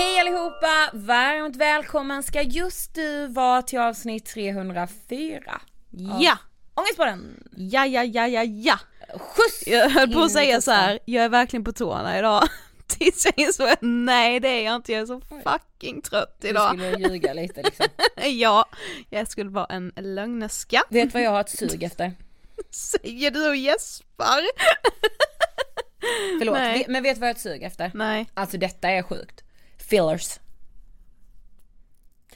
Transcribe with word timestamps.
Hej 0.00 0.20
allihopa! 0.20 0.90
Varmt 0.92 1.56
välkommen 1.56 2.22
ska 2.22 2.42
just 2.42 2.94
du 2.94 3.26
vara 3.26 3.62
till 3.62 3.78
avsnitt 3.78 4.26
304. 4.26 5.60
Ja! 6.20 6.38
Ångest 6.74 6.96
på 6.96 7.04
den! 7.04 7.44
Ja, 7.56 7.86
ja, 7.86 8.04
ja, 8.04 8.26
ja, 8.26 8.42
ja! 8.42 8.78
Skjuts! 9.08 9.66
Jag 9.66 9.90
höll 9.90 10.12
på 10.12 10.20
att 10.20 10.32
säga 10.32 10.60
så 10.60 10.70
här. 10.70 10.98
jag 11.04 11.24
är 11.24 11.28
verkligen 11.28 11.64
på 11.64 11.72
tårna 11.72 12.18
idag. 12.18 12.42
Tills 12.86 13.24
jag 13.24 13.34
insåg 13.36 13.68
att 13.68 13.78
nej 13.82 14.40
det 14.40 14.48
är 14.48 14.64
jag 14.64 14.76
inte, 14.76 14.92
jag 14.92 15.02
är 15.02 15.06
så 15.06 15.20
fucking 15.20 16.02
trött 16.02 16.38
idag. 16.42 16.78
Du 16.78 16.92
skulle 16.92 17.08
ljuga 17.08 17.32
lite 17.32 17.62
liksom. 17.62 17.86
ja, 18.40 18.68
jag 19.10 19.28
skulle 19.28 19.50
vara 19.50 19.66
en 19.66 19.92
lögnerska. 19.96 20.82
Vet 20.88 21.14
vad 21.14 21.22
jag 21.22 21.30
har 21.30 21.40
ett 21.40 21.50
sug 21.58 21.82
efter? 21.82 22.12
Säger 22.70 23.30
du 23.30 23.48
och 23.48 23.56
gäspar? 23.56 24.40
Förlåt, 26.38 26.54
nej. 26.54 26.86
men 26.88 27.02
vet 27.02 27.16
du 27.16 27.20
vad 27.20 27.28
jag 27.28 27.34
har 27.34 27.36
ett 27.36 27.42
sug 27.42 27.62
efter? 27.62 27.90
Nej. 27.94 28.26
Alltså 28.34 28.58
detta 28.58 28.90
är 28.90 29.02
sjukt 29.02 29.44
fillers. 29.90 30.38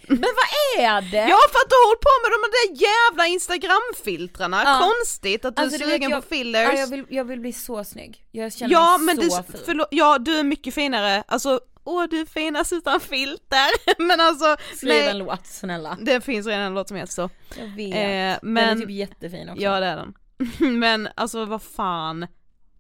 Men 0.09 0.21
vad 0.21 0.85
är 0.85 1.11
det? 1.11 1.17
Ja 1.17 1.39
för 1.53 1.59
att 1.59 1.71
du 1.71 1.75
har 1.75 1.87
hållit 1.89 2.01
på 2.01 2.15
med 2.23 2.31
de 2.35 2.41
där 2.57 2.87
jävla 2.87 3.27
instagramfiltrarna, 3.27 4.63
ja. 4.65 4.91
konstigt 4.91 5.45
att 5.45 5.57
du 5.57 5.63
alltså, 5.63 5.85
är 5.85 5.91
sugen 5.91 6.11
på 6.11 6.23
fillers. 6.23 6.71
Ja, 6.73 6.81
jag, 6.81 6.87
vill, 6.87 7.05
jag 7.09 7.25
vill 7.25 7.41
bli 7.41 7.53
så 7.53 7.85
snygg, 7.85 8.25
jag 8.31 8.53
känner 8.53 8.73
ja, 8.73 8.99
mig 8.99 9.17
men 9.17 9.31
så 9.31 9.45
du, 9.53 9.59
förlåt, 9.65 9.89
Ja 9.91 10.19
du 10.19 10.39
är 10.39 10.45
mycket 10.45 10.75
finare, 10.75 11.25
alltså 11.29 11.61
åh 11.85 12.05
du 12.11 12.21
är 12.21 12.27
finast 12.27 12.73
utan 12.73 13.01
filter, 13.01 13.99
men 13.99 14.21
alltså 14.21 14.57
Skriv 14.77 14.89
nej, 14.89 15.09
en 15.09 15.19
låt 15.19 15.47
snälla. 15.47 15.99
Det 16.01 16.21
finns 16.21 16.47
redan 16.47 16.63
en 16.63 16.75
låt 16.75 16.89
som 16.89 16.97
heter 16.97 17.13
så. 17.13 17.31
Jag 17.59 17.67
vet, 17.67 17.95
eh, 17.95 18.39
men, 18.43 18.55
den 18.55 18.79
är 18.79 18.81
typ 18.81 18.91
jättefin 18.91 19.49
också. 19.49 19.63
Ja 19.63 19.81
det 19.81 19.87
är 19.87 19.97
den. 19.97 20.15
men 20.79 21.09
alltså 21.17 21.45
vad 21.45 21.63
fan 21.63 22.27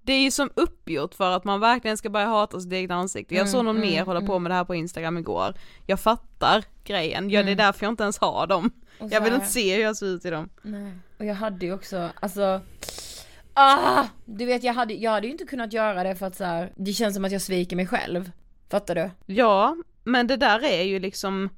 det 0.04 0.12
är 0.12 0.20
ju 0.20 0.30
som 0.30 0.50
uppgjort 0.54 1.14
för 1.14 1.30
att 1.30 1.44
man 1.44 1.60
verkligen 1.60 1.96
ska 1.96 2.10
börja 2.10 2.26
hata 2.26 2.60
sitt 2.60 2.72
eget 2.72 2.90
ansikte. 2.90 3.34
Jag 3.34 3.40
mm, 3.40 3.52
såg 3.52 3.64
någon 3.64 3.76
mm, 3.76 3.88
mer 3.88 4.04
hålla 4.04 4.20
på 4.20 4.32
mm. 4.32 4.42
med 4.42 4.50
det 4.50 4.54
här 4.54 4.64
på 4.64 4.74
instagram 4.74 5.18
igår. 5.18 5.54
Jag 5.86 6.00
fattar 6.00 6.64
grejen, 6.84 7.30
ja 7.30 7.42
det 7.42 7.48
är 7.48 7.52
mm. 7.52 7.66
därför 7.66 7.86
jag 7.86 7.92
inte 7.92 8.02
ens 8.02 8.18
har 8.18 8.46
dem. 8.46 8.70
Jag 8.98 9.20
vill 9.20 9.34
inte 9.34 9.46
se 9.46 9.76
hur 9.76 9.82
jag 9.82 9.96
ser 9.96 10.06
ut 10.06 10.24
i 10.24 10.30
dem. 10.30 10.48
Nej. 10.62 10.92
Och 11.18 11.24
jag 11.24 11.34
hade 11.34 11.66
ju 11.66 11.74
också, 11.74 12.10
alltså 12.20 12.60
Ah! 13.54 14.04
Du 14.24 14.44
vet 14.44 14.62
jag 14.62 14.74
hade, 14.74 14.94
jag 14.94 15.10
hade 15.10 15.26
ju 15.26 15.32
inte 15.32 15.44
kunnat 15.44 15.72
göra 15.72 16.02
det 16.02 16.16
för 16.16 16.26
att 16.26 16.36
så 16.36 16.44
här, 16.44 16.72
det 16.76 16.92
känns 16.92 17.14
som 17.14 17.24
att 17.24 17.32
jag 17.32 17.42
sviker 17.42 17.76
mig 17.76 17.86
själv. 17.86 18.30
Fattar 18.70 18.94
du? 18.94 19.10
Ja, 19.26 19.76
men 20.04 20.26
det 20.26 20.36
där 20.36 20.64
är 20.64 20.82
ju 20.82 20.98
liksom, 20.98 21.48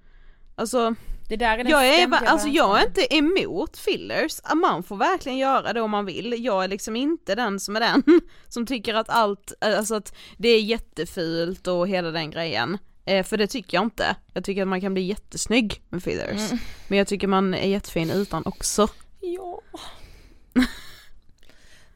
alltså 0.55 0.95
Det 1.29 1.37
där 1.37 1.59
är 1.59 1.65
den 1.65 1.69
Jag 1.69 1.89
är, 1.89 2.13
alltså 2.13 2.49
jag 2.49 2.81
är 2.81 2.87
inte 2.87 3.15
emot 3.15 3.77
fillers, 3.77 4.41
man 4.55 4.83
får 4.83 4.97
verkligen 4.97 5.39
göra 5.39 5.73
det 5.73 5.81
om 5.81 5.91
man 5.91 6.07
vill. 6.07 6.45
Jag 6.45 6.65
är 6.65 6.69
liksom 6.69 6.97
inte 6.97 7.35
den 7.35 7.61
som 7.61 7.77
är 7.77 7.81
den 7.81 8.03
som 8.49 8.67
tycker 8.67 8.95
att 8.95 9.09
allt, 9.09 9.53
alltså 9.61 9.95
att 9.95 10.15
det 10.37 10.49
är 10.49 10.61
jättefult 10.61 11.67
och 11.67 11.89
hela 11.89 12.11
den 12.11 12.31
grejen. 12.31 12.79
Eh, 13.05 13.25
för 13.25 13.37
det 13.37 13.47
tycker 13.47 13.77
jag 13.77 13.85
inte. 13.85 14.17
Jag 14.33 14.45
tycker 14.45 14.63
att 14.63 14.69
man 14.69 14.81
kan 14.81 14.95
bli 14.95 15.03
jättesnygg 15.03 15.83
med 15.89 16.03
fillers. 16.03 16.51
Mm. 16.51 16.59
Men 16.89 16.99
jag 16.99 17.07
tycker 17.07 17.27
man 17.27 17.55
är 17.55 17.69
jättefin 17.69 18.11
utan 18.11 18.43
också. 18.47 18.89
Ja. 19.21 19.61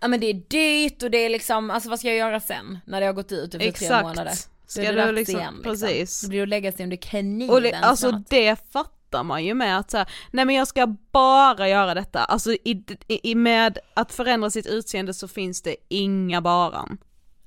ja 0.01 0.09
men 0.09 0.21
det 0.21 0.27
är 0.27 0.35
dyrt 0.35 1.03
och 1.03 1.11
det 1.11 1.19
är 1.19 1.29
liksom, 1.29 1.71
alltså 1.71 1.91
vad 1.91 1.99
ska 1.99 2.09
jag 2.09 2.17
göra 2.17 2.41
sen? 2.41 2.79
När 2.85 3.01
det 3.01 3.07
har 3.07 3.13
gått 3.13 3.33
ut 3.33 3.55
efter 3.55 3.73
tre 3.73 4.03
månader? 4.03 4.31
Exakt. 4.31 4.51
Då 4.67 4.71
Ska 4.73 4.93
det 4.93 5.07
du 5.07 5.13
liksom, 5.13 5.41
igen, 5.41 5.55
liksom. 5.55 5.73
precis. 5.73 6.21
Det 6.21 6.29
blir 6.29 6.43
att 6.43 6.49
lägga 6.49 6.73
sig 6.73 6.83
under 6.85 6.97
kniven 6.97 7.51
Och 7.51 7.63
det, 7.63 7.73
alltså 7.73 8.13
det 8.29 8.73
fattar 8.73 9.00
man 9.23 9.45
ju 9.45 9.55
med 9.55 9.79
att 9.79 9.91
så 9.91 9.97
här, 9.97 10.09
nej 10.31 10.45
men 10.45 10.55
jag 10.55 10.67
ska 10.69 10.87
bara 11.13 11.69
göra 11.69 11.95
detta, 11.95 12.25
alltså 12.25 12.53
i, 12.53 12.85
i, 13.09 13.35
med 13.35 13.79
att 13.95 14.13
förändra 14.13 14.51
sitt 14.51 14.67
utseende 14.67 15.15
så 15.15 15.29
finns 15.29 15.63
det 15.63 15.77
inga 15.89 16.41
baran. 16.41 16.99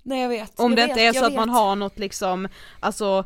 Nej 0.04 0.22
jag 0.22 0.30
vet. 0.30 0.60
Om 0.60 0.72
jag 0.72 0.78
det 0.78 0.82
vet, 0.82 0.90
inte 0.90 1.02
är 1.02 1.14
så 1.14 1.26
att 1.26 1.32
vet. 1.32 1.38
man 1.40 1.50
har 1.50 1.76
något 1.76 2.00
liksom, 2.00 2.48
alltså 2.80 3.26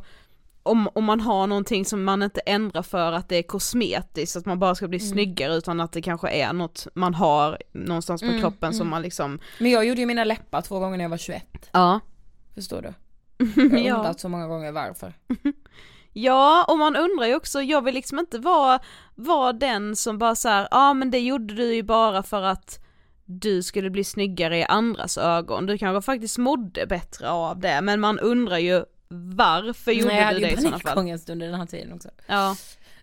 om, 0.63 0.89
om 0.95 1.05
man 1.05 1.19
har 1.21 1.47
någonting 1.47 1.85
som 1.85 2.03
man 2.03 2.23
inte 2.23 2.39
ändrar 2.39 2.81
för 2.81 3.11
att 3.11 3.29
det 3.29 3.35
är 3.35 3.43
kosmetiskt, 3.43 4.35
att 4.37 4.45
man 4.45 4.59
bara 4.59 4.75
ska 4.75 4.87
bli 4.87 4.97
Mm. 4.99 5.09
snyggare 5.11 5.53
utan 5.55 5.79
att 5.81 5.91
det 5.91 6.01
kanske 6.01 6.29
är 6.29 6.53
något 6.53 6.87
man 6.93 7.13
har 7.13 7.57
någonstans 7.71 8.21
på 8.21 8.27
Mm, 8.27 8.39
kroppen 8.41 8.73
som 8.73 8.89
man 8.89 9.01
liksom, 9.01 9.39
Men 9.59 9.71
jag 9.71 9.85
gjorde 9.85 9.99
ju 9.99 10.05
mina 10.05 10.23
läppar 10.23 10.61
två 10.61 10.79
gånger 10.79 10.97
när 10.97 11.03
jag 11.05 11.09
var 11.09 11.17
21. 11.17 11.69
ja. 11.71 11.99
Förstår 12.55 12.81
du? 12.81 12.93
Jag 13.61 13.69
har 13.69 13.77
Ja. 13.79 13.95
undrat 13.95 14.19
så 14.19 14.29
många 14.29 14.47
gånger 14.47 14.71
varför. 14.71 15.13
Ja, 16.19 16.65
och 16.67 16.77
man 16.77 16.95
undrar 16.95 17.27
ju 17.27 17.35
också, 17.35 17.61
jag 17.61 17.83
vill 17.83 17.95
liksom 17.95 18.19
inte 18.19 18.39
vara, 18.39 18.79
vara 19.15 19.53
den 19.53 19.95
som 19.95 20.17
bara 20.17 20.35
såhär, 20.35 20.61
ja 20.61 20.67
ah, 20.71 20.93
men 20.93 21.11
det 21.11 21.19
gjorde 21.19 21.53
du 21.53 21.73
ju 21.75 21.83
bara 21.83 22.23
för 22.23 22.41
att 22.41 22.79
du 23.25 23.63
skulle 23.63 23.89
bli 23.89 24.03
snyggare 24.03 24.57
i 24.57 24.63
andras 24.63 25.17
ögon, 25.17 25.65
du 25.65 25.77
kanske 25.77 26.05
faktiskt 26.05 26.37
mådde 26.37 26.85
bättre 26.87 27.29
av 27.29 27.59
det, 27.59 27.81
men 27.81 27.99
man 27.99 28.19
undrar 28.19 28.57
ju 28.57 28.83
varför 29.09 29.91
gjorde 29.91 30.07
Nej, 30.07 30.17
jag 30.17 30.23
du 30.23 30.25
hade 30.25 30.39
det 30.39 30.47
ju 30.47 30.53
i 30.53 30.57
sådana 30.57 30.79
fall? 30.79 30.93
panikångest 30.93 31.29
under 31.29 31.47
den 31.47 31.55
här 31.55 31.65
tiden 31.65 31.93
också. 31.93 32.09
Ja, 32.27 32.55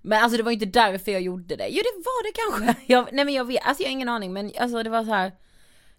Men 0.03 0.23
alltså 0.23 0.37
det 0.37 0.43
var 0.43 0.53
inte 0.53 0.67
därför 0.67 1.13
jag 1.13 1.21
gjorde 1.21 1.57
det. 1.57 1.69
Jo 1.69 1.83
det 1.83 2.03
var 2.05 2.25
det 2.25 2.33
kanske. 2.65 2.83
Jag, 2.93 3.09
nej 3.13 3.25
men 3.25 3.35
jag 3.35 3.45
vet, 3.45 3.67
alltså 3.67 3.83
jag 3.83 3.89
har 3.89 3.93
ingen 3.93 4.09
aning 4.09 4.33
men 4.33 4.53
alltså 4.61 4.83
det 4.83 4.91
var 4.91 5.05
så 5.05 5.11
här. 5.11 5.33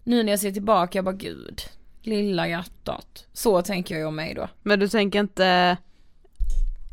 Nu 0.04 0.22
när 0.22 0.32
jag 0.32 0.40
ser 0.40 0.52
tillbaka, 0.52 0.98
jag 0.98 1.04
bara 1.04 1.14
gud. 1.14 1.60
Lilla 2.02 2.48
hjärtat. 2.48 3.26
Så 3.32 3.62
tänker 3.62 3.94
jag 3.94 4.00
ju 4.00 4.06
om 4.06 4.16
mig 4.16 4.34
då. 4.34 4.48
men 4.62 4.78
du 4.80 4.88
tänker 4.88 5.20
inte, 5.20 5.76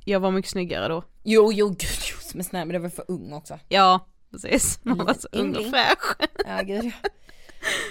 jag 0.06 0.20
var 0.20 0.32
mycket 0.32 0.52
snyggare 0.52 0.88
då? 0.88 1.04
Jo, 1.24 1.52
jo, 1.54 1.68
gud, 1.70 1.80
jo, 2.12 2.18
men 2.34 2.44
snälla 2.44 2.66
men 2.66 2.74
det 2.74 2.80
var 2.80 2.90
för 2.90 3.06
ung 3.08 3.34
också. 3.34 3.60
Ja, 3.70 4.08
precis, 4.32 4.80
man 4.84 4.98
var 4.98 5.14
så 5.14 5.28
ung 5.32 5.56
och 5.56 5.66
fräsch. 5.66 6.16
Ja 6.46 6.62
gud. 6.62 6.92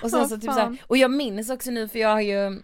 Och 0.02 0.10
sen 0.10 0.28
så 0.28 0.36
typ 0.36 0.44
fan. 0.44 0.54
så 0.54 0.60
här, 0.60 0.76
och 0.86 0.96
jag 0.96 1.10
minns 1.10 1.50
också 1.50 1.70
nu 1.70 1.88
för 1.88 1.98
jag 1.98 2.08
har 2.08 2.20
ju 2.20 2.62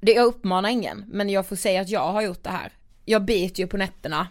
det, 0.00 0.12
Jag 0.12 0.24
uppmanar 0.26 0.68
ingen, 0.68 1.04
men 1.08 1.30
jag 1.30 1.46
får 1.46 1.56
säga 1.56 1.80
att 1.80 1.88
jag 1.88 2.12
har 2.12 2.22
gjort 2.22 2.42
det 2.44 2.50
här. 2.50 2.72
Jag 3.04 3.24
biter 3.24 3.62
ju 3.62 3.66
på 3.66 3.76
nätterna. 3.76 4.26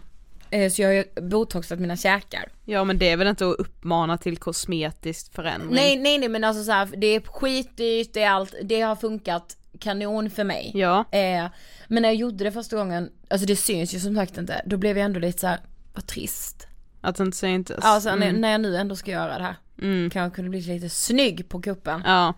eh, 0.50 0.70
Så 0.70 0.82
jag 0.82 0.88
har 0.88 0.94
ju 0.94 1.04
botoxat 1.28 1.78
mina 1.78 1.96
käkar. 1.96 2.48
Ja 2.64 2.84
men 2.84 2.98
det 2.98 3.08
är 3.08 3.16
väl 3.16 3.26
inte 3.28 3.46
att 3.48 3.56
uppmana 3.58 4.18
till 4.18 4.36
kosmetisk 4.36 5.32
förändring? 5.34 5.74
Nej 5.74 5.96
nej 5.96 6.18
nej 6.18 6.28
men 6.28 6.44
alltså 6.44 6.64
så 6.64 6.72
här, 6.72 6.88
det 6.96 7.06
är 7.06 7.20
skitdyrt, 7.20 8.14
det 8.14 8.22
är 8.22 8.30
allt, 8.30 8.54
det 8.62 8.80
har 8.80 8.96
funkat 8.96 9.56
kanon 9.82 10.30
för 10.30 10.44
mig. 10.44 10.70
Ja, 10.74 11.04
Eh, 11.10 11.46
men 11.88 12.02
när 12.02 12.08
jag 12.08 12.14
gjorde 12.16 12.44
det 12.44 12.52
första 12.52 12.76
gången, 12.76 13.10
alltså 13.30 13.46
det 13.46 13.56
syns 13.56 13.94
ju 13.94 14.00
som 14.00 14.14
sagt 14.14 14.38
inte, 14.38 14.62
då 14.66 14.76
blev 14.76 14.98
jag 14.98 15.04
ändå 15.04 15.20
lite 15.20 15.38
så 15.40 15.46
här, 15.46 15.60
vad 15.94 16.06
trist. 16.06 16.66
att 17.00 17.16
det 17.16 17.22
inte 17.24 17.36
syntes. 17.36 17.84
Alltså 17.84 18.14
när, 18.14 18.28
mm. 18.28 18.40
när 18.40 18.50
jag 18.52 18.60
nu 18.60 18.76
ändå 18.76 18.96
ska 18.96 19.10
göra 19.10 19.38
det 19.38 19.44
här. 19.44 19.56
Mm. 19.82 20.10
Kan 20.10 20.22
jag 20.22 20.34
kunna 20.34 20.48
bli 20.48 20.60
lite 20.60 20.88
snygg 20.88 21.48
på 21.48 21.62
kuppen. 21.62 22.02
Ja. 22.04 22.34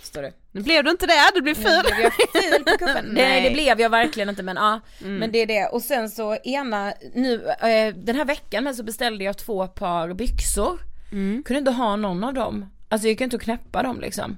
Förstår 0.00 0.22
du? 0.22 0.32
Nu 0.52 0.60
blev 0.62 0.84
du 0.84 0.90
inte 0.90 1.06
det, 1.06 1.12
du 1.34 1.40
blev 1.42 1.58
Nu 1.58 1.64
ful. 1.64 1.82
blev 1.84 2.00
jag 2.00 2.12
ful 2.42 2.64
på 2.64 2.70
kuppen. 2.78 3.04
Nej 3.12 3.28
Nej. 3.28 3.42
det 3.48 3.50
blev 3.54 3.80
jag 3.80 3.90
verkligen 3.90 4.28
inte 4.28 4.42
men 4.42 4.56
ja, 4.56 4.80
Mm. 5.00 5.16
men 5.16 5.32
det 5.32 5.38
är 5.38 5.46
det. 5.46 5.66
Och 5.66 5.82
sen 5.82 6.10
så 6.10 6.36
ena, 6.36 6.92
nu, 7.14 7.46
eh, 7.48 7.94
den 7.94 8.16
här 8.16 8.24
veckan 8.24 8.64
men 8.64 8.74
så 8.74 8.82
beställde 8.82 9.24
jag 9.24 9.38
två 9.38 9.66
par 9.66 10.12
byxor. 10.14 10.78
Mm. 11.12 11.42
Kunde 11.42 11.58
inte 11.58 11.70
ha 11.70 11.96
någon 11.96 12.24
av 12.24 12.34
dem. 12.34 12.70
Alltså 12.88 13.06
jag 13.06 13.10
gick 13.10 13.20
inte 13.20 13.38
knäppa 13.38 13.82
dem 13.82 14.00
liksom. 14.00 14.36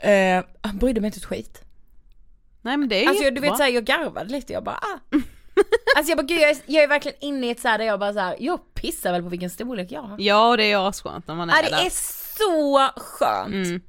Eh, 0.00 0.44
jag 0.62 0.74
brydde 0.80 1.00
mig 1.00 1.08
inte 1.08 1.18
ett 1.18 1.24
skit. 1.24 1.62
Nej 2.62 2.76
men 2.76 2.88
det 2.88 3.04
är 3.04 3.08
Alltså 3.08 3.24
jag, 3.24 3.34
du 3.34 3.40
vet 3.40 3.56
såhär, 3.56 3.70
jag 3.70 3.84
garvade 3.84 4.30
lite, 4.30 4.52
jag 4.52 4.64
bara 4.64 4.76
ah. 4.76 5.16
Alltså 5.96 6.10
jag 6.10 6.18
bara 6.18 6.26
gud 6.26 6.40
jag 6.40 6.50
är, 6.50 6.56
jag 6.66 6.84
är 6.84 6.88
verkligen 6.88 7.18
inne 7.20 7.46
i 7.46 7.50
ett 7.50 7.60
såhär 7.60 7.78
där 7.78 7.84
jag 7.84 8.00
bara 8.00 8.12
såhär, 8.12 8.36
jag 8.40 8.74
pissar 8.74 9.12
väl 9.12 9.22
på 9.22 9.28
vilken 9.28 9.50
storlek 9.50 9.92
jag 9.92 10.02
har. 10.02 10.16
Ja 10.20 10.56
det 10.56 10.72
är 10.72 10.88
asskönt 10.88 11.26
när 11.28 11.34
man 11.34 11.50
är 11.50 11.62
det 11.62 11.70
där. 11.70 11.86
är 11.86 11.90
så 12.38 12.88
skönt. 12.96 13.54
Mm. 13.54 13.80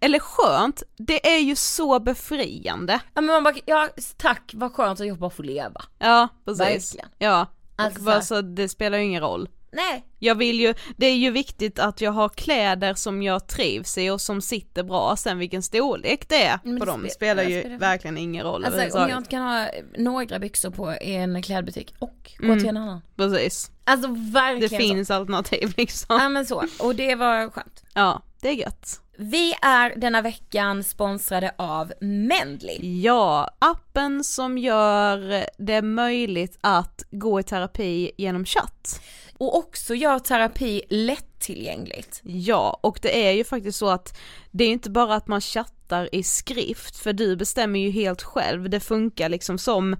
Eller 0.00 0.18
skönt, 0.18 0.82
det 0.96 1.34
är 1.34 1.38
ju 1.38 1.56
så 1.56 2.00
befriande. 2.00 3.00
Ja 3.14 3.20
men 3.20 3.26
man 3.26 3.44
bara, 3.44 3.54
ja 3.66 3.88
tack 4.16 4.50
vad 4.54 4.72
skönt 4.72 5.00
att 5.00 5.06
jag 5.06 5.18
bara 5.18 5.30
får 5.30 5.44
leva. 5.44 5.84
Ja 5.98 6.28
precis. 6.44 6.60
Verkligen. 6.60 7.08
Ja, 7.18 7.46
Alltså 7.76 7.98
och 7.98 8.04
bara 8.04 8.20
så 8.20 8.40
det 8.40 8.68
spelar 8.68 8.98
ju 8.98 9.04
ingen 9.04 9.20
roll. 9.22 9.48
Nej, 9.72 10.04
Jag 10.18 10.34
vill 10.34 10.60
ju, 10.60 10.74
det 10.96 11.06
är 11.06 11.16
ju 11.16 11.30
viktigt 11.30 11.78
att 11.78 12.00
jag 12.00 12.12
har 12.12 12.28
kläder 12.28 12.94
som 12.94 13.22
jag 13.22 13.46
trivs 13.48 13.98
i 13.98 14.10
och 14.10 14.20
som 14.20 14.42
sitter 14.42 14.82
bra, 14.82 15.16
sen 15.16 15.38
vilken 15.38 15.62
storlek 15.62 16.28
det 16.28 16.42
är 16.44 16.58
Men 16.64 16.78
på 16.78 16.84
det 16.84 16.90
dem 16.90 17.04
spe- 17.04 17.08
spelar 17.08 17.44
det 17.44 17.50
ju 17.50 17.60
spelar- 17.60 17.78
verkligen 17.78 18.18
ingen 18.18 18.44
roll 18.44 18.64
alltså 18.64 18.98
om 18.98 19.08
jag 19.08 19.18
inte 19.18 19.30
kan 19.30 19.42
ha 19.42 19.66
några 19.98 20.38
byxor 20.38 20.70
på 20.70 20.92
i 20.94 21.14
en 21.14 21.42
klädbutik 21.42 21.94
och 21.98 22.32
gå 22.38 22.44
Mm. 22.46 22.58
till 22.58 22.68
en 22.68 22.76
annan. 22.76 23.00
Precis, 23.16 23.70
Alltså 23.84 24.08
det 24.08 24.30
verkligen 24.32 24.68
så. 24.70 24.76
finns 24.76 25.10
alternativ 25.10 25.74
liksom. 25.76 26.16
Ja 26.20 26.28
men 26.28 26.46
så, 26.46 26.64
och 26.78 26.94
det 26.94 27.14
var 27.14 27.50
skönt. 27.50 27.82
Ja, 27.94 28.22
det 28.40 28.48
är 28.48 28.52
gött. 28.54 29.00
Vi 29.20 29.54
är 29.62 30.00
denna 30.00 30.22
veckan 30.22 30.84
sponsrade 30.84 31.54
av 31.58 31.92
Mendly. 32.00 33.00
Ja, 33.02 33.50
appen 33.58 34.24
som 34.24 34.58
gör 34.58 35.46
det 35.58 35.82
möjligt 35.82 36.58
att 36.60 37.04
gå 37.10 37.40
i 37.40 37.42
terapi 37.42 38.10
genom 38.16 38.44
chatt. 38.44 39.00
Och 39.38 39.58
också 39.58 39.94
gör 39.94 40.18
terapi 40.18 40.82
lättillgängligt. 40.88 42.20
Ja, 42.24 42.78
och 42.82 42.98
det 43.02 43.26
är 43.28 43.32
ju 43.32 43.44
faktiskt 43.44 43.78
så 43.78 43.88
att 43.88 44.18
det 44.50 44.64
är 44.64 44.68
inte 44.68 44.90
bara 44.90 45.14
att 45.14 45.28
man 45.28 45.40
chattar 45.40 46.08
i 46.14 46.22
skrift, 46.22 46.96
för 46.96 47.12
du 47.12 47.36
bestämmer 47.36 47.80
ju 47.80 47.90
helt 47.90 48.22
själv, 48.22 48.70
det 48.70 48.80
funkar 48.80 49.28
liksom 49.28 49.58
som 49.58 49.96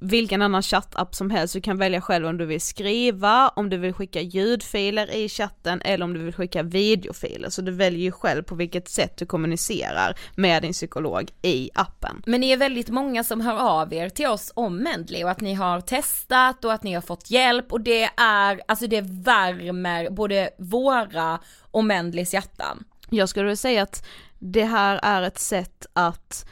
vilken 0.00 0.42
annan 0.42 0.62
chattapp 0.62 1.14
som 1.14 1.30
helst, 1.30 1.54
du 1.54 1.60
kan 1.60 1.78
välja 1.78 2.00
själv 2.00 2.26
om 2.26 2.36
du 2.36 2.46
vill 2.46 2.60
skriva, 2.60 3.48
om 3.48 3.70
du 3.70 3.76
vill 3.76 3.92
skicka 3.92 4.20
ljudfiler 4.20 5.14
i 5.14 5.28
chatten 5.28 5.82
eller 5.82 6.04
om 6.04 6.14
du 6.14 6.20
vill 6.20 6.34
skicka 6.34 6.62
videofiler, 6.62 7.50
så 7.50 7.62
du 7.62 7.72
väljer 7.72 8.00
ju 8.00 8.12
själv 8.12 8.42
på 8.42 8.54
vilket 8.54 8.88
sätt 8.88 9.16
du 9.16 9.26
kommunicerar 9.26 10.18
med 10.36 10.62
din 10.62 10.72
psykolog 10.72 11.30
i 11.42 11.70
appen. 11.74 12.22
Men 12.26 12.40
ni 12.40 12.50
är 12.50 12.56
väldigt 12.56 12.88
många 12.88 13.24
som 13.24 13.40
hör 13.40 13.58
av 13.58 13.94
er 13.94 14.08
till 14.08 14.26
oss 14.26 14.52
om 14.54 14.76
Mendly 14.76 15.24
och 15.24 15.30
att 15.30 15.40
ni 15.40 15.54
har 15.54 15.80
testat 15.80 16.64
och 16.64 16.72
att 16.72 16.82
ni 16.82 16.94
har 16.94 17.02
fått 17.02 17.30
hjälp 17.30 17.72
och 17.72 17.80
det 17.80 18.10
är, 18.16 18.60
alltså 18.68 18.86
det 18.86 19.00
värmer 19.00 20.10
både 20.10 20.50
våra 20.58 21.40
och 21.70 21.84
Mendlys 21.84 22.34
hjärtan. 22.34 22.84
Jag 23.10 23.28
skulle 23.28 23.44
vilja 23.44 23.56
säga 23.56 23.82
att 23.82 24.06
det 24.38 24.64
här 24.64 25.00
är 25.02 25.22
ett 25.22 25.38
sätt 25.38 25.86
att 25.92 26.46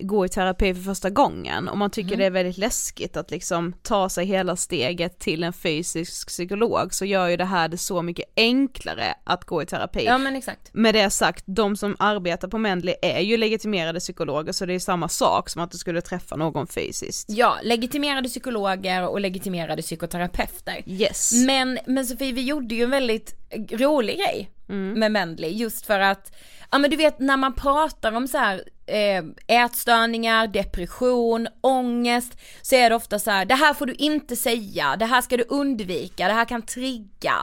gå 0.00 0.24
i 0.24 0.28
terapi 0.28 0.74
för 0.74 0.82
första 0.82 1.10
gången 1.10 1.68
och 1.68 1.78
man 1.78 1.90
tycker 1.90 2.16
det 2.16 2.24
är 2.24 2.30
väldigt 2.30 2.58
läskigt 2.58 3.16
att 3.16 3.30
liksom 3.30 3.74
ta 3.82 4.08
sig 4.08 4.26
hela 4.26 4.56
steget 4.56 5.18
till 5.18 5.44
en 5.44 5.52
fysisk 5.52 6.28
psykolog 6.28 6.94
så 6.94 7.04
gör 7.04 7.28
ju 7.28 7.36
det 7.36 7.44
här 7.44 7.68
det 7.68 7.78
så 7.78 8.02
mycket 8.02 8.24
enklare 8.36 9.14
att 9.24 9.44
gå 9.44 9.62
i 9.62 9.66
terapi. 9.66 10.04
Ja 10.04 10.18
men 10.18 10.36
exakt. 10.36 10.70
Med 10.72 10.94
det 10.94 11.10
sagt, 11.10 11.44
de 11.46 11.76
som 11.76 11.96
arbetar 11.98 12.48
på 12.48 12.58
Mendley 12.58 12.94
är 13.02 13.20
ju 13.20 13.36
legitimerade 13.36 14.00
psykologer 14.00 14.52
så 14.52 14.66
det 14.66 14.74
är 14.74 14.78
samma 14.78 15.08
sak 15.08 15.50
som 15.50 15.62
att 15.62 15.70
du 15.70 15.78
skulle 15.78 16.00
träffa 16.00 16.36
någon 16.36 16.66
fysiskt. 16.66 17.30
Ja, 17.30 17.58
legitimerade 17.62 18.28
psykologer 18.28 19.08
och 19.08 19.20
legitimerade 19.20 19.82
psykoterapeuter. 19.82 20.82
Yes. 20.86 21.32
Men, 21.46 21.78
men 21.86 22.06
Sofie, 22.06 22.32
vi 22.32 22.42
gjorde 22.42 22.74
ju 22.74 22.84
en 22.84 22.90
väldigt 22.90 23.34
rolig 23.70 24.16
grej 24.16 24.50
med 24.66 25.12
Mendley 25.12 25.50
just 25.50 25.86
för 25.86 26.00
att, 26.00 26.32
ja 26.74 26.78
men 26.78 26.90
du 26.90 26.96
vet 26.96 27.18
när 27.18 27.36
man 27.36 27.54
pratar 27.54 28.12
om 28.12 28.28
så 28.28 28.38
här 28.38 28.64
eh, 28.86 29.24
ätstörningar, 29.64 30.46
depression, 30.46 31.48
ångest 31.60 32.32
så 32.62 32.74
är 32.74 32.90
det 32.90 32.96
ofta 32.96 33.18
så 33.18 33.30
här: 33.30 33.44
det 33.44 33.54
här 33.54 33.74
får 33.74 33.86
du 33.86 33.94
inte 33.94 34.36
säga, 34.36 34.96
det 34.96 35.04
här 35.04 35.20
ska 35.20 35.36
du 35.36 35.44
undvika, 35.48 36.28
det 36.28 36.34
här 36.34 36.44
kan 36.44 36.62
trigga. 36.62 37.34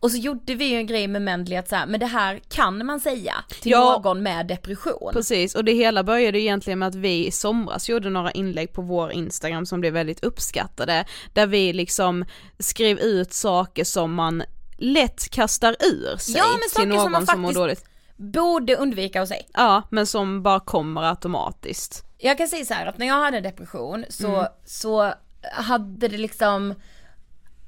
Och 0.00 0.10
så 0.10 0.16
gjorde 0.16 0.54
vi 0.54 0.64
ju 0.64 0.76
en 0.76 0.86
grej 0.86 1.08
med 1.08 1.22
Mendley 1.22 1.58
att 1.58 1.68
så 1.68 1.76
här, 1.76 1.86
men 1.86 2.00
det 2.00 2.06
här 2.06 2.40
kan 2.48 2.86
man 2.86 3.00
säga 3.00 3.34
till 3.60 3.70
Ja. 3.70 4.02
någon 4.04 4.22
med 4.22 4.46
depression. 4.46 5.12
Precis, 5.12 5.54
och 5.54 5.64
det 5.64 5.72
hela 5.72 6.04
började 6.04 6.40
egentligen 6.40 6.78
med 6.78 6.88
att 6.88 6.94
vi 6.94 7.26
i 7.26 7.30
somras 7.30 7.88
gjorde 7.88 8.10
några 8.10 8.30
inlägg 8.30 8.72
på 8.72 8.82
vår 8.82 9.12
Instagram 9.12 9.66
som 9.66 9.80
blev 9.80 9.92
väldigt 9.92 10.24
uppskattade, 10.24 11.04
där 11.32 11.46
vi 11.46 11.72
liksom 11.72 12.24
skrev 12.58 12.98
ut 12.98 13.32
saker 13.32 13.84
som 13.84 14.14
man 14.14 14.42
lätt 14.78 15.30
kastar 15.30 15.76
ur 15.80 16.16
sig 16.16 16.34
Ja, 16.36 16.44
men 16.50 16.82
till 16.82 16.88
någon 16.88 17.26
som 17.26 17.40
mår 17.40 17.52
dåligt. 17.52 17.84
Borde 18.16 18.76
undvika 18.76 19.22
att 19.22 19.28
säga. 19.28 19.42
Ja, 19.54 19.82
men 19.90 20.06
som 20.06 20.42
bara 20.42 20.60
kommer 20.60 21.02
automatiskt. 21.02 22.04
Jag 22.18 22.38
kan 22.38 22.48
säga 22.48 22.64
så 22.64 22.74
här 22.74 22.86
att 22.86 22.98
när 22.98 23.06
jag 23.06 23.20
hade 23.20 23.40
depression 23.40 24.04
så, 24.08 24.28
Mm. 24.36 24.46
så 24.64 25.12
hade 25.52 26.08
det 26.08 26.18
liksom 26.18 26.74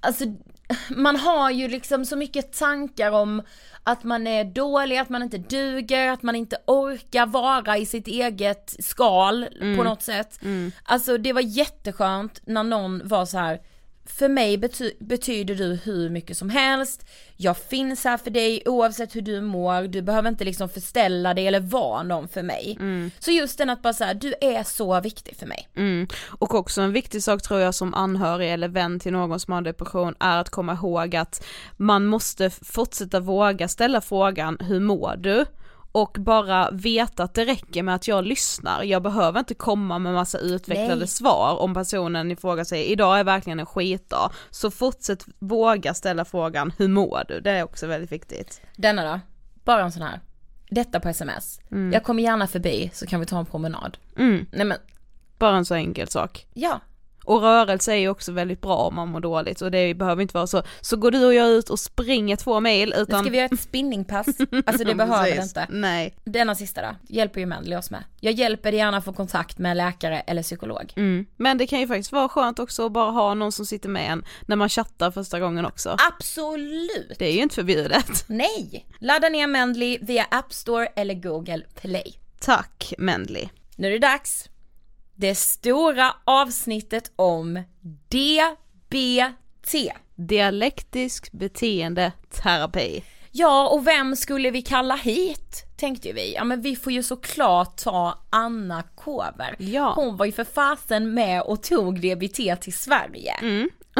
alltså 0.00 0.24
man 0.90 1.16
har 1.16 1.50
ju 1.50 1.68
liksom 1.68 2.04
så 2.04 2.16
mycket 2.16 2.52
tankar 2.58 3.10
om 3.12 3.42
att 3.82 4.04
man 4.04 4.26
är 4.26 4.44
dålig, 4.44 4.98
att 4.98 5.08
man 5.08 5.22
inte 5.22 5.38
duger, 5.38 6.08
att 6.10 6.22
man 6.22 6.34
inte 6.36 6.56
orkar 6.66 7.26
vara 7.26 7.78
i 7.78 7.86
sitt 7.86 8.06
eget 8.08 8.76
skal 8.84 9.42
Mm. 9.60 9.76
på 9.76 9.82
något 9.84 10.02
sätt. 10.02 10.40
Alltså 10.84 11.18
det 11.18 11.32
var 11.32 11.40
jätteskönt 11.40 12.40
när 12.46 12.62
någon 12.62 13.08
var 13.08 13.24
så 13.26 13.38
här. 13.38 13.60
För 14.10 14.28
mig 14.28 14.56
bety- 14.56 14.96
betyder 14.98 15.54
du 15.54 15.74
hur 15.84 16.10
mycket 16.10 16.36
som 16.36 16.50
helst, 16.50 17.06
jag 17.36 17.56
finns 17.56 18.04
här 18.04 18.16
för 18.16 18.30
dig 18.30 18.62
oavsett 18.66 19.16
hur 19.16 19.20
du 19.20 19.40
mår, 19.40 19.88
du 19.88 20.02
behöver 20.02 20.28
inte 20.28 20.44
liksom 20.44 20.68
förställa 20.68 21.34
dig 21.34 21.46
eller 21.46 21.60
vara 21.60 22.02
någon 22.02 22.28
för 22.28 22.42
mig. 22.42 22.76
Mm. 22.80 23.10
Så 23.18 23.30
just 23.30 23.58
den 23.58 23.70
att 23.70 23.82
bara 23.82 23.92
säga 23.92 24.14
du 24.14 24.34
är 24.40 24.62
så 24.62 25.00
viktig 25.00 25.36
för 25.36 25.46
mig. 25.46 25.68
Och 26.26 26.54
också 26.54 26.80
en 26.80 26.92
viktig 26.92 27.22
sak 27.22 27.42
tror 27.42 27.60
jag 27.60 27.74
som 27.74 27.94
anhörig 27.94 28.52
eller 28.52 28.68
vän 28.68 29.00
till 29.00 29.12
någon 29.12 29.40
som 29.40 29.52
har 29.52 29.62
depression 29.62 30.14
är 30.20 30.38
att 30.38 30.50
komma 30.50 30.72
ihåg 30.72 31.16
att 31.16 31.44
man 31.76 32.06
måste 32.06 32.50
fortsätta 32.50 33.20
våga 33.20 33.68
ställa 33.68 34.00
frågan 34.00 34.58
hur 34.60 34.80
mår 34.80 35.16
du? 35.18 35.44
Och 35.92 36.16
bara 36.20 36.70
veta 36.70 37.22
att 37.22 37.34
det 37.34 37.44
räcker 37.44 37.82
med 37.82 37.94
att 37.94 38.08
jag 38.08 38.24
lyssnar, 38.24 38.82
jag 38.82 39.02
behöver 39.02 39.38
inte 39.38 39.54
komma 39.54 39.98
med 39.98 40.12
massa 40.14 40.38
utvecklade 40.38 40.96
Nej. 40.96 41.08
svar 41.08 41.56
om 41.60 41.74
personen 41.74 42.30
i 42.30 42.36
fråga 42.36 42.64
säger 42.64 42.84
idag 42.84 43.20
är 43.20 43.24
verkligen 43.24 43.60
en 43.60 43.66
skitdag. 43.66 44.32
Så 44.50 44.70
fortsätt 44.70 45.24
våga 45.38 45.94
ställa 45.94 46.24
frågan 46.24 46.72
hur 46.78 46.88
mår 46.88 47.24
du? 47.28 47.40
Det 47.40 47.50
är 47.50 47.62
också 47.62 47.86
väldigt 47.86 48.12
viktigt. 48.12 48.60
Denna 48.76 49.12
då, 49.12 49.20
bara 49.64 49.82
en 49.82 49.92
sån 49.92 50.02
här. 50.02 50.20
Detta 50.70 51.00
på 51.00 51.08
sms. 51.08 51.60
Jag 51.92 52.04
kommer 52.04 52.22
gärna 52.22 52.46
förbi 52.46 52.90
så 52.94 53.06
kan 53.06 53.20
vi 53.20 53.26
ta 53.26 53.38
en 53.38 53.46
promenad. 53.46 53.98
Mm, 54.16 54.46
Nej 54.52 54.66
men, 54.66 54.78
bara 55.38 55.56
en 55.56 55.64
så 55.64 55.74
enkel 55.74 56.08
sak. 56.08 56.46
ja. 56.54 56.80
Och 57.28 57.42
rörelse 57.42 57.92
är 57.92 57.96
ju 57.96 58.08
också 58.08 58.32
väldigt 58.32 58.60
bra 58.60 58.76
om 58.76 58.94
man 58.94 59.08
mår 59.08 59.20
dåligt 59.20 59.60
och 59.60 59.70
det 59.70 59.94
behöver 59.94 60.22
inte 60.22 60.34
vara 60.34 60.46
så, 60.46 60.62
så 60.80 60.96
går 60.96 61.10
du 61.10 61.26
och 61.26 61.34
jag 61.34 61.48
ut 61.48 61.70
och 61.70 61.78
springer 61.78 62.36
två 62.36 62.60
mil 62.60 62.94
Nu 62.96 63.02
utan 63.02 63.24
ska 63.24 63.30
vi 63.30 63.36
göra 63.36 63.48
ett 63.52 63.60
spinningpass. 63.60 64.26
Alltså 64.66 64.84
det 64.84 64.94
behöver 64.94 65.36
det 65.36 65.42
inte. 65.42 65.66
Nej. 65.70 66.14
Denna 66.24 66.54
sista 66.54 66.82
då, 66.82 66.88
hjälper 67.08 67.40
ju 67.40 67.46
Mendley 67.46 67.78
oss 67.78 67.90
med. 67.90 68.04
Jag 68.20 68.32
hjälper 68.32 68.70
dig 68.72 68.78
gärna 68.80 69.02
få 69.02 69.12
kontakt 69.12 69.58
med 69.58 69.76
läkare 69.76 70.20
eller 70.20 70.42
psykolog. 70.42 70.92
Mm. 70.96 71.26
Men 71.36 71.58
det 71.58 71.66
kan 71.66 71.80
ju 71.80 71.86
faktiskt 71.86 72.12
vara 72.12 72.28
skönt 72.28 72.58
också 72.58 72.86
att 72.86 72.92
bara 72.92 73.10
ha 73.10 73.34
någon 73.34 73.52
som 73.52 73.66
sitter 73.66 73.88
med 73.88 74.12
en 74.12 74.24
när 74.46 74.56
man 74.56 74.68
chattar 74.68 75.10
första 75.10 75.40
gången 75.40 75.66
också. 75.66 75.96
Absolut! 76.12 77.18
Det 77.18 77.26
är 77.26 77.32
ju 77.32 77.42
inte 77.42 77.54
förbjudet. 77.54 78.24
Nej! 78.26 78.86
Ladda 78.98 79.28
ner 79.28 79.46
Mendley 79.46 79.98
via 80.00 80.26
App 80.30 80.52
Store 80.52 80.86
eller 80.86 81.14
Google 81.14 81.62
Play. 81.80 82.14
Tack 82.40 82.94
Mendley. 82.98 83.48
Nu 83.76 83.86
är 83.86 83.92
det 83.92 83.98
dags. 83.98 84.47
Det 85.20 85.34
stora 85.34 86.14
avsnittet 86.24 87.12
om 87.16 87.62
DBT. 88.08 89.74
Dialektisk 90.14 91.32
beteendeterapi. 91.32 93.04
Ja, 93.30 93.68
och 93.68 93.86
vem 93.86 94.16
skulle 94.16 94.50
vi 94.50 94.62
kalla 94.62 94.96
hit? 94.96 95.64
Tänkte 95.76 96.12
vi. 96.12 96.34
Ja 96.34 96.44
men 96.44 96.62
vi 96.62 96.76
får 96.76 96.92
ju 96.92 97.02
såklart 97.02 97.76
ta 97.76 98.18
Anna 98.30 98.82
Kåber. 98.82 99.56
Ja. 99.58 99.92
Hon 99.96 100.16
var 100.16 100.26
ju 100.26 100.32
för 100.32 100.44
fasen 100.44 101.14
med 101.14 101.42
och 101.42 101.62
tog 101.62 102.00
DBT 102.00 102.60
till 102.60 102.72
Sverige. 102.72 103.34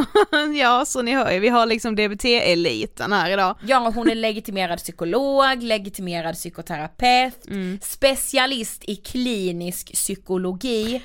ja, 0.55 0.85
så 0.85 1.03
ni 1.03 1.15
hör 1.15 1.31
ju, 1.31 1.39
vi 1.39 1.49
har 1.49 1.67
liksom 1.67 1.97
DBT-eliten 1.97 3.13
här 3.13 3.31
idag. 3.31 3.57
Ja, 3.63 3.93
hon 3.95 4.11
är 4.11 4.15
legitimerad 4.15 4.79
psykolog, 4.79 5.63
legitimerad 5.63 6.35
psykoterapeut, 6.35 7.47
specialist 7.81 8.85
i 8.85 8.97
klinisk 8.97 9.93
psykologi. 9.93 11.03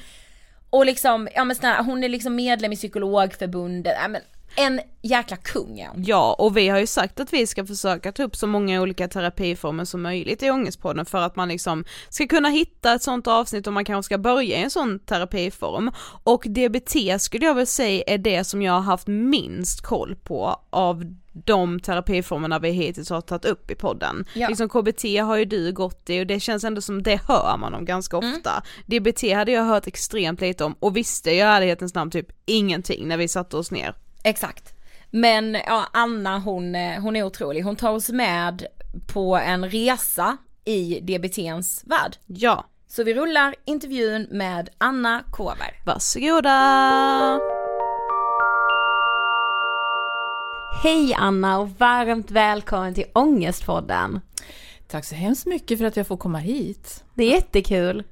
Och 0.70 0.86
liksom, 0.86 1.28
ja 1.36 1.44
men 1.44 1.56
snälla, 1.56 1.82
hon 1.82 2.04
är 2.04 2.10
liksom 2.10 2.36
medlem 2.36 2.72
i 2.72 2.76
psykologförbundet, 2.76 3.98
ja 4.02 4.08
men 4.08 4.22
en 4.56 4.82
jäkla 5.02 5.38
kung. 5.38 5.88
Ja, 5.96 6.36
och 6.40 6.58
vi 6.58 6.70
har 6.70 6.80
ju 6.80 6.88
sagt 6.88 7.20
att 7.20 7.34
vi 7.34 7.48
ska 7.48 7.66
försöka 7.66 8.12
ta 8.12 8.24
upp 8.24 8.36
så 8.36 8.48
många 8.48 8.82
olika 8.82 9.08
terapiformer 9.08 9.86
som 9.86 10.02
möjligt 10.02 10.44
i 10.44 10.52
Ångestpodden 10.52 11.06
för 11.06 11.18
att 11.18 11.36
man 11.36 11.48
liksom 11.48 11.86
ska 12.10 12.28
kunna 12.28 12.50
hitta 12.50 12.94
ett 12.94 13.04
sånt 13.04 13.28
avsnitt 13.28 13.68
och 13.68 13.74
man 13.74 13.86
kanske 13.86 14.06
ska 14.06 14.18
börja 14.18 14.58
i 14.58 14.64
en 14.64 14.70
sån 14.70 15.00
terapiform. 15.00 15.92
Och 16.24 16.44
DBT 16.48 17.22
skulle 17.22 17.46
jag 17.46 17.56
väl 17.56 17.68
säga 17.68 18.04
är 18.08 18.18
det 18.18 18.44
som 18.44 18.62
jag 18.62 18.74
har 18.74 18.82
haft 18.82 19.08
minst 19.08 19.82
koll 19.82 20.16
på 20.24 20.62
av 20.70 21.04
de 21.34 21.80
terapiformerna 21.80 22.60
vi 22.60 22.70
hittills 22.70 23.10
har 23.10 23.22
tagit 23.22 23.46
upp 23.46 23.72
i 23.72 23.76
podden. 23.76 24.26
Ja. 24.34 24.48
Liksom 24.48 24.70
KBT 24.70 25.04
har 25.22 25.36
ju 25.36 25.46
du 25.46 25.72
gått 25.72 26.10
i 26.10 26.22
och 26.22 26.28
det 26.28 26.40
känns 26.40 26.64
ändå 26.64 26.82
som 26.82 27.04
det 27.04 27.22
hör 27.28 27.58
man 27.58 27.74
om 27.74 27.86
ganska 27.86 28.18
ofta. 28.18 28.64
DBT 28.86 29.34
hade 29.34 29.52
jag 29.52 29.64
hört 29.64 29.88
extremt 29.88 30.42
lite 30.42 30.64
om 30.64 30.76
och 30.80 30.98
visste 30.98 31.32
i 31.32 31.40
ärlighetens 31.40 31.94
namn 31.94 32.12
typ 32.12 32.28
ingenting 32.46 33.08
när 33.08 33.18
vi 33.18 33.28
satte 33.28 33.58
oss 33.58 33.72
ner. 33.72 33.96
Exakt. 34.24 34.74
Men 35.12 35.54
ja, 35.66 35.86
Anna 35.94 36.40
hon, 36.40 36.76
eh, 36.76 37.02
hon 37.02 37.16
är 37.16 37.24
otrolig, 37.24 37.62
hon 37.62 37.76
tar 37.76 37.92
oss 37.92 38.10
med 38.10 38.66
på 39.14 39.38
en 39.38 39.70
resa 39.70 40.38
i 40.66 41.00
DBTns 41.00 41.84
värld. 41.86 42.16
Ja, 42.26 42.66
Så 42.88 43.04
vi 43.04 43.14
rullar 43.14 43.56
intervjun 43.66 44.28
med 44.32 44.70
Anna 44.78 45.24
Kåver. 45.32 45.80
varsågoda! 45.86 47.40
Hej 50.84 51.14
Anna 51.18 51.60
och 51.60 51.70
varmt 51.70 52.32
välkommen 52.32 52.94
till 52.94 53.06
Ångestpodden. 53.14 54.22
Tack 54.88 55.06
så 55.06 55.16
hemskt 55.16 55.46
mycket 55.46 55.78
för 55.80 55.86
att 55.86 55.98
jag 55.98 56.08
får 56.08 56.18
komma 56.18 56.38
hit. 56.38 57.04
Det 57.14 57.24
är 57.24 57.32
jättekul. 57.32 58.04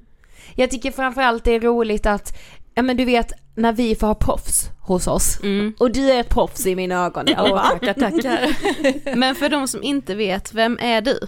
Jag 0.56 0.70
tycker 0.70 0.90
framförallt 0.90 1.44
det 1.44 1.52
är 1.52 1.60
roligt 1.60 2.06
att, 2.06 2.38
ja 2.74 2.82
men 2.82 2.96
du 2.96 3.04
vet, 3.04 3.32
när 3.54 3.72
vi 3.72 3.94
får 3.94 4.06
ha 4.06 4.14
proffs 4.14 4.70
hos 4.80 5.06
oss. 5.06 5.38
Och 5.78 5.92
du 5.92 6.10
är 6.10 6.20
ett 6.20 6.28
proffs 6.28 6.66
i 6.66 6.76
mina 6.76 7.04
ögon 7.04 7.26
fall. 7.26 7.58
tackar, 7.80 7.94
tackar. 7.94 9.16
Men 9.16 9.34
för 9.34 9.48
de 9.48 9.68
som 9.68 9.82
inte 9.82 10.14
vet, 10.14 10.54
vem 10.54 10.78
är 10.80 11.00
du? 11.00 11.18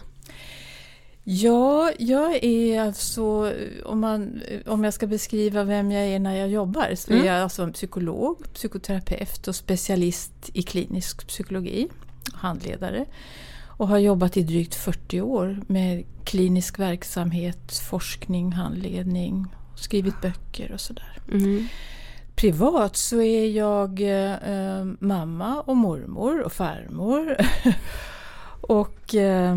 Ja, 1.26 1.92
jag 1.98 2.44
är 2.44 2.80
alltså, 2.80 3.52
om, 3.84 4.00
man, 4.00 4.42
om 4.66 4.84
jag 4.84 4.94
ska 4.94 5.06
beskriva 5.06 5.64
vem 5.64 5.90
jag 5.90 6.04
är 6.04 6.18
när 6.18 6.36
jag 6.36 6.48
jobbar, 6.48 6.94
så 6.94 7.12
är 7.12 7.24
jag 7.24 7.42
alltså 7.42 7.62
en 7.62 7.72
psykolog, 7.72 8.44
psykoterapeut 8.54 9.48
och 9.48 9.54
specialist 9.56 10.32
i 10.52 10.62
klinisk 10.62 11.26
psykologi, 11.26 11.88
handledare. 12.32 13.04
Och 13.76 13.88
har 13.88 13.98
jobbat 13.98 14.36
i 14.36 14.42
drygt 14.42 14.74
40 14.74 15.20
år 15.20 15.60
med 15.66 16.04
klinisk 16.24 16.78
verksamhet, 16.78 17.82
forskning, 17.88 18.52
handledning, 18.52 19.46
skrivit 19.76 20.20
böcker 20.20 20.72
och 20.72 20.80
sådär. 20.80 21.18
Privat 22.36 22.96
så 22.96 23.20
är 23.20 23.46
jag 23.50 24.00
eh, 24.00 24.84
mamma 24.98 25.60
och 25.60 25.76
mormor 25.76 26.40
och 26.42 26.52
farmor. 26.52 27.36
och 28.60 29.14
eh, 29.14 29.56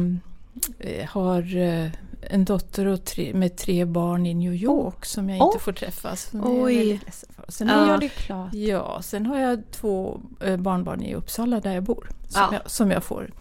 har 1.08 1.56
eh, 1.58 1.88
en 2.30 2.46
dotter 2.46 2.86
och 2.86 3.06
tre, 3.06 3.34
med 3.34 3.58
tre 3.58 3.86
barn 3.86 4.26
i 4.26 4.34
New 4.34 4.54
York 4.54 5.06
som 5.06 5.30
jag 5.30 5.36
inte 5.38 5.58
Oh. 5.58 5.60
får 5.60 5.72
träffa. 5.74 6.16
Oj. 6.34 6.92
Är. 6.92 7.00
Sen, 7.48 7.68
Ja. 7.68 7.74
har 7.74 7.82
Ja, 7.86 7.92
jag, 7.92 8.00
det 8.00 8.06
är 8.06 8.10
klart. 8.10 8.54
ja, 8.54 9.02
sen 9.02 9.26
har 9.26 9.40
jag 9.40 9.64
två 9.72 10.22
eh, 10.44 10.58
barnbarn 10.58 11.02
i 11.02 11.16
Uppsala 11.16 11.60
där 11.60 11.74
jag 11.74 11.84
bor. 11.84 12.10
Som, 12.28 12.42
Ja. 12.42 12.50
jag, 12.64 12.72
som 12.72 12.92
jag 12.92 13.04
får 13.04 13.32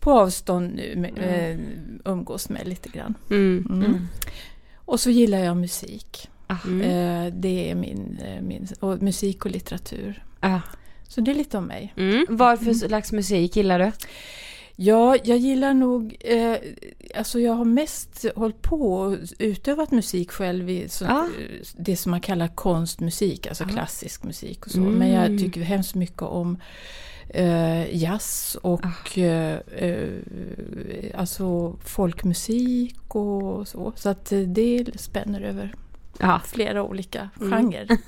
på 0.00 0.12
avstånd 0.12 0.74
nu 0.74 0.94
med, 0.96 1.18
eh, 1.18 1.60
umgås 2.12 2.48
med 2.48 2.68
lite 2.68 2.88
grann. 2.88 3.14
Mm. 3.30 3.66
Mm. 3.70 4.06
Och 4.84 5.00
så 5.00 5.10
gillar 5.10 5.38
jag 5.38 5.56
musik. 5.56 6.30
Mm. 6.64 6.80
Eh, 6.80 7.32
det 7.34 7.70
är 7.70 7.74
min, 7.74 8.18
eh, 8.24 8.42
min 8.42 8.66
och 8.80 9.02
musik 9.02 9.44
och 9.44 9.50
litteratur. 9.50 10.24
Ja. 10.40 10.60
Så 11.08 11.20
det 11.20 11.30
är 11.30 11.34
lite 11.34 11.58
om 11.58 11.64
mig. 11.64 11.94
Mm. 11.96 12.26
Vad 12.28 12.58
för 12.64 12.72
slags 12.72 13.12
musik 13.12 13.56
gillar 13.56 13.78
du? 13.78 13.92
Ja, 14.76 15.16
jag 15.24 15.38
gillar 15.38 15.74
nog... 15.74 16.16
Eh, 16.20 16.56
alltså 17.14 17.40
jag 17.40 17.52
har 17.52 17.64
mest 17.64 18.24
hållit 18.36 18.62
på 18.62 18.92
och 18.92 19.16
utövat 19.38 19.90
musik 19.90 20.30
själv 20.30 20.70
i 20.70 20.88
så, 20.88 21.04
Ah. 21.06 21.28
det 21.76 21.96
som 21.96 22.10
man 22.10 22.20
kallar 22.20 22.48
konstmusik, 22.48 23.46
alltså 23.46 23.64
klassisk 23.64 24.22
musik 24.24 24.66
och 24.66 24.72
så. 24.72 24.78
Mm. 24.78 24.92
Men 24.94 25.10
jag 25.10 25.38
tycker 25.38 25.60
hemskt 25.60 25.94
mycket 25.94 26.22
om 26.22 26.58
eh, 27.28 27.96
jazz 27.96 28.56
och 28.62 28.80
Ah. 28.86 29.20
eh, 29.20 29.56
eh, 29.76 30.08
alltså 31.14 31.76
folkmusik 31.84 33.14
och 33.14 33.68
så. 33.68 33.92
Så 33.96 34.08
att 34.08 34.32
det 34.46 34.86
spänner 34.96 35.40
över 35.40 35.74
Ja. 36.20 36.40
flera 36.46 36.82
olika 36.82 37.28
Mm. 37.40 37.50
genrer. 37.72 37.98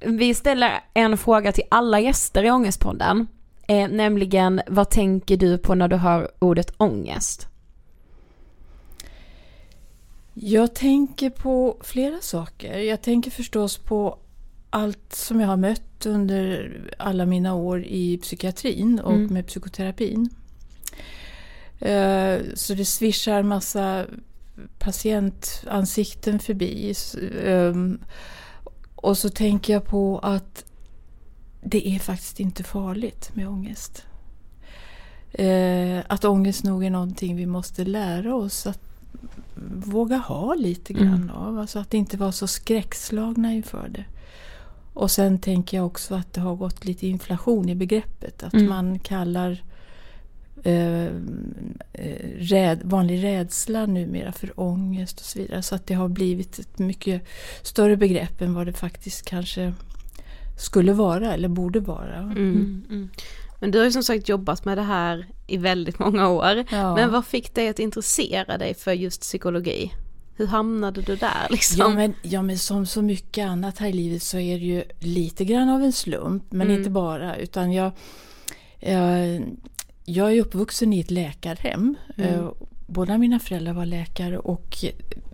Vi 0.00 0.34
ställer 0.34 0.80
en 0.94 1.18
fråga 1.18 1.52
till 1.52 1.64
alla 1.68 2.00
gäster 2.00 2.44
i 2.44 2.50
Ångestpodden. 2.50 3.26
Eh, 3.68 3.88
nämligen, 3.88 4.60
vad 4.66 4.90
tänker 4.90 5.36
du 5.36 5.58
på 5.58 5.74
när 5.74 5.88
du 5.88 5.96
hör 5.96 6.30
ordet 6.38 6.74
ångest? 6.76 7.48
Jag 10.34 10.74
tänker 10.74 11.30
på 11.30 11.76
flera 11.80 12.20
saker. 12.20 12.78
Jag 12.78 13.02
tänker 13.02 13.30
förstås 13.30 13.78
på 13.78 14.18
allt 14.70 15.12
som 15.14 15.40
jag 15.40 15.48
har 15.48 15.56
mött 15.56 16.06
under 16.06 16.72
alla 16.98 17.26
mina 17.26 17.54
år 17.54 17.84
i 17.84 18.18
psykiatrin 18.18 19.00
och 19.00 19.12
Mm. 19.12 19.26
med 19.34 19.46
psykoterapin. 19.46 20.28
Eh, 21.80 22.38
Så 22.54 22.74
det 22.74 22.84
svischar 22.84 23.42
massa 23.42 24.04
patientansikten 24.78 26.38
förbi. 26.38 26.94
Ehm, 27.44 27.98
Och 28.96 29.18
så 29.18 29.28
tänker 29.30 29.72
jag 29.72 29.84
på 29.84 30.18
att 30.18 30.64
det 31.60 31.88
är 31.88 31.98
faktiskt 31.98 32.40
inte 32.40 32.62
farligt 32.62 33.30
med 33.34 33.48
ångest. 33.48 34.04
Eh, 35.32 35.98
att 36.08 36.24
ångest 36.24 36.64
nog 36.64 36.84
är 36.84 36.90
någonting 36.90 37.36
vi 37.36 37.46
måste 37.46 37.84
lära 37.84 38.34
oss 38.34 38.66
att 38.66 38.80
våga 39.74 40.16
ha 40.16 40.54
lite 40.54 40.92
grann 40.92 41.14
mm. 41.14 41.30
av. 41.30 41.58
Alltså 41.58 41.78
att 41.78 41.94
inte 41.94 42.16
vara 42.16 42.32
så 42.32 42.46
skräckslagna 42.46 43.52
inför 43.52 43.88
det. 43.88 44.04
Och 44.94 45.10
sen 45.10 45.38
tänker 45.38 45.76
jag 45.76 45.86
också 45.86 46.14
att 46.14 46.32
det 46.32 46.40
har 46.40 46.56
gått 46.56 46.84
lite 46.84 47.06
inflation 47.06 47.68
i 47.68 47.74
begreppet. 47.74 48.42
Att 48.42 48.54
mm. 48.54 48.68
man 48.68 48.98
kallar 48.98 49.62
eh, 50.62 51.06
eh, 51.92 52.28
räd, 52.38 52.80
vanlig 52.84 53.24
rädsla 53.24 53.86
numera 53.86 54.32
för 54.32 54.60
ångest 54.60 55.20
och 55.20 55.26
så 55.26 55.38
vidare. 55.38 55.62
Så 55.62 55.74
att 55.74 55.86
det 55.86 55.94
har 55.94 56.08
blivit 56.08 56.58
ett 56.58 56.78
mycket 56.78 57.26
större 57.62 57.96
begrepp 57.96 58.40
än 58.40 58.54
vad 58.54 58.66
det 58.66 58.72
faktiskt 58.72 59.26
kanske 59.26 59.74
skulle 60.58 60.92
vara 60.92 61.34
eller 61.34 61.48
borde 61.48 61.80
vara. 61.80 62.16
Mm. 62.16 62.36
Mm. 62.36 62.84
mm. 62.90 63.08
Men 63.60 63.70
du 63.70 63.78
har 63.78 63.84
ju 63.84 63.92
som 63.92 64.02
sagt 64.02 64.28
jobbat 64.28 64.64
med 64.64 64.78
det 64.78 64.82
här 64.82 65.26
i 65.46 65.56
väldigt 65.56 65.98
många 65.98 66.28
år. 66.28 66.64
Ja. 66.70 66.94
Men 66.94 67.12
vad 67.12 67.26
fick 67.26 67.54
dig 67.54 67.68
att 67.68 67.78
intressera 67.78 68.58
dig 68.58 68.74
för 68.74 68.92
just 68.92 69.20
psykologi? 69.20 69.92
Hur 70.36 70.46
hamnade 70.46 71.02
du 71.02 71.16
där 71.16 71.46
liksom? 71.50 71.78
Ja 71.78 71.88
men, 71.88 72.14
ja 72.22 72.42
men 72.42 72.58
som 72.58 72.86
så 72.86 73.02
mycket 73.02 73.46
annat 73.46 73.78
här 73.78 73.88
i 73.88 73.92
livet 73.92 74.22
så 74.22 74.38
är 74.38 74.58
det 74.58 74.64
ju 74.64 74.84
lite 74.98 75.44
grann 75.44 75.68
av 75.68 75.82
en 75.82 75.92
slump 75.92 76.44
men 76.50 76.66
mm. 76.66 76.78
inte 76.78 76.90
bara 76.90 77.36
utan 77.36 77.72
jag, 77.72 77.92
jag, 78.80 79.42
jag 80.06 80.32
är 80.32 80.40
uppvuxen 80.40 80.92
i 80.92 81.00
ett 81.00 81.10
läkarhem. 81.10 81.94
Mm. 82.16 82.34
Eh, 82.34 82.52
båda 82.86 83.18
mina 83.18 83.38
föräldrar 83.38 83.72
var 83.72 83.86
läkare 83.86 84.38
och 84.38 84.84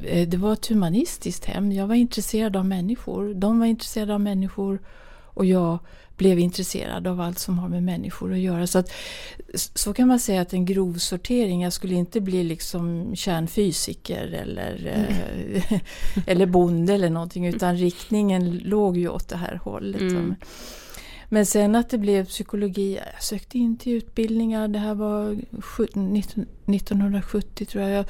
eh, 0.02 0.28
det 0.28 0.36
var 0.36 0.52
ett 0.52 0.66
humanistiskt 0.66 1.44
hem. 1.44 1.72
Jag 1.72 1.86
var 1.86 1.94
intresserad 1.94 2.56
av 2.56 2.66
människor. 2.66 3.34
De 3.34 3.58
var 3.58 3.66
intresserade 3.66 4.14
av 4.14 4.20
människor 4.20 4.80
och 5.34 5.44
jag 5.44 5.78
blev 6.16 6.38
intresserad 6.38 7.06
av 7.06 7.20
allt 7.20 7.38
som 7.38 7.58
har 7.58 7.68
med 7.68 7.82
människor 7.82 8.32
att 8.32 8.38
göra. 8.38 8.66
Så, 8.66 8.78
att, 8.78 8.92
så 9.54 9.92
kan 9.92 10.08
man 10.08 10.20
säga 10.20 10.40
att 10.40 10.52
en 10.52 10.64
grov 10.64 10.94
sortering, 10.94 11.62
jag 11.62 11.72
skulle 11.72 11.94
inte 11.94 12.20
bli 12.20 12.44
liksom 12.44 13.16
kärnfysiker 13.16 14.26
eller, 14.26 14.86
eh, 14.86 15.80
eller 16.26 16.46
bonde 16.46 16.94
eller 16.94 17.10
någonting 17.10 17.46
utan 17.46 17.76
riktningen 17.76 18.58
låg 18.58 18.96
ju 18.96 19.08
åt 19.08 19.28
det 19.28 19.36
här 19.36 19.60
hållet. 19.64 20.00
Mm. 20.00 20.34
Men 21.32 21.46
sen 21.46 21.74
att 21.74 21.90
det 21.90 21.98
blev 21.98 22.26
psykologi, 22.26 22.96
jag 22.96 23.22
sökte 23.22 23.58
in 23.58 23.76
till 23.76 23.92
utbildningar, 23.92 24.68
det 24.68 24.78
här 24.78 24.94
var 24.94 25.32
1970 25.32 27.66
tror 27.66 27.84
jag. 27.84 27.92
Jag 27.92 28.04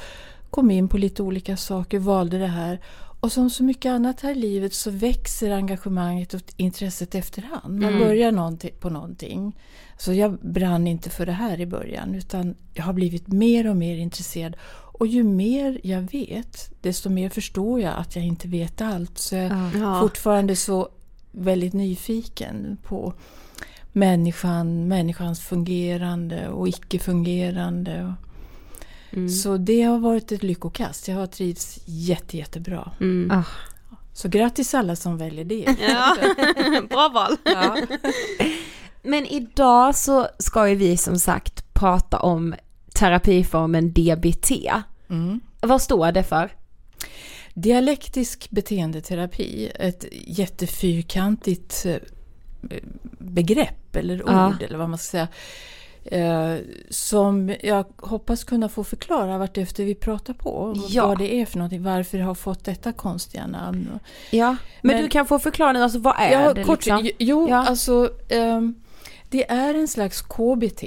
kom 0.50 0.70
in 0.70 0.88
på 0.88 0.98
lite 0.98 1.22
olika 1.22 1.56
saker, 1.56 1.98
valde 1.98 2.38
det 2.38 2.46
här. 2.46 2.80
Och 3.20 3.32
som 3.32 3.50
så 3.50 3.64
mycket 3.64 3.90
annat 3.90 4.20
här 4.20 4.30
i 4.30 4.34
livet 4.34 4.74
så 4.74 4.90
växer 4.90 5.50
engagemanget 5.50 6.34
och 6.34 6.40
intresset 6.56 7.14
efterhand. 7.14 7.80
Man 7.80 7.88
mm. 7.88 7.98
börjar 7.98 8.32
någonting, 8.32 8.74
på 8.80 8.90
någonting. 8.90 9.56
Så 9.98 10.12
jag 10.12 10.38
brann 10.38 10.86
inte 10.86 11.10
för 11.10 11.26
det 11.26 11.32
här 11.32 11.60
i 11.60 11.66
början 11.66 12.14
utan 12.14 12.54
jag 12.74 12.84
har 12.84 12.92
blivit 12.92 13.28
mer 13.28 13.70
och 13.70 13.76
mer 13.76 13.96
intresserad. 13.96 14.56
Och 14.74 15.06
ju 15.06 15.22
mer 15.22 15.80
jag 15.82 16.00
vet 16.00 16.70
desto 16.80 17.10
mer 17.10 17.28
förstår 17.28 17.80
jag 17.80 17.94
att 17.96 18.16
jag 18.16 18.24
inte 18.24 18.48
vet 18.48 18.80
allt. 18.80 19.18
Så 19.18 19.34
jag 19.34 19.44
är 19.44 19.70
ja. 19.80 20.00
fortfarande 20.00 20.56
så 20.56 20.88
väldigt 21.32 21.72
nyfiken 21.72 22.76
på 22.82 23.14
människan, 23.92 24.88
människans 24.88 25.40
fungerande 25.40 26.48
och 26.48 26.68
icke-fungerande. 26.68 28.14
Mm. 29.10 29.28
Så 29.28 29.56
det 29.56 29.82
har 29.82 29.98
varit 29.98 30.32
ett 30.32 30.42
lyckokast. 30.42 31.08
Jag 31.08 31.16
har 31.16 31.26
trivts 31.26 31.80
jätte, 31.84 32.36
jättebra. 32.36 32.92
Mm. 33.00 33.30
Ah. 33.30 33.44
Så 34.12 34.28
grattis 34.28 34.74
alla 34.74 34.96
som 34.96 35.18
väljer 35.18 35.44
det. 35.44 35.76
Ja, 35.80 36.16
bra 36.90 37.08
val. 37.14 37.36
Ja. 37.44 37.76
Men 39.02 39.26
idag 39.26 39.96
så 39.96 40.28
ska 40.38 40.68
ju 40.68 40.74
vi 40.74 40.96
som 40.96 41.18
sagt 41.18 41.74
prata 41.74 42.18
om 42.18 42.54
terapiformen 42.94 43.92
DBT. 43.92 44.50
Mm. 45.10 45.40
Vad 45.60 45.82
står 45.82 46.12
det 46.12 46.22
för? 46.22 46.50
Dialektisk 47.54 48.50
beteendeterapi, 48.50 49.70
ett 49.74 50.04
jättefyrkantigt 50.10 51.86
eh, 51.86 51.96
begrepp 53.18 53.96
eller 53.96 54.22
ord 54.22 54.30
ja. 54.30 54.54
eller 54.60 54.78
vad 54.78 54.88
man 54.88 54.98
ska 54.98 55.10
säga. 55.10 55.28
Eh, 56.04 56.56
som 56.90 57.54
jag 57.60 57.84
hoppas 57.96 58.44
kunna 58.44 58.68
få 58.68 58.84
förklara 58.84 59.38
vart 59.38 59.58
efter 59.58 59.84
vi 59.84 59.94
pratar 59.94 60.34
på. 60.34 60.74
Ja. 60.88 61.06
Vad 61.06 61.18
det 61.18 61.34
är 61.34 61.46
för 61.46 61.58
någonting, 61.58 61.82
varför 61.82 62.18
det 62.18 62.24
har 62.24 62.34
fått 62.34 62.64
detta 62.64 62.92
konstiga 62.92 63.46
namn. 63.46 63.98
Ja, 64.30 64.56
men, 64.80 64.94
men 64.94 65.02
du 65.02 65.08
kan 65.08 65.26
få 65.26 65.38
förklara 65.38 65.72
nu, 65.72 65.82
alltså 65.82 65.98
vad 65.98 66.14
är 66.18 66.32
ja, 66.32 66.54
det? 66.54 66.64
Kort, 66.64 66.86
liksom? 66.86 67.10
Jo, 67.18 67.48
ja. 67.48 67.56
alltså 67.56 68.10
eh, 68.28 68.60
det 69.28 69.50
är 69.50 69.74
en 69.74 69.88
slags 69.88 70.22
KBT. 70.22 70.82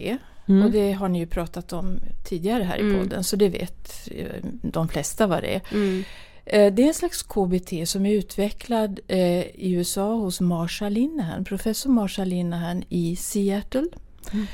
Mm. 0.48 0.66
Och 0.66 0.72
det 0.72 0.92
har 0.92 1.10
ni 1.10 1.20
ju 1.20 1.28
pratat 1.28 1.74
om 1.74 2.00
tidigare 2.26 2.64
här 2.64 2.78
i 2.78 2.82
mm. 2.82 3.00
podden 3.00 3.24
så 3.24 3.36
det 3.36 3.50
vet 3.50 4.08
eh, 4.12 4.46
de 4.62 4.88
flesta 4.88 5.28
vad 5.28 5.44
det 5.44 5.56
är. 5.56 5.62
Mm. 5.72 6.04
Eh, 6.46 6.74
det 6.74 6.84
är 6.84 6.88
en 6.88 6.94
slags 6.94 7.24
KBT 7.24 7.86
som 7.86 8.06
är 8.06 8.14
utvecklad 8.14 9.00
eh, 9.08 9.42
i 9.42 9.72
USA 9.74 10.14
hos 10.14 10.42
Marsha 10.42 10.90
Linehan, 10.90 11.46
professor 11.46 11.90
Marsha 11.90 12.24
Linehan 12.24 12.84
i 12.90 13.16
Seattle. 13.16 13.88
Mm. 14.34 14.46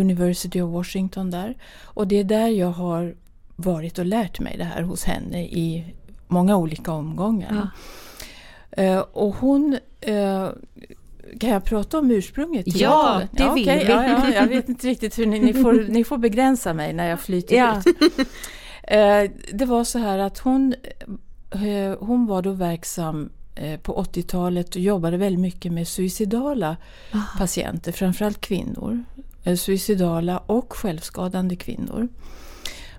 University 0.00 0.60
of 0.60 0.72
Washington 0.72 1.30
där. 1.30 1.56
Och 1.84 2.06
det 2.06 2.16
är 2.16 2.24
där 2.24 2.48
jag 2.48 2.70
har 2.70 3.14
varit 3.56 3.98
och 3.98 4.06
lärt 4.06 4.40
mig 4.40 4.56
det 4.58 4.64
här 4.64 4.82
hos 4.82 5.04
henne 5.04 5.44
i 5.44 5.94
många 6.26 6.56
olika 6.56 6.92
omgångar. 6.92 7.70
Ja. 8.76 9.02
Och 9.02 9.34
hon 9.34 9.78
kan 11.40 11.50
jag 11.50 11.64
prata 11.64 11.98
om 11.98 12.10
ursprunget? 12.10 12.64
Till 12.64 12.80
ja, 12.80 13.22
det 13.32 13.42
ja, 13.42 13.52
vill 13.52 13.62
okay. 13.62 13.84
vi. 13.84 13.90
Ja, 13.90 14.06
ja, 14.06 14.34
jag 14.34 14.46
vet 14.46 14.68
inte 14.68 14.86
riktigt 14.86 15.18
hur 15.18 15.26
ni, 15.26 15.38
ni, 15.38 15.54
får, 15.54 15.72
ni 15.88 16.04
får 16.04 16.18
begränsa 16.18 16.74
mig 16.74 16.92
när 16.92 17.08
jag 17.08 17.20
flyter 17.20 17.78
ut. 17.78 17.96
Uh, 18.92 19.30
det 19.52 19.64
var 19.64 19.84
så 19.84 19.98
här 19.98 20.18
att 20.18 20.38
hon, 20.38 20.74
hon 21.98 22.26
var 22.26 22.42
då 22.42 22.50
verksam 22.52 23.30
på 23.82 24.02
80-talet 24.02 24.74
och 24.74 24.80
jobbade 24.80 25.16
väldigt 25.16 25.40
mycket 25.40 25.72
med 25.72 25.88
suicidala 25.88 26.76
Aha. 27.14 27.38
patienter, 27.38 27.92
framförallt 27.92 28.40
kvinnor. 28.40 29.04
Eh, 29.46 29.56
suicidala 29.56 30.38
och 30.38 30.72
självskadande 30.72 31.56
kvinnor. 31.56 32.08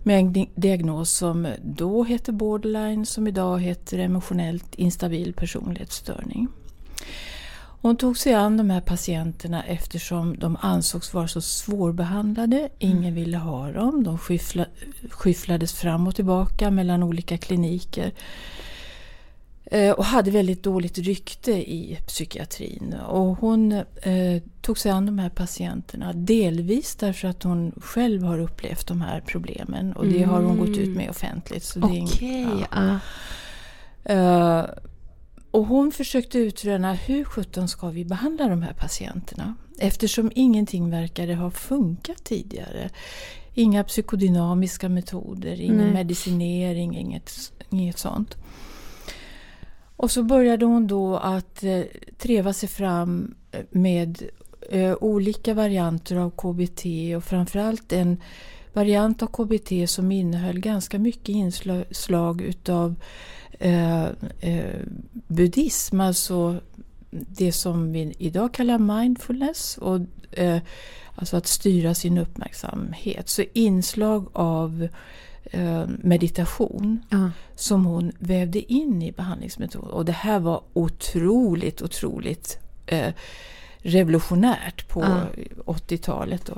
Med 0.04 0.19
en 0.19 0.47
diagnos 0.56 1.12
som 1.12 1.47
då 1.63 2.04
hette 2.04 2.32
borderline, 2.32 3.06
som 3.06 3.28
idag 3.28 3.60
heter 3.60 4.00
emotionellt 4.00 4.76
instabil 4.76 5.34
personlighetsstörning. 5.34 6.47
Hon 7.82 7.98
tog 7.98 8.18
sig 8.18 8.34
an 8.34 8.58
de 8.58 8.70
här 8.70 8.82
patienterna 8.82 9.63
eftersom 9.63 10.38
de 10.40 10.58
ansågs 10.62 11.13
vara 11.13 11.28
så 11.28 11.42
svårbehandlade. 11.42 12.70
Ingen 12.80 12.98
mm. 12.98 13.13
ville 13.13 13.38
ha 13.38 13.72
dem. 13.72 14.04
De 14.04 14.18
skyffla, 14.18 14.66
skyfflades 15.10 15.74
fram 15.74 16.08
och 16.08 16.16
tillbaka 16.16 16.72
mellan 16.72 17.04
olika 17.04 17.38
kliniker. 17.38 18.12
Eh, 19.72 19.92
och 19.92 20.06
hade 20.06 20.32
väldigt 20.32 20.63
dåligt 20.63 20.98
rykte 20.98 21.52
i 21.52 22.00
psykiatrin. 22.08 22.96
Och 23.08 23.38
hon 23.38 23.72
eh, 24.02 24.42
tog 24.62 24.78
sig 24.78 24.92
an 24.92 25.06
de 25.06 25.20
här 25.20 25.30
patienterna 25.30 26.13
delvis 26.13 26.96
därför 26.96 27.28
att 27.28 27.44
hon 27.44 27.72
själv 27.82 28.24
har 28.24 28.40
upplevt 28.40 28.88
de 28.88 29.02
här 29.02 29.22
problemen 29.22 29.94
och 29.94 30.06
det 30.06 30.18
mm. 30.18 30.30
har 30.30 30.42
hon 30.42 30.58
gått 30.58 30.78
ut 30.78 30.98
med 30.98 31.10
offentligt. 31.10 31.78
Okej. 31.82 32.04
Okay, 32.04 32.66
ja. 32.72 33.00
uh, 34.16 34.66
och 35.58 35.65
hon 35.65 35.91
försökte 35.91 36.39
utröna 36.39 36.93
hur 36.93 37.24
sjutton 37.24 37.67
ska 37.67 37.89
vi 37.89 38.06
behandla 38.06 38.48
de 38.48 38.62
här 38.62 38.74
patienterna? 38.74 39.56
Eftersom 39.80 40.32
ingenting 40.36 40.89
verkade 40.89 41.36
ha 41.36 41.52
funkat 41.52 42.24
tidigare. 42.24 42.89
Inga 43.54 43.84
psykodynamiska 43.84 44.89
metoder, 44.89 45.62
ingen 45.62 45.78
Nej. 45.78 45.93
medicinering, 45.93 46.98
inget, 46.98 47.54
inget 47.70 47.98
sånt. 47.98 48.36
Och 49.96 50.12
så 50.12 50.24
började 50.24 50.65
hon 50.65 50.88
då 50.88 51.17
att 51.17 51.63
eh, 51.63 51.82
treva 52.17 52.54
sig 52.54 52.70
fram 52.70 53.36
eh, 53.52 53.62
med 53.70 54.24
eh, 54.70 54.96
olika 55.02 55.54
varianter 55.54 56.15
av 56.15 56.30
KBT 56.30 56.86
och 57.17 57.24
framförallt 57.24 57.93
en 57.93 58.22
variant 58.74 59.24
av 59.24 59.28
KBT 59.28 59.89
som 59.89 60.12
innehöll 60.12 60.60
ganska 60.60 61.00
mycket 61.00 61.30
inslag 61.30 62.41
utav 62.41 62.96
eh, 63.60 64.06
eh, 64.39 64.82
buddhism, 65.28 66.02
alltså 66.02 66.62
det 67.10 67.52
som 67.52 67.91
vi 67.91 68.15
idag 68.17 68.54
kallar 68.54 68.78
mindfulness. 68.80 69.78
Och, 69.78 70.00
eh, 70.32 70.60
alltså 71.15 71.38
att 71.38 71.48
styra 71.48 71.93
sin 71.93 72.17
uppmärksamhet. 72.17 73.30
Så 73.30 73.43
inslag 73.54 74.30
av 74.34 74.88
Eh, 75.52 75.86
meditation 75.88 77.02
uh. 77.13 77.28
som 77.56 77.86
hon 77.86 78.12
vävde 78.20 78.74
in 78.74 79.02
i 79.02 79.12
behandlingsmetoden. 79.12 79.89
Och 79.89 80.06
det 80.06 80.12
här 80.12 80.39
var 80.39 80.63
otroligt, 80.74 81.82
otroligt 81.82 82.60
eh, 82.86 83.13
revolutionärt 83.78 84.88
på 84.88 85.02
uh. 85.02 85.26
80-talet. 85.65 86.50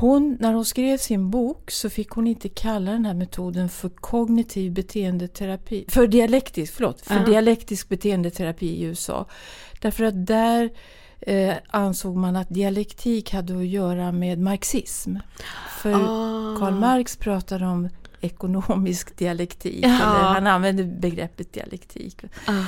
Hon, 0.00 0.36
när 0.40 0.52
hon 0.52 0.64
skrev 0.64 0.98
sin 0.98 1.30
bok 1.30 1.70
så 1.70 1.90
fick 1.90 2.10
hon 2.10 2.26
inte 2.26 2.48
kalla 2.48 2.90
den 2.90 3.04
här 3.04 3.14
metoden 3.14 3.68
för 3.68 3.88
kognitiv 3.88 4.72
beteendeterapi, 4.72 5.84
för 5.88 6.06
dialektisk, 6.06 6.74
förlåt, 6.74 7.00
för 7.00 7.14
uh. 7.16 7.24
dialektisk 7.24 7.88
beteendeterapi 7.88 8.66
i 8.66 8.82
USA. 8.82 9.26
Därför 9.80 10.04
att 10.04 10.26
där 10.26 10.70
eh, 11.20 11.54
ansåg 11.68 12.16
man 12.16 12.36
att 12.36 12.48
dialektik 12.48 13.32
hade 13.32 13.56
att 13.56 13.66
göra 13.66 14.12
med 14.12 14.38
marxism. 14.38 15.16
För 15.78 15.92
Ah. 15.92 16.56
Karl 16.58 16.74
Marx 16.74 17.16
pratade 17.16 17.66
om 17.66 17.88
ekonomisk 18.20 19.16
dialektik, 19.16 19.84
Ja. 19.84 19.88
eller 19.88 20.34
han 20.34 20.46
använde 20.46 20.84
begreppet 20.84 21.52
dialektik. 21.52 22.20
Ah. 22.46 22.64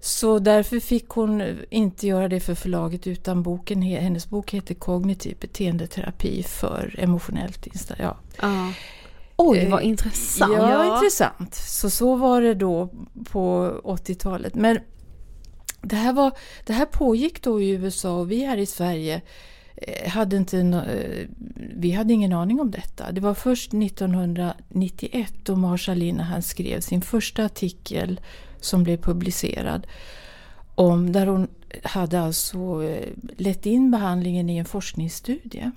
Så 0.00 0.38
därför 0.38 0.80
fick 0.80 1.08
hon 1.08 1.42
inte 1.70 2.06
göra 2.06 2.28
det 2.28 2.40
för 2.40 2.54
förlaget 2.54 3.06
utan 3.06 3.42
boken, 3.42 3.82
hennes 3.82 4.28
bok 4.28 4.54
heter 4.54 4.74
Kognitiv 4.74 5.36
beteendeterapi 5.40 6.42
för 6.42 6.94
emotionellt 6.98 7.66
insta- 7.66 7.94
ja. 7.98 8.16
Ja. 8.42 8.72
Oj 9.36 9.68
vad 9.70 9.82
Eh, 9.82 9.88
intressant. 9.88 10.52
Ja, 10.56 10.94
intressant. 10.94 11.54
Så 11.54 11.90
så 11.90 12.16
var 12.16 12.42
det 12.42 12.54
då 12.54 12.90
på 13.30 13.72
80-talet. 13.84 14.54
Men 14.54 14.78
det 15.82 15.96
här, 15.96 16.12
var, 16.12 16.32
det 16.66 16.72
här 16.72 16.84
pågick 16.86 17.42
då 17.42 17.62
i 17.62 17.70
USA 17.70 18.12
och 18.18 18.30
vi 18.30 18.44
här 18.44 18.56
i 18.56 18.66
Sverige 18.66 19.20
eh, 19.76 20.10
hade 20.10 20.36
inte, 20.36 20.58
eh, 20.58 21.26
vi 21.76 21.90
hade 21.90 22.12
ingen 22.12 22.32
aning 22.32 22.60
om 22.60 22.70
detta. 22.70 23.12
Det 23.12 23.20
var 23.20 23.34
först 23.34 23.74
1991 23.74 25.32
då 25.42 25.56
Marsha 25.56 25.94
Linehan 25.94 26.42
skrev 26.42 26.80
sin 26.80 27.02
första 27.02 27.44
artikel 27.44 28.20
som 28.60 28.82
blev 28.82 28.96
publicerad. 28.96 29.86
Om, 30.74 31.12
där 31.12 31.26
hon 31.26 31.48
hade 31.82 32.20
alltså 32.20 32.84
eh, 32.84 33.08
lett 33.36 33.66
in 33.66 33.90
behandlingen 33.90 34.50
i 34.50 34.56
en 34.56 34.64
forskningsstudie. 34.64 35.70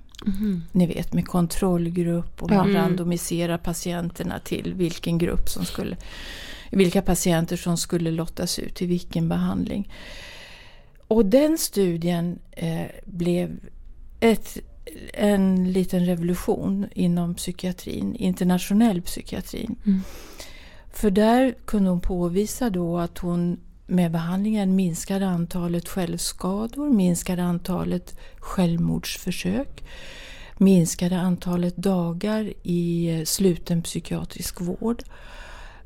Ni 0.72 0.86
vet 0.88 1.14
med 1.14 1.28
kontrollgrupp 1.28 2.44
och 2.44 2.50
man 2.52 2.70
Mm. 2.70 2.82
randomiserar 2.82 3.58
patienterna 3.58 4.40
till 4.40 4.74
vilken 4.74 5.18
grupp 5.18 5.50
som 5.50 5.66
skulle, 5.66 5.98
vilka 6.72 7.02
patienter 7.02 7.58
som 7.58 7.78
skulle 7.78 8.12
lottas 8.12 8.60
ut 8.60 8.76
till 8.76 8.88
vilken 8.88 9.30
behandling. 9.30 9.90
Och 11.08 11.26
den 11.26 11.58
studien 11.58 12.40
eh, 12.52 12.86
blev 13.06 13.60
ett, 14.20 14.58
en 15.14 15.72
liten 15.72 16.06
revolution 16.06 16.88
inom 16.96 17.36
psykiatrin, 17.36 18.16
internationell 18.16 19.02
psykiatrin. 19.02 19.76
För 20.94 21.12
där 21.12 21.56
kunde 21.66 21.90
hon 21.90 22.02
påvisa 22.02 22.70
då 22.70 22.98
att 22.98 23.18
hon 23.18 23.58
med 23.88 24.12
behandlingen 24.12 24.76
minskade 24.76 25.28
antalet 25.28 25.88
självskador, 25.88 26.90
minskade 26.90 27.44
antalet 27.44 28.20
självmordsförsök, 28.38 29.84
minskade 30.58 31.20
antalet 31.20 31.76
dagar 31.76 32.54
i 32.64 33.10
eh, 33.20 33.26
sluten 33.26 33.82
psykiatrisk 33.82 34.62
vård, 34.62 35.04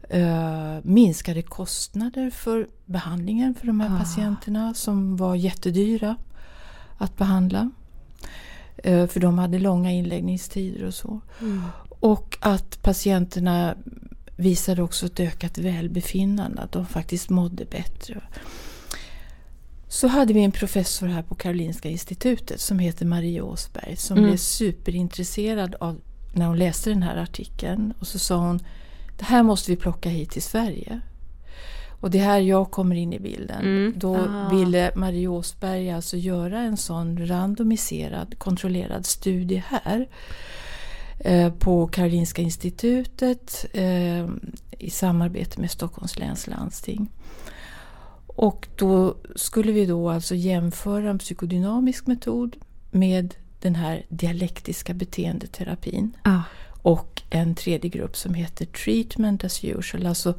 eh, 0.10 0.78
minskade 0.84 1.42
kostnader 1.42 2.30
för 2.30 2.68
behandlingen 2.86 3.56
för 3.56 3.68
de 3.68 3.80
här 3.80 4.00
patienterna 4.00 4.74
som 4.74 5.18
var 5.18 5.36
jättedyra 5.36 6.16
att 6.98 7.18
behandla. 7.18 7.72
Eh, 8.78 9.08
för 9.08 9.20
de 9.20 9.38
hade 9.38 9.60
långa 9.60 9.92
inläggningstider 9.92 10.86
och 10.86 10.94
så. 10.94 11.22
Och 12.00 12.38
att 12.42 12.82
patienterna 12.82 13.76
visade 14.36 14.84
också 14.84 15.06
ett 15.06 15.20
ökat 15.20 15.58
välbefinnande, 15.58 16.62
att 16.62 16.72
de 16.72 16.86
faktiskt 16.86 17.30
mådde 17.30 17.66
bättre. 17.66 18.22
Så 19.88 20.08
hade 20.08 20.34
vi 20.34 20.44
en 20.44 20.52
professor 20.52 21.08
här 21.08 21.24
på 21.24 21.36
Karolinska 21.36 21.90
institutet 21.90 22.62
som 22.62 22.80
heter 22.80 23.06
Marie 23.06 23.42
Åsberg 23.42 23.96
som 23.96 24.18
blev 24.24 24.38
superintresserad 24.38 25.76
av 25.80 26.02
när 26.34 26.46
hon 26.46 26.58
läste 26.58 26.90
den 26.90 27.04
här 27.04 27.18
artikeln. 27.18 27.94
Och 28.00 28.08
så 28.08 28.20
sa 28.20 28.38
hon, 28.38 28.60
det 29.18 29.26
här 29.26 29.44
måste 29.44 29.72
vi 29.72 29.78
plocka 29.78 30.10
hit 30.10 30.32
till 30.32 30.42
Sverige. 30.42 31.00
Och 32.00 32.12
det 32.12 32.20
är 32.20 32.24
här 32.24 32.40
jag 32.40 32.72
kommer 32.72 32.96
in 32.96 33.14
i 33.14 33.20
bilden. 33.20 33.94
Då 33.96 34.18
ville 34.52 34.92
Marie 34.96 35.28
Åsberg 35.28 35.92
alltså 35.92 36.18
göra 36.18 36.60
en 36.60 36.78
sån 36.78 37.28
randomiserad, 37.28 38.40
kontrollerad 38.40 39.06
studie 39.06 39.64
här 39.68 40.08
på 41.60 41.88
Karolinska 41.88 42.42
institutet 42.42 43.66
eh, 43.74 44.28
i 44.80 44.90
samarbete 44.90 45.62
med 45.62 45.72
Stockholms 45.72 46.20
läns 46.20 46.48
landsting. 46.48 47.12
Och 48.28 48.68
då 48.76 49.16
skulle 49.36 49.72
vi 49.72 49.86
då 49.86 50.10
alltså 50.10 50.36
jämföra 50.36 51.10
en 51.10 51.20
psykodynamisk 51.20 52.08
metod 52.08 52.56
med 52.92 53.36
den 53.60 53.76
här 53.76 54.06
dialektiska 54.10 54.94
beteendeterapin. 54.94 56.18
Ja. 56.24 56.44
Och 56.82 57.22
en 57.30 57.56
tredje 57.56 57.90
grupp 57.90 58.18
som 58.18 58.34
heter 58.34 58.66
Treatment 58.66 59.44
as 59.44 59.64
usual. 59.64 60.06
Alltså 60.06 60.34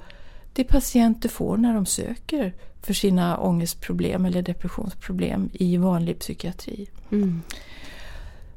det 0.52 0.64
patienter 0.64 1.28
får 1.28 1.56
när 1.56 1.74
de 1.74 1.86
söker 1.86 2.54
för 2.82 2.94
sina 2.94 3.38
ångestproblem 3.38 4.24
eller 4.24 4.42
depressionsproblem 4.42 5.50
i 5.52 5.76
vanlig 5.76 6.18
psykiatri. 6.18 6.88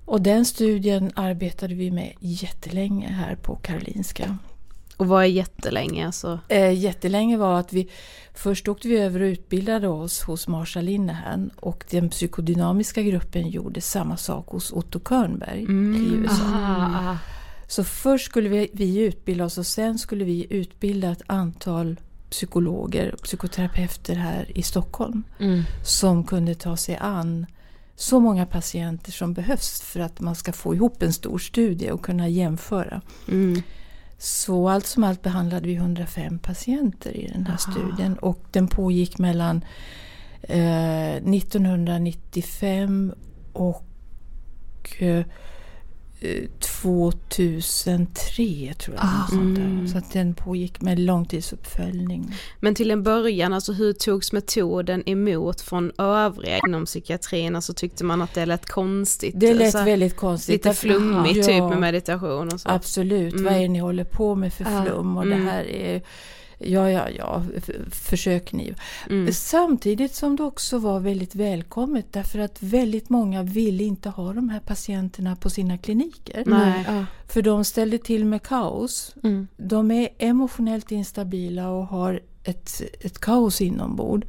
Och 0.09 0.21
den 0.21 0.45
studien 0.45 1.11
arbetade 1.15 1.75
vi 1.75 1.91
med 1.91 2.13
jättelänge 2.19 3.07
här 3.07 3.35
på 3.35 3.55
Karolinska. 3.55 4.37
Och 4.97 5.07
vad 5.07 5.23
är 5.23 5.27
jättelänge 5.27 6.05
alltså? 6.05 6.39
Eh, 6.47 6.71
jättelänge 6.71 7.37
var 7.37 7.59
att 7.59 7.73
vi 7.73 7.89
först 8.33 8.67
åkte 8.67 8.87
vi 8.87 8.97
över 8.97 9.21
och 9.21 9.25
utbildade 9.25 9.87
oss 9.87 10.21
hos 10.21 10.47
Marsha 10.47 10.81
Linehan 10.81 11.49
och 11.55 11.85
den 11.89 12.09
psykodynamiska 12.09 13.01
gruppen 13.01 13.49
gjorde 13.49 13.81
samma 13.81 14.17
sak 14.17 14.47
hos 14.47 14.71
Otto 14.71 14.99
Körnberg 14.99 15.61
i 15.61 16.15
USA. 16.15 16.43
Ah, 16.53 17.11
ah. 17.11 17.17
Så 17.67 17.83
först 17.83 18.25
skulle 18.25 18.49
vi, 18.49 18.69
vi 18.73 18.99
utbilda 18.99 19.45
oss 19.45 19.57
och 19.57 19.65
sen 19.65 19.99
skulle 19.99 20.23
vi 20.23 20.47
utbilda 20.49 21.11
ett 21.11 21.23
antal 21.27 21.99
psykologer 22.29 23.13
och 23.13 23.21
psykoterapeuter 23.21 24.15
här 24.15 24.57
i 24.57 24.63
Stockholm 24.63 25.23
som 25.83 26.23
kunde 26.23 26.55
ta 26.55 26.77
sig 26.77 26.97
an 27.01 27.45
så 27.99 28.19
många 28.19 28.45
patienter 28.45 29.11
som 29.11 29.33
behövs 29.33 29.81
för 29.81 29.99
att 29.99 30.19
man 30.19 30.35
ska 30.35 30.53
få 30.53 30.75
ihop 30.75 31.03
en 31.03 31.13
stor 31.13 31.37
studie 31.37 31.91
och 31.91 32.01
kunna 32.01 32.27
jämföra. 32.27 33.01
Så 34.17 34.69
allt 34.69 34.85
som 34.85 35.03
allt 35.03 35.21
behandlade 35.21 35.67
vi 35.67 35.75
105 35.75 36.39
patienter 36.39 37.17
i 37.17 37.27
den 37.27 37.45
här 37.45 37.57
studien. 37.57 38.17
Och 38.17 38.43
den 38.51 38.67
pågick 38.67 39.17
mellan 39.17 39.65
eh, 40.41 41.15
1995 41.15 43.13
och 43.53 43.85
eh, 44.99 45.25
2003 46.81 48.73
tror 48.77 48.95
jag. 48.95 49.29
sånt 49.29 49.55
där. 49.55 49.87
Så 49.91 49.97
att 49.97 50.13
den 50.13 50.33
pågick 50.33 50.81
med 50.81 50.99
långtidsuppföljning. 50.99 52.35
Men 52.59 52.75
till 52.75 52.91
en 52.91 53.03
början, 53.03 53.53
alltså 53.53 53.73
hur 53.73 53.93
togs 53.93 54.31
metoden 54.31 55.09
emot 55.09 55.61
från 55.61 55.91
övriga 55.97 56.59
inom 56.67 56.85
psykiatrin? 56.85 57.55
Alltså 57.55 57.73
tyckte 57.73 58.03
man 58.03 58.21
att 58.21 58.33
det 58.33 58.45
lät 58.45 58.65
konstigt? 58.65 59.33
Det 59.37 59.53
lät 59.53 59.71
så 59.71 59.77
här, 59.77 59.85
väldigt 59.85 60.15
konstigt. 60.15 60.65
Lite 60.65 60.73
flummigt 60.73 61.37
Ja, 61.37 61.43
typ 61.43 61.69
med 61.69 61.79
meditation 61.79 62.47
och 62.47 62.61
så. 62.61 62.69
Absolut, 62.69 63.41
vad 63.41 63.53
är 63.53 63.59
det 63.59 63.67
ni 63.67 63.79
håller 63.79 64.03
på 64.03 64.35
med 64.35 64.53
för 64.53 64.83
flum? 64.83 65.17
Och 65.17 65.27
det 65.27 65.35
här 65.35 65.63
är 65.63 66.01
Ja, 66.59 66.91
ja, 66.91 67.09
ja, 67.09 67.43
försök 67.91 68.53
ni. 68.53 68.73
Samtidigt 69.31 70.15
som 70.15 70.35
det 70.35 70.43
också 70.43 70.77
var 70.77 70.99
väldigt 70.99 71.35
välkommet 71.35 72.13
därför 72.13 72.39
att 72.39 72.63
väldigt 72.63 73.09
många 73.09 73.43
ville 73.43 73.83
inte 73.83 74.09
ha 74.09 74.33
de 74.33 74.49
här 74.49 74.59
patienterna 74.59 75.35
på 75.35 75.49
sina 75.49 75.77
kliniker. 75.77 76.43
Nej. 76.45 77.05
För 77.27 77.41
de 77.41 77.65
ställde 77.65 77.97
till 77.97 78.25
med 78.25 78.43
kaos. 78.43 79.15
De 79.57 79.91
är 79.91 80.09
emotionellt 80.17 80.91
instabila 80.91 81.69
och 81.69 81.87
har 81.87 82.21
ett, 82.43 82.81
ett 82.99 83.19
kaos 83.19 83.61
inombords. 83.61 84.27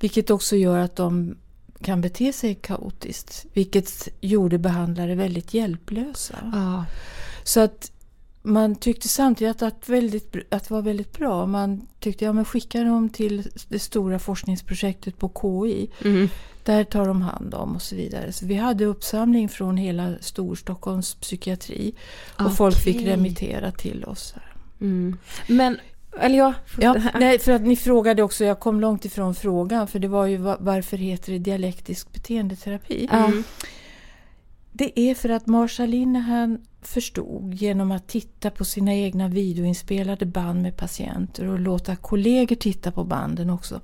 Vilket 0.00 0.30
också 0.30 0.56
gör 0.56 0.78
att 0.78 0.96
de 0.96 1.36
kan 1.82 2.00
bete 2.00 2.32
sig 2.32 2.54
kaotiskt. 2.54 3.46
Vilket 3.52 4.08
gjorde 4.20 4.58
behandlare 4.58 5.14
väldigt 5.14 5.54
hjälplösa. 5.54 6.36
Ah. 6.54 6.84
Så 7.44 7.60
att 7.60 7.92
man 8.42 8.74
tyckte 8.76 9.08
samtidigt 9.08 9.62
att, 9.62 9.88
väldigt, 9.88 10.36
att 10.50 10.68
det 10.68 10.74
var 10.74 10.82
väldigt 10.82 11.12
bra. 11.18 11.46
Man 11.46 11.86
tyckte 12.00 12.24
ja 12.24 12.32
men 12.32 12.44
skicka 12.44 12.84
dem 12.84 13.08
till 13.08 13.50
det 13.68 13.78
stora 13.78 14.18
forskningsprojektet 14.18 15.18
på 15.18 15.32
KI. 15.42 15.90
Där 16.64 16.84
tar 16.84 17.06
de 17.06 17.22
hand 17.22 17.54
om 17.54 17.74
och 17.76 17.82
så 17.82 17.96
vidare. 17.96 18.32
Så 18.32 18.46
vi 18.46 18.54
hade 18.54 18.84
uppsamling 18.84 19.48
från 19.48 19.76
hela 19.76 20.12
Storstockholms 20.20 21.14
psykiatri. 21.14 21.94
Och 22.44 22.56
folk 22.56 22.76
fick 22.76 22.96
remittera 23.06 23.70
till 23.72 24.04
oss. 24.04 24.32
Här. 24.36 24.52
Men, 25.46 25.78
eller 26.20 26.38
ja, 26.38 26.54
Ja, 26.80 26.96
nej, 27.20 27.38
för 27.38 27.52
att 27.52 27.62
ni 27.62 27.76
frågade 27.76 28.22
också, 28.22 28.44
jag 28.44 28.60
kom 28.60 28.80
långt 28.80 29.04
ifrån 29.04 29.34
frågan. 29.34 29.88
För 29.88 29.98
det 29.98 30.08
var 30.08 30.26
ju 30.26 30.36
va- 30.36 30.56
varför 30.60 30.96
heter 30.96 31.32
det 31.32 31.38
dialektisk 31.38 32.12
beteendeterapi? 32.12 33.08
Ja. 33.12 33.32
Det 34.80 35.00
är 35.00 35.14
för 35.14 35.28
att 35.28 35.46
Marsha 35.46 35.86
Linehan 35.86 36.58
förstod 36.82 37.54
genom 37.54 37.90
att 37.90 38.08
titta 38.08 38.50
på 38.50 38.64
sina 38.64 38.94
egna 38.94 39.28
videoinspelade 39.28 40.26
band 40.26 40.62
med 40.62 40.76
patienter 40.76 41.46
och 41.46 41.60
låta 41.60 41.96
kollegor 41.96 42.56
titta 42.56 42.92
på 42.92 43.04
banden 43.04 43.50
också. 43.50 43.80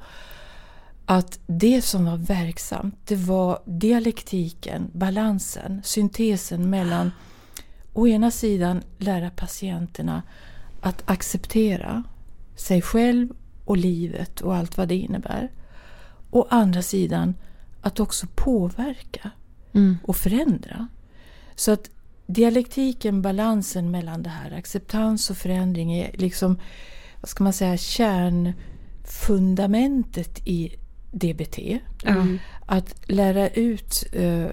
Att 1.07 1.39
det 1.47 1.83
som 1.83 2.05
var 2.05 2.17
verksamt, 2.17 2.95
det 3.05 3.17
var 3.17 3.63
dialektiken, 3.65 4.91
balansen, 4.93 5.83
syntesen 5.85 6.71
mellan 6.71 7.11
å 7.93 8.07
ena 8.07 8.31
sidan 8.31 8.83
lära 8.99 9.31
patienterna 9.31 10.23
att 10.81 11.11
acceptera 11.11 12.05
sig 12.55 12.83
själv 12.83 13.29
och 13.65 13.77
livet 13.77 14.41
och 14.41 14.57
allt 14.57 14.77
vad 14.77 14.89
det 14.89 14.97
innebär. 14.97 15.51
Å 16.31 16.47
andra 16.51 16.83
sidan 16.83 17.35
att 17.81 18.01
också 18.01 18.27
påverka 18.35 19.31
Mm. 19.77 19.97
och 20.03 20.17
förändra. 20.17 20.89
Så 21.55 21.73
att 21.73 21.91
dialektiken, 22.27 23.23
balansen 23.23 23.91
mellan 23.91 24.23
det 24.23 24.31
här, 24.31 24.53
acceptans 24.53 25.31
och 25.31 25.37
förändring 25.37 25.93
är 25.93 26.11
liksom, 26.15 26.59
vad 27.21 27.29
ska 27.29 27.45
man 27.45 27.53
säga, 27.53 27.77
kärnfundamentet 27.77 30.41
i 30.45 30.77
DBT. 31.12 31.59
Mm. 32.05 32.39
Att 32.67 33.11
lära 33.11 33.49
ut 33.49 34.05
eh, 34.12 34.49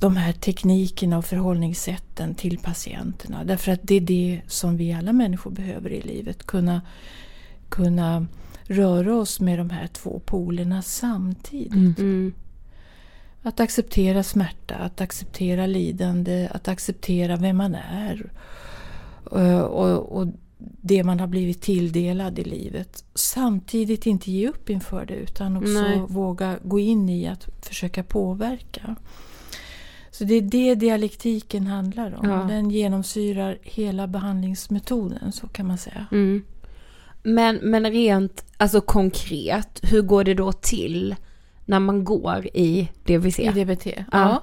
de 0.00 0.16
här 0.16 0.32
teknikerna 0.32 1.18
och 1.18 1.24
förhållningssätten 1.24 2.34
till 2.34 2.58
patienterna. 2.58 3.44
Därför 3.44 3.72
att 3.72 3.80
det 3.82 3.94
är 3.94 4.00
det 4.00 4.40
som 4.46 4.76
vi 4.76 4.92
alla 4.92 5.12
människor 5.12 5.50
behöver 5.50 5.90
i 5.90 6.02
livet. 6.02 6.46
Kunna, 6.46 6.82
kunna 7.68 8.26
röra 8.64 9.14
oss 9.14 9.40
med 9.40 9.58
de 9.58 9.70
här 9.70 9.86
två 9.86 10.20
polerna 10.24 10.82
samtidigt. 10.82 11.98
Mm. 11.98 12.32
Att 13.42 13.60
acceptera 13.60 14.22
smärta, 14.22 14.74
att 14.74 15.00
acceptera 15.00 15.66
lidande, 15.66 16.48
att 16.52 16.68
acceptera 16.68 17.36
vem 17.36 17.56
man 17.56 17.74
är. 17.74 18.30
Eh, 19.32 19.60
Och, 19.60 20.18
och 20.18 20.26
det 20.58 21.04
man 21.04 21.20
har 21.20 21.26
blivit 21.26 21.60
tilldelad 21.62 22.38
i 22.38 22.44
livet. 22.44 23.04
Samtidigt 23.14 24.06
inte 24.06 24.30
ge 24.30 24.48
upp 24.48 24.70
inför 24.70 25.06
det 25.06 25.14
utan 25.14 25.56
också 25.56 25.80
Nej. 25.80 26.00
våga 26.08 26.58
gå 26.62 26.78
in 26.78 27.08
i 27.08 27.28
att 27.28 27.48
försöka 27.62 28.02
påverka. 28.02 28.96
Så 30.10 30.24
det 30.24 30.34
är 30.34 30.42
det 30.42 30.74
dialektiken 30.74 31.66
handlar 31.66 32.14
om. 32.14 32.30
Ja. 32.30 32.36
Den 32.48 32.70
genomsyrar 32.70 33.58
hela 33.62 34.06
behandlingsmetoden, 34.06 35.32
så 35.32 35.48
kan 35.48 35.66
man 35.66 35.78
säga. 35.78 36.06
Mm. 36.12 36.44
Men, 37.22 37.56
men 37.56 37.90
rent 37.90 38.44
alltså 38.56 38.80
konkret, 38.80 39.80
hur 39.82 40.02
går 40.02 40.24
det 40.24 40.34
då 40.34 40.52
till 40.52 41.14
när 41.66 41.80
man 41.80 42.04
går 42.04 42.46
i 42.46 42.88
DVC? 43.04 43.38
I 43.38 43.48
DBT? 43.48 43.86
Ja. 44.12 44.42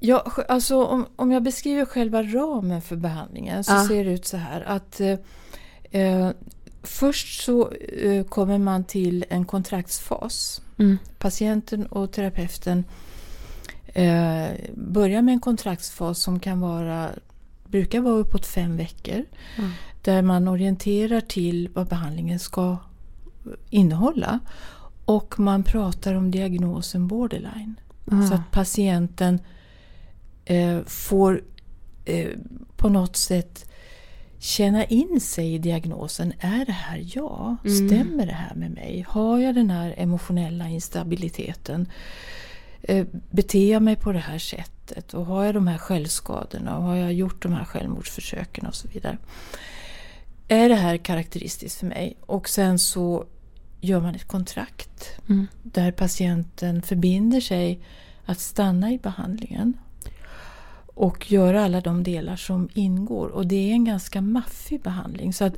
Ja, 0.00 0.32
alltså 0.48 0.84
om, 0.84 1.06
om 1.16 1.32
jag 1.32 1.42
beskriver 1.42 1.84
själva 1.84 2.22
ramen 2.22 2.82
för 2.82 2.96
behandlingen 2.96 3.64
så 3.64 3.72
Ja. 3.72 3.84
ser 3.88 4.04
det 4.04 4.10
ut 4.10 4.26
så 4.26 4.36
här 4.36 4.60
att 4.60 5.00
eh, 5.00 5.18
eh, 5.90 6.30
först 6.82 7.44
så 7.44 7.70
eh, 7.72 8.24
kommer 8.24 8.58
man 8.58 8.84
till 8.84 9.24
en 9.28 9.44
kontraktsfas. 9.44 10.60
Mm. 10.78 10.98
Patienten 11.18 11.86
och 11.86 12.12
terapeuten 12.12 12.84
eh, 13.86 14.46
börjar 14.74 15.22
med 15.22 15.32
en 15.32 15.40
kontraktsfas 15.40 16.18
som 16.18 16.40
kan 16.40 16.60
vara, 16.60 17.08
brukar 17.66 18.00
vara 18.00 18.14
uppåt 18.14 18.46
fem 18.46 18.76
veckor. 18.76 19.24
Mm. 19.58 19.70
Där 20.02 20.22
man 20.22 20.48
orienterar 20.48 21.20
till 21.20 21.68
vad 21.74 21.86
behandlingen 21.86 22.38
ska 22.38 22.76
innehålla. 23.70 24.40
Och 25.04 25.40
man 25.40 25.62
pratar 25.62 26.14
om 26.14 26.30
diagnosen 26.30 27.08
borderline. 27.08 27.74
Ah. 28.10 28.22
Så 28.22 28.34
att 28.34 28.50
patienten 28.50 29.40
eh, 30.44 30.84
får 30.84 31.42
eh, 32.04 32.30
på 32.76 32.88
något 32.88 33.16
sätt 33.16 33.70
känna 34.38 34.84
in 34.84 35.20
sig 35.20 35.54
i 35.54 35.58
diagnosen. 35.58 36.32
Är 36.38 36.66
det 36.66 36.72
här 36.72 37.04
jag? 37.14 37.56
Stämmer 37.60 38.26
det 38.26 38.32
här 38.32 38.54
med 38.54 38.70
mig? 38.70 39.04
Har 39.08 39.38
jag 39.38 39.54
den 39.54 39.70
här 39.70 39.94
emotionella 39.96 40.68
instabiliteten? 40.68 41.88
Eh, 42.82 43.06
beter 43.30 43.72
jag 43.72 43.82
mig 43.82 43.96
på 43.96 44.12
det 44.12 44.18
här 44.18 44.38
sättet? 44.38 45.14
Och 45.14 45.26
har 45.26 45.44
jag 45.44 45.54
de 45.54 45.66
här 45.66 45.78
självskadorna? 45.78 46.76
Och 46.76 46.82
har 46.82 46.96
jag 46.96 47.12
gjort 47.12 47.42
de 47.42 47.52
här 47.52 47.64
självmordsförsöken 47.64 48.66
och 48.66 48.74
så 48.74 48.88
vidare? 48.88 49.18
Är 50.48 50.68
det 50.68 50.74
här 50.74 50.96
karaktäristiskt 50.96 51.80
för 51.80 51.86
mig? 51.86 52.16
Och 52.20 52.48
sen 52.48 52.78
så 52.78 53.24
gör 53.84 54.00
man 54.00 54.14
ett 54.14 54.28
kontrakt 54.28 55.10
Mm. 55.28 55.46
där 55.62 55.92
patienten 55.92 56.82
förbinder 56.82 57.40
sig 57.40 57.80
att 58.26 58.40
stanna 58.40 58.92
i 58.92 58.98
behandlingen 58.98 59.74
och 60.94 61.32
göra 61.32 61.64
alla 61.64 61.80
de 61.80 62.02
delar 62.02 62.36
som 62.36 62.68
ingår. 62.74 63.28
Och 63.28 63.46
det 63.46 63.56
är 63.70 63.72
en 63.72 63.84
ganska 63.84 64.20
maffig 64.20 64.80
behandling. 64.82 65.32
Så 65.32 65.44
att 65.44 65.54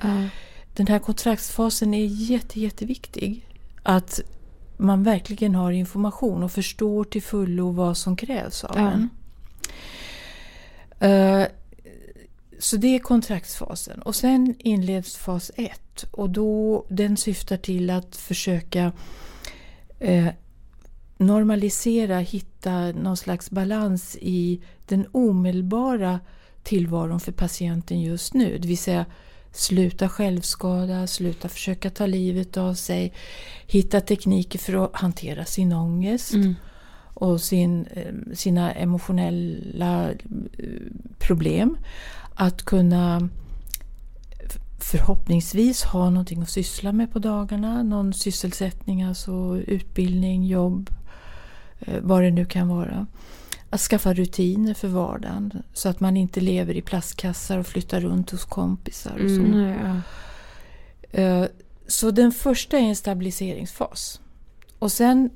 den 0.76 0.86
här 0.86 0.98
kontraktsfasen 0.98 1.94
är 1.94 2.04
jätte, 2.06 2.60
jätteviktig. 2.60 3.46
Att 3.82 4.20
man 4.76 5.02
verkligen 5.02 5.54
har 5.54 5.72
information 5.72 6.42
och 6.42 6.52
förstår 6.52 7.04
till 7.04 7.22
fullo 7.22 7.70
vad 7.70 7.96
som 7.96 8.16
krävs 8.16 8.64
av 8.64 8.76
Ja. 8.78 8.92
en. 8.92 9.10
Eh, 11.10 11.46
så 12.58 12.76
det 12.76 12.94
är 12.94 12.98
kontraktsfasen. 12.98 14.02
Och 14.02 14.14
sen 14.16 14.54
inleds 14.58 15.16
fas 15.16 15.50
1. 15.56 16.04
Och 16.10 16.30
då, 16.30 16.84
den 16.88 17.16
syftar 17.16 17.56
till 17.56 17.90
att 17.90 18.16
försöka 18.16 18.92
eh, 19.98 20.28
normalisera, 21.18 22.18
hitta 22.18 22.92
någon 22.92 23.16
slags 23.16 23.50
balans 23.50 24.16
i 24.20 24.60
den 24.86 25.06
omedelbara 25.12 26.20
tillvaron 26.62 27.20
för 27.20 27.32
patienten 27.32 28.00
just 28.00 28.34
nu. 28.34 28.58
Det 28.58 28.68
vill 28.68 28.78
säga 28.78 29.06
sluta 29.52 30.08
självskada, 30.08 31.06
sluta 31.06 31.48
försöka 31.48 31.90
ta 31.90 32.06
livet 32.06 32.56
av 32.56 32.74
sig, 32.74 33.12
hitta 33.66 34.00
tekniker 34.00 34.58
för 34.58 34.84
att 34.84 34.96
hantera 34.96 35.44
sin 35.44 35.72
ångest 35.72 36.34
och 37.14 37.40
sin, 37.40 37.86
eh, 37.86 38.34
sina 38.34 38.72
emotionella 38.72 40.10
eh, 40.10 40.16
problem. 41.18 41.78
Att 42.38 42.62
kunna 42.62 43.28
förhoppningsvis 44.78 45.82
ha 45.82 46.10
någonting 46.10 46.42
att 46.42 46.50
syssla 46.50 46.92
med 46.92 47.12
på 47.12 47.18
dagarna. 47.18 47.82
Någon 47.82 48.12
sysselsättning, 48.12 49.02
alltså 49.02 49.60
utbildning, 49.66 50.44
jobb, 50.46 50.90
eh, 51.80 52.00
vad 52.02 52.22
det 52.22 52.30
nu 52.30 52.44
kan 52.44 52.68
vara. 52.68 53.06
Att 53.70 53.80
skaffa 53.80 54.14
rutiner 54.14 54.74
för 54.74 54.88
vardagen 54.88 55.62
så 55.72 55.88
att 55.88 56.00
man 56.00 56.16
inte 56.16 56.40
lever 56.40 56.74
i 56.74 56.82
plastkassar 56.82 57.58
och 57.58 57.66
flyttar 57.66 58.00
runt 58.00 58.30
hos 58.30 58.44
kompisar. 58.44 59.12
Och 59.24 59.30
så. 59.30 59.42
Nej, 59.42 59.78
ja. 59.82 61.20
Eh, 61.20 61.46
Så 61.86 62.10
den 62.10 62.32
första 62.32 62.78
är 62.78 62.82
en 62.82 62.96
stabiliseringsfas. 62.96 64.20
Och 64.78 64.92
sen 64.92 65.30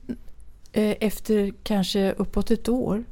eh, 0.72 0.96
efter 1.00 1.52
kanske 1.62 2.12
uppåt 2.12 2.50
ett 2.50 2.68
år, 2.68 3.04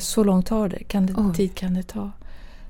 så 0.00 0.24
långt 0.24 0.46
tar 0.46 0.68
det, 0.68 0.84
kan 0.84 1.06
det, 1.06 1.14
Oj. 1.16 1.34
tid 1.34 1.54
kan 1.54 1.74
det 1.74 1.82
ta. 1.82 2.10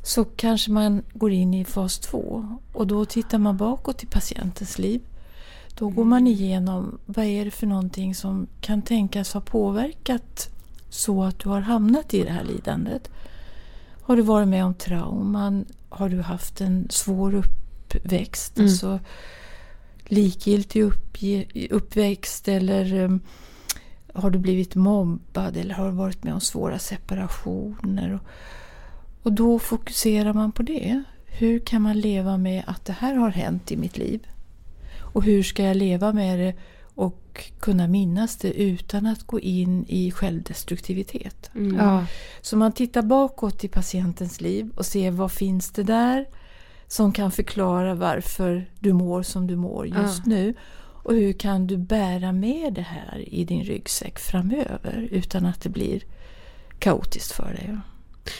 Så 0.08 0.24
kanske 0.24 0.70
man 0.70 1.02
går 1.12 1.32
in 1.32 1.54
i 1.54 1.64
fas 1.64 1.98
två 1.98 2.46
och 2.72 2.86
då 2.86 3.04
tittar 3.04 3.38
man 3.38 3.56
bakåt 3.56 4.02
i 4.02 4.06
patientens 4.06 4.78
liv. 4.78 5.00
Då 5.78 5.88
går 5.88 6.04
man 6.04 6.26
igenom 6.26 6.98
vad 7.06 7.24
är 7.24 7.44
det 7.44 7.50
för 7.50 7.66
någonting 7.66 8.14
som 8.14 8.46
kan 8.60 8.82
tänkas 8.82 9.32
ha 9.32 9.40
påverkat 9.40 10.50
så 10.88 11.24
att 11.24 11.38
du 11.38 11.48
har 11.48 11.60
hamnat 11.60 12.14
i 12.14 12.22
det 12.22 12.30
här 12.30 12.44
lidandet. 12.44 13.10
Har 14.02 14.16
du 14.16 14.22
varit 14.22 14.48
med 14.48 14.64
om 14.64 14.74
trauman? 14.74 15.64
Har 15.88 16.08
du 16.08 16.22
haft 16.22 16.60
en 16.60 16.86
svår 16.90 17.34
uppväxt? 17.34 18.60
Alltså 18.60 19.00
likgiltig 20.04 20.82
uppväxt 21.70 22.48
eller 22.48 22.94
um, 22.94 23.20
har 24.14 24.30
du 24.30 24.38
blivit 24.38 24.74
mobbad 24.74 25.56
eller 25.56 25.74
har 25.74 25.86
du 25.86 25.94
varit 25.94 26.24
med 26.24 26.34
om 26.34 26.40
svåra 26.40 26.78
separationer? 26.78 28.20
Och, 29.22 29.32
då 29.32 29.58
fokuserar 29.58 30.32
man 30.32 30.52
på 30.52 30.62
det. 30.62 31.02
Hur 31.26 31.58
kan 31.58 31.82
man 31.82 32.00
leva 32.00 32.36
med 32.36 32.64
att 32.66 32.84
det 32.84 32.92
här 32.92 33.14
har 33.14 33.30
hänt 33.30 33.72
i 33.72 33.76
mitt 33.76 33.98
liv? 33.98 34.26
Och 35.14 35.24
hur 35.24 35.42
ska 35.42 35.62
jag 35.62 35.76
leva 35.76 36.12
med 36.12 36.38
det 36.38 36.54
och 36.94 37.50
kunna 37.60 37.86
minnas 37.86 38.36
det 38.36 38.52
utan 38.52 39.06
att 39.06 39.22
gå 39.22 39.40
in 39.40 39.84
i 39.88 40.10
självdestruktivitet? 40.10 41.50
Ja. 41.78 42.06
Så 42.40 42.56
man 42.56 42.72
tittar 42.72 43.02
bakåt 43.02 43.64
i 43.64 43.68
patientens 43.68 44.40
liv 44.40 44.70
och 44.76 44.86
ser 44.86 45.10
vad 45.10 45.32
finns 45.32 45.70
det 45.70 45.82
där 45.82 46.26
som 46.86 47.12
kan 47.12 47.30
förklara 47.30 47.94
varför 47.94 48.70
du 48.78 48.92
mår 48.92 49.22
som 49.22 49.46
du 49.46 49.56
mår 49.56 49.86
just 49.86 50.26
nu. 50.26 50.54
Och 51.02 51.14
hur 51.14 51.32
kan 51.32 51.66
du 51.66 51.76
bära 51.76 52.32
med 52.32 52.74
det 52.74 52.82
här 52.82 53.28
i 53.28 53.44
din 53.44 53.64
ryggsäck 53.64 54.18
framöver 54.18 55.08
utan 55.10 55.46
att 55.46 55.60
det 55.60 55.68
blir 55.68 56.02
kaotiskt 56.78 57.32
för 57.32 57.52
dig. 57.52 57.78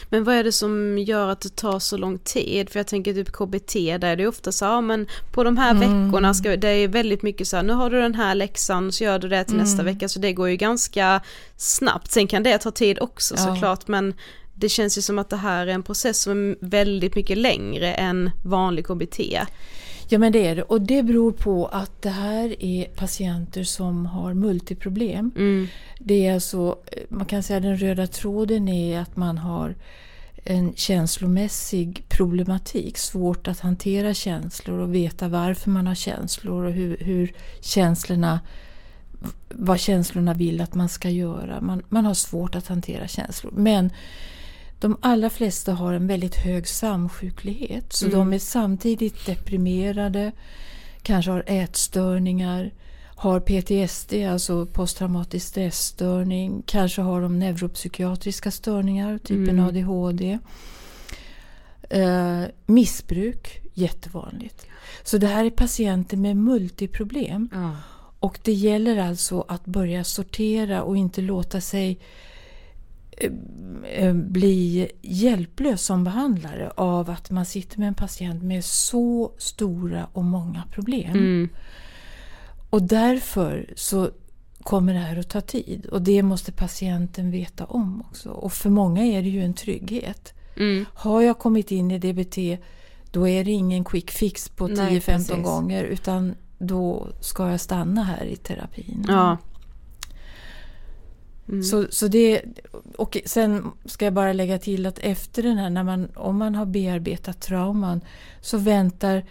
Men 0.09 0.23
vad 0.23 0.35
är 0.35 0.43
det 0.43 0.51
som 0.51 0.97
gör 0.97 1.29
att 1.29 1.41
det 1.41 1.55
tar 1.55 1.79
så 1.79 1.97
lång 1.97 2.17
tid? 2.17 2.69
För 2.69 2.79
jag 2.79 2.87
tänker 2.87 3.13
typ 3.13 3.31
KBT, 3.31 3.73
där 3.73 4.05
är 4.05 4.15
det 4.15 4.27
ofta 4.27 4.51
så, 4.51 4.65
ja 4.65 4.81
men 4.81 5.07
på 5.31 5.43
de 5.43 5.57
här 5.57 5.73
veckorna 5.73 6.33
ska 6.33 6.55
det 6.57 6.69
är 6.69 6.87
väldigt 6.87 7.21
mycket 7.23 7.47
så 7.47 7.55
här, 7.55 7.63
nu 7.63 7.73
har 7.73 7.89
du 7.89 8.01
den 8.01 8.15
här 8.15 8.35
läxan 8.35 8.91
så 8.91 9.03
gör 9.03 9.19
du 9.19 9.27
det 9.27 9.43
till 9.43 9.55
nästa 9.55 9.83
vecka, 9.83 10.09
så 10.09 10.19
det 10.19 10.33
går 10.33 10.49
ju 10.49 10.55
ganska 10.55 11.21
snabbt. 11.57 12.11
Sen 12.11 12.27
kan 12.27 12.43
det 12.43 12.57
ta 12.57 12.71
tid 12.71 12.99
också 13.01 13.35
Ja. 13.37 13.45
såklart, 13.45 13.87
men 13.87 14.13
det 14.53 14.69
känns 14.69 14.97
ju 14.97 15.01
som 15.01 15.19
att 15.19 15.29
det 15.29 15.37
här 15.37 15.67
är 15.67 15.71
en 15.71 15.83
process 15.83 16.21
som 16.21 16.51
är 16.51 16.55
väldigt 16.61 17.15
mycket 17.15 17.37
längre 17.37 17.93
än 17.93 18.31
vanlig 18.43 18.85
KBT. 18.87 19.19
Ja 20.11 20.17
men 20.17 20.31
det 20.31 20.47
är 20.47 20.55
det. 20.55 20.63
Och 20.63 20.81
det 20.81 21.03
beror 21.03 21.31
på 21.31 21.65
att 21.67 22.01
det 22.01 22.09
här 22.09 22.63
är 22.63 22.85
patienter 22.85 23.63
som 23.63 24.05
har 24.05 24.33
multiproblem. 24.33 25.31
Det 25.99 26.27
är 26.27 26.33
alltså, 26.33 26.77
man 27.09 27.25
kan 27.25 27.43
säga 27.43 27.59
den 27.59 27.77
röda 27.77 28.07
tråden 28.07 28.67
är 28.67 28.99
att 28.99 29.17
man 29.17 29.37
har 29.37 29.75
en 30.43 30.73
känslomässig 30.75 32.03
problematik. 32.09 32.97
Svårt 32.97 33.47
att 33.47 33.59
hantera 33.59 34.13
känslor 34.13 34.79
och 34.79 34.95
veta 34.95 35.27
varför 35.27 35.69
man 35.69 35.87
har 35.87 35.95
känslor 35.95 36.63
och 36.65 36.71
hur, 36.71 36.97
hur 36.97 37.33
känslorna 37.61 38.39
vad 39.49 39.79
känslorna 39.79 40.33
vill 40.33 40.61
att 40.61 40.73
man 40.73 40.89
ska 40.89 41.09
göra. 41.09 41.61
Man, 41.61 41.81
man 41.89 42.05
har 42.05 42.13
svårt 42.13 42.55
att 42.55 42.67
hantera 42.67 43.07
känslor. 43.07 43.51
Men 43.55 43.89
de 44.79 44.97
allra 45.01 45.29
flesta 45.29 45.73
har 45.73 45.93
en 45.93 46.07
väldigt 46.07 46.35
hög 46.35 46.67
samsjuklighet. 46.67 47.93
Så 47.93 48.05
Mm. 48.05 48.17
de 48.19 48.33
är 48.33 48.39
samtidigt 48.39 49.25
deprimerade, 49.25 50.31
kanske 51.01 51.31
har 51.31 51.43
ätstörningar, 51.47 52.73
har 53.15 53.39
PTSD, 53.39 54.13
alltså 54.13 54.65
posttraumatisk 54.65 55.47
stressstörning, 55.47 56.63
kanske 56.65 57.01
har 57.01 57.21
de 57.21 57.39
neuropsykiatriska 57.39 58.51
störningar, 58.51 59.17
typ 59.17 59.49
en 59.49 59.59
ADHD. 59.59 60.39
Eh, 61.89 62.43
missbruk, 62.65 63.61
jättevanligt. 63.73 64.65
Så 65.03 65.17
det 65.17 65.27
här 65.27 65.45
är 65.45 65.49
patienter 65.49 66.17
med 66.17 66.37
multiproblem. 66.37 67.49
Ja. 67.53 67.75
Och 68.19 68.39
det 68.43 68.53
gäller 68.53 68.97
alltså 68.97 69.45
att 69.47 69.65
börja 69.65 70.03
sortera 70.03 70.83
och 70.83 70.97
inte 70.97 71.21
låta 71.21 71.61
sig 71.61 71.99
bli 74.13 74.91
hjälplös 75.01 75.81
som 75.81 76.03
behandlare 76.03 76.71
av 76.75 77.09
att 77.09 77.31
man 77.31 77.45
sitter 77.45 77.79
med 77.79 77.87
en 77.87 77.93
patient 77.93 78.43
med 78.43 78.65
så 78.65 79.31
stora 79.37 80.07
och 80.13 80.23
många 80.23 80.63
problem. 80.71 81.11
Mm. 81.11 81.49
Och 82.69 82.83
därför 82.83 83.73
så 83.75 84.09
kommer 84.63 84.93
det 84.93 84.99
här 84.99 85.19
att 85.19 85.29
ta 85.29 85.41
tid 85.41 85.85
och 85.85 86.01
det 86.01 86.23
måste 86.23 86.51
patienten 86.51 87.31
veta 87.31 87.65
om 87.65 88.03
också. 88.09 88.29
Och 88.29 88.53
för 88.53 88.69
många 88.69 89.05
är 89.05 89.21
det 89.21 89.29
ju 89.29 89.43
en 89.43 89.53
trygghet. 89.53 90.33
Mm. 90.57 90.85
Har 90.93 91.21
jag 91.21 91.39
kommit 91.39 91.71
in 91.71 91.91
i 91.91 91.99
DBT 91.99 92.37
då 93.11 93.27
är 93.27 93.43
det 93.43 93.51
ingen 93.51 93.83
quick 93.83 94.11
fix 94.11 94.49
på 94.49 94.67
Nej, 94.67 94.99
10-15 94.99 95.05
precis. 95.05 95.43
gånger 95.43 95.83
utan 95.83 96.35
då 96.57 97.07
ska 97.19 97.49
jag 97.49 97.59
stanna 97.59 98.03
här 98.03 98.25
i 98.25 98.35
terapin. 98.35 99.05
Ja. 99.07 99.37
Så, 101.63 101.85
så 101.89 102.07
det, 102.07 102.41
och 102.97 103.17
sen 103.25 103.71
ska 103.85 104.05
jag 104.05 104.13
bara 104.13 104.33
lägga 104.33 104.59
till 104.59 104.85
att 104.85 104.99
efter 104.99 105.43
den 105.43 105.57
här, 105.57 105.69
när 105.69 105.83
man, 105.83 106.07
om 106.15 106.37
man 106.37 106.55
har 106.55 106.65
bearbetat 106.65 107.41
trauman 107.41 108.01
så 108.41 108.57
väntar 108.57 109.25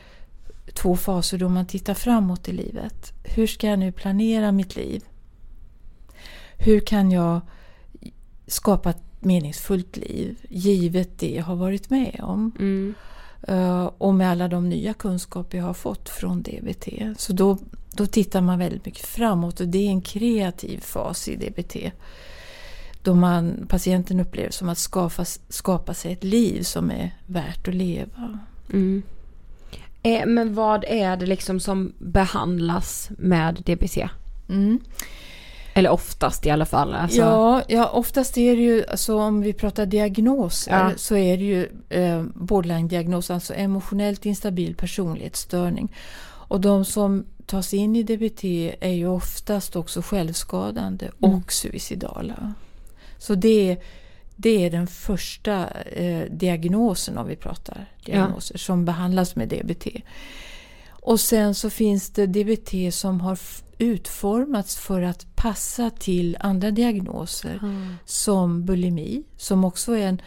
två 0.74 0.96
faser 0.96 1.38
då 1.38 1.48
man 1.48 1.66
tittar 1.66 1.94
framåt 1.94 2.48
i 2.48 2.52
livet. 2.52 3.12
Hur 3.24 3.46
ska 3.46 3.66
jag 3.66 3.78
nu 3.78 3.92
planera 3.92 4.52
mitt 4.52 4.76
liv? 4.76 5.04
Hur 6.58 6.80
kan 6.80 7.10
jag 7.10 7.40
skapa 8.46 8.90
ett 8.90 9.02
meningsfullt 9.20 9.96
liv 9.96 10.38
givet 10.48 11.18
det 11.18 11.34
jag 11.34 11.44
har 11.44 11.56
varit 11.56 11.90
med 11.90 12.20
om? 12.22 12.52
Mm. 12.58 12.94
Eh, 13.42 13.90
och 13.98 14.14
med 14.14 14.30
alla 14.30 14.48
de 14.48 14.68
nya 14.68 14.94
kunskaper 14.94 15.58
jag 15.58 15.64
har 15.64 15.74
fått 15.74 16.08
från 16.08 16.42
DBT. 16.42 16.88
Så 17.16 17.32
då, 17.32 17.58
då 17.98 18.06
tittar 18.06 18.40
man 18.40 18.58
väldigt 18.58 18.86
mycket 18.86 19.06
framåt 19.06 19.60
och 19.60 19.68
det 19.68 19.78
är 19.78 19.90
en 19.90 20.00
kreativ 20.00 20.80
fas 20.80 21.28
i 21.28 21.36
DBT. 21.36 21.76
Då 23.02 23.14
man, 23.14 23.66
patienten 23.68 24.20
upplever 24.20 24.50
som 24.50 24.68
att 24.68 24.78
skapa, 24.78 25.24
skapa 25.48 25.94
sig 25.94 26.12
ett 26.12 26.24
liv 26.24 26.62
som 26.62 26.90
är 26.90 27.16
värt 27.26 27.68
att 27.68 27.74
leva. 27.74 28.38
Mm. 28.72 29.02
Eh, 30.02 30.26
men 30.26 30.54
vad 30.54 30.84
är 30.84 31.16
det 31.16 31.26
liksom 31.26 31.60
som 31.60 31.92
behandlas 31.98 33.10
med 33.18 33.54
DBT? 33.54 33.98
Mm. 34.48 34.80
Eller 35.74 35.90
oftast 35.90 36.46
i 36.46 36.50
alla 36.50 36.66
fall. 36.66 36.94
Alltså. 36.94 37.18
Ja, 37.18 37.62
ja, 37.68 37.88
oftast 37.88 38.38
är 38.38 38.56
det 38.56 38.62
ju, 38.62 38.86
alltså 38.86 39.18
om 39.18 39.40
vi 39.40 39.52
pratar 39.52 39.86
diagnoser, 39.86 40.72
Ja. 40.72 40.90
så 40.96 41.16
är 41.16 41.36
det 41.36 41.44
ju 41.44 41.68
eh, 41.88 42.22
borderline-diagnos, 42.34 43.30
alltså 43.30 43.54
emotionellt 43.54 44.26
instabil 44.26 44.74
personlighetsstörning. 44.74 45.92
Och 46.48 46.60
de 46.60 46.84
som 46.84 47.26
tas 47.46 47.74
in 47.74 47.96
i 47.96 48.02
DBT 48.02 48.44
är 48.80 48.92
ju 48.92 49.06
oftast 49.06 49.76
också 49.76 50.02
självskadande 50.02 51.10
och 51.20 51.52
suicidala. 51.52 52.54
Så 53.18 53.34
det, 53.34 53.76
det 54.36 54.66
är 54.66 54.70
den 54.70 54.86
första 54.86 55.70
eh, 55.70 56.30
diagnosen 56.30 57.18
om 57.18 57.26
vi 57.26 57.36
pratar 57.36 57.86
diagnoser 58.04 58.58
som 58.58 58.84
behandlas 58.84 59.36
med 59.36 59.48
DBT. 59.48 59.86
Och 60.88 61.20
sen 61.20 61.54
så 61.54 61.70
finns 61.70 62.10
det 62.10 62.26
DBT 62.26 62.94
som 62.94 63.20
har 63.20 63.38
utformats 63.78 64.76
för 64.76 65.02
att 65.02 65.36
passa 65.36 65.90
till 65.90 66.36
andra 66.40 66.70
diagnoser 66.70 67.60
som 68.04 68.64
bulimi, 68.64 69.22
som 69.36 69.64
också 69.64 69.92
är 69.92 70.06
en 70.06 70.22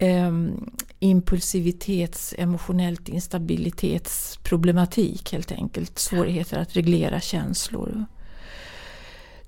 um, 0.00 0.70
impulsivitets, 0.98 2.34
emotionellt 2.38 3.08
instabilitetsproblematik 3.08 5.32
helt 5.32 5.52
enkelt. 5.52 5.98
Svårigheter 5.98 6.58
att 6.58 6.76
reglera 6.76 7.20
känslor. 7.20 8.04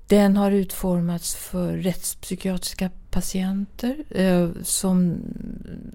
Den 0.07 0.37
har 0.37 0.51
utformats 0.51 1.35
för 1.35 1.77
rättspsykiatriska 1.77 2.89
patienter 3.11 4.03
eh, 4.09 4.49
som, 4.63 5.17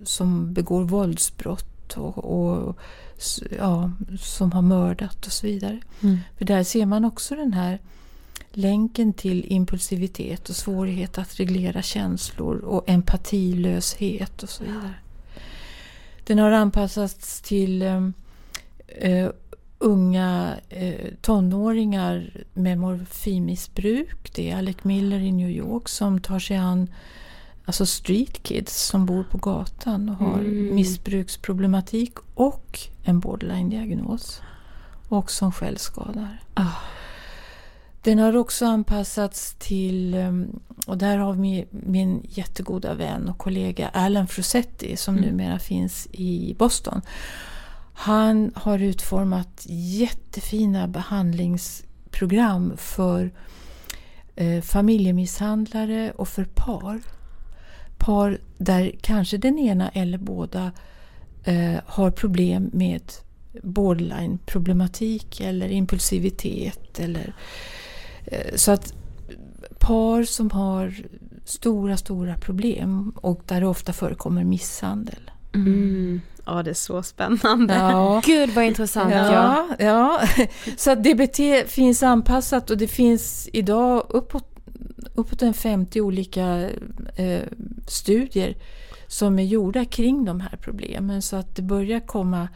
som 0.05 0.53
begår 0.53 0.85
våldsbrott 0.85 1.97
och, 1.97 2.19
och 2.19 2.79
ja, 3.59 3.91
som 4.21 4.53
har 4.53 4.63
mördat 4.63 5.27
och 5.27 5.33
så 5.33 5.47
vidare. 5.47 5.81
För 6.39 6.45
där 6.45 6.65
ser 6.65 6.87
man 6.87 7.05
också 7.05 7.35
den 7.35 7.53
här 7.53 7.81
länken 8.57 9.13
till 9.13 9.53
impulsivitet 9.53 10.49
och 10.49 10.57
svårighet 10.57 11.19
att 11.19 11.41
reglera 11.41 11.83
känslor 11.83 12.59
och 12.59 12.89
empatilöshet 12.89 14.43
och 14.43 14.49
så 14.49 14.65
vidare. 14.65 14.95
Den 16.25 16.39
har 16.39 16.51
anpassats 16.51 17.41
till 17.41 17.83
eh, 17.83 18.09
eh, 18.87 19.31
unga 19.79 20.57
eh, 20.69 21.11
tonåringar 21.21 22.45
med 22.55 22.79
morfinmissbruk. 22.79 24.35
Det 24.35 24.51
är 24.51 24.57
Alec 24.57 24.77
Miller 24.85 25.19
i 25.19 25.33
New 25.33 25.51
York 25.51 25.89
som 25.89 26.21
tar 26.21 26.39
sig 26.39 26.57
an 26.57 26.89
alltså 27.65 27.87
street 27.87 28.43
kids 28.43 28.87
som 28.87 29.07
bor 29.07 29.25
på 29.25 29.39
gatan 29.39 30.09
och 30.09 30.17
har 30.17 30.41
missbruksproblematik 30.73 32.15
och 32.35 32.79
en 33.05 33.21
borderline-diagnos. 33.21 34.41
Och 35.09 35.31
som 35.31 35.53
självskadar. 35.53 36.43
Den 38.07 38.19
har 38.19 38.37
också 38.37 38.67
anpassats 38.67 39.57
till, 39.59 40.15
um, 40.15 40.61
och 40.87 40.99
där 40.99 41.19
har 41.19 41.33
vi 41.33 41.67
min 41.71 42.27
jättegoda 42.29 42.95
vän 42.95 43.29
och 43.29 43.39
kollega 43.39 43.89
Alan 43.89 44.27
Frusetti 44.27 44.97
som 44.97 45.17
numera 45.17 45.59
finns 45.59 46.09
i 46.13 46.55
Boston. 46.59 47.03
Han 47.95 48.53
har 48.55 48.79
utformat 48.79 49.67
jättefina 49.69 50.89
behandlingsprogram 50.89 52.73
för 52.77 53.31
eh, 54.37 54.63
familjemisshandlare 54.63 56.13
och 56.17 56.29
för 56.29 56.45
par. 56.45 57.01
Par 57.99 58.39
där 58.59 58.93
kanske 59.01 59.37
den 59.37 59.59
ena 59.59 59.89
eller 59.89 60.19
båda 60.19 60.73
eh, 61.45 61.81
har 61.87 62.11
problem 62.11 62.71
med 62.73 63.03
borderline-problematik 63.63 65.41
eller 65.41 65.69
impulsivitet. 65.69 67.01
Eller, 67.01 67.35
så 68.55 68.73
att 68.73 68.95
par 69.79 70.23
som 70.25 70.51
har 70.51 70.95
stora, 71.45 71.97
stora 71.97 72.37
problem 72.37 73.13
och 73.17 73.41
där 73.47 73.61
det 73.61 73.67
ofta 73.67 73.93
förekommer 73.93 74.45
misshandel. 74.45 75.31
Mm. 75.55 76.21
Ja, 76.47 76.63
det 76.63 76.71
är 76.71 76.75
så 76.75 77.03
spännande. 77.03 77.75
Ja. 77.75 78.23
Gud 78.27 78.51
vad 78.51 78.65
intressant. 78.65 79.13
Ja. 79.15 79.33
Ja, 79.33 79.77
ja. 79.79 80.21
Så 80.77 80.91
att 80.91 81.05
DBT 81.05 81.41
finns 81.67 82.03
anpassat 82.03 82.71
och 82.71 82.79
det 82.79 82.89
finns 82.89 83.49
idag 83.53 84.07
uppåt, 84.09 84.49
uppåt 85.15 85.43
en 85.43 85.55
50 85.55 86.01
olika 86.01 86.71
eh, 87.17 87.41
studier 87.89 88.57
som 89.07 89.39
är 89.39 89.45
gjorda 89.45 89.85
kring 89.85 90.25
de 90.25 90.41
här 90.41 90.57
problemen 90.63 91.23
så 91.23 91.37
att 91.37 91.57
det 91.57 91.63
börjar 91.63 92.01
komma 92.01 92.49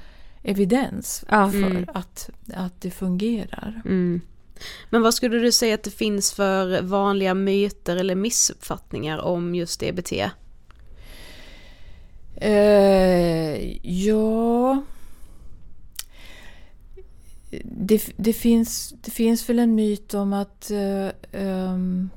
evidens 0.42 1.24
Ja. 1.28 1.50
för 1.50 1.58
Mm. 1.58 1.84
att, 1.94 2.30
att 2.54 2.80
det 2.80 2.90
fungerar. 2.90 3.82
Mm. 3.84 4.20
Men 4.90 5.02
vad 5.02 5.14
skulle 5.14 5.38
du 5.38 5.52
säga 5.52 5.74
att 5.74 5.82
det 5.82 5.90
finns 5.90 6.32
för 6.32 6.82
vanliga 6.82 7.34
myter 7.34 7.96
eller 7.96 8.14
missuppfattningar 8.14 9.18
om 9.18 9.54
just 9.54 9.80
DBT? 9.80 10.12
Eh, 12.36 13.86
ja... 14.02 14.82
Det, 17.62 18.12
det, 18.16 18.32
finns, 18.32 18.94
det 19.02 19.10
finns 19.10 19.48
väl 19.48 19.58
en 19.58 19.74
myt 19.74 20.14
om 20.14 20.32
att, 20.32 20.70
eh, 20.70 21.08
ehm, 21.32 22.10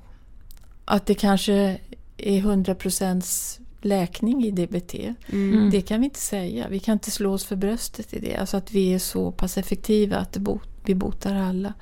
att 0.85 1.05
det 1.05 1.15
kanske 1.15 1.79
är 2.17 2.41
100% 2.41 3.59
läkning 3.81 4.45
i 4.45 4.51
DBT. 4.51 5.15
Mm. 5.31 5.69
Det 5.69 5.81
kan 5.81 5.99
vi 5.99 6.05
inte 6.05 6.19
säga. 6.19 6.67
Vi 6.69 6.79
kan 6.79 6.93
inte 6.93 7.11
slå 7.11 7.33
oss 7.33 7.45
för 7.45 7.55
bröstet 7.55 8.13
i 8.13 8.19
det. 8.19 8.35
Alltså 8.35 8.57
att 8.57 8.71
vi 8.71 8.93
är 8.93 8.99
så 8.99 9.31
pass 9.31 9.57
effektiva 9.57 10.17
att 10.17 10.37
bot, 10.37 10.69
vi 10.85 10.95
botar 10.95 11.35
alla. 11.35 11.73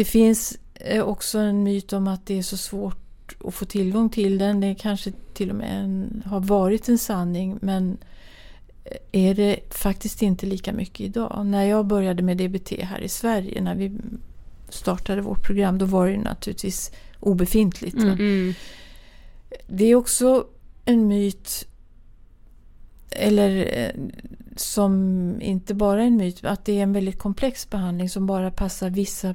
Det 0.00 0.04
finns 0.04 0.58
eh, 0.74 1.02
också 1.02 1.38
en 1.38 1.62
myt 1.62 1.92
om 1.92 2.08
att 2.08 2.26
det 2.26 2.38
är 2.38 2.42
så 2.42 2.56
svårt 2.56 3.36
att 3.44 3.54
få 3.54 3.64
tillgång 3.64 4.10
till 4.10 4.38
den. 4.38 4.60
Det 4.60 4.74
kanske 4.74 5.12
till 5.34 5.50
och 5.50 5.56
med 5.56 5.84
en, 5.84 6.22
har 6.26 6.40
varit 6.40 6.88
en 6.88 6.98
sanning 6.98 7.58
men 7.62 7.98
är 9.12 9.34
det 9.34 9.60
faktiskt 9.70 10.22
inte 10.22 10.46
lika 10.46 10.72
mycket 10.72 11.00
idag. 11.00 11.46
När 11.46 11.64
jag 11.64 11.86
började 11.86 12.22
med 12.22 12.36
DBT 12.36 12.70
här 12.82 13.00
i 13.00 13.08
Sverige, 13.08 13.60
när 13.60 13.74
vi 13.74 13.92
startade 14.68 15.22
vårt 15.22 15.46
program, 15.46 15.78
då 15.78 15.84
var 15.84 16.08
det 16.08 16.18
naturligtvis 16.18 16.92
obefintligt. 17.20 17.96
va? 17.96 18.12
Mm. 18.12 18.54
Det 19.66 19.84
är 19.84 19.94
också 19.94 20.46
en 20.84 21.08
myt, 21.08 21.66
eller 23.10 23.78
eh, 23.78 24.02
som 24.56 25.34
inte 25.40 25.74
bara 25.74 26.02
är 26.02 26.06
en 26.06 26.16
myt, 26.16 26.44
att 26.44 26.64
det 26.64 26.78
är 26.78 26.82
en 26.82 26.92
väldigt 26.92 27.18
komplex 27.18 27.70
behandling 27.70 28.10
som 28.10 28.26
bara 28.26 28.50
passar 28.50 28.90
vissa 28.90 29.34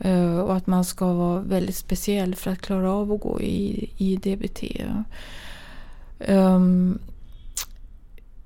Eh, 0.00 0.38
och 0.38 0.56
att 0.56 0.66
man 0.66 0.84
ska 0.84 1.12
vara 1.12 1.40
väldigt 1.40 1.76
speciell 1.76 2.34
för 2.34 2.50
att 2.50 2.60
klara 2.60 2.92
av 2.92 3.12
att 3.12 3.20
gå 3.20 3.40
i, 3.40 3.90
i 3.96 4.16
DBT. 4.16 4.62
Ehm, 6.20 6.98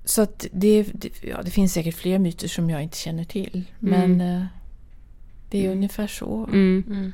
så 0.05 0.23
att 0.23 0.47
det, 0.53 0.83
det, 0.83 1.23
ja, 1.23 1.43
det 1.43 1.51
finns 1.51 1.73
säkert 1.73 1.95
fler 1.95 2.19
myter 2.19 2.49
som 2.49 2.71
jag 2.71 2.83
inte 2.83 2.97
känner 2.99 3.25
till. 3.25 3.65
Men 3.79 4.21
eh, 4.21 4.45
det 5.51 5.67
är 5.67 5.71
ungefär 5.73 6.07
så. 6.07 6.45
Mm. 6.53 7.13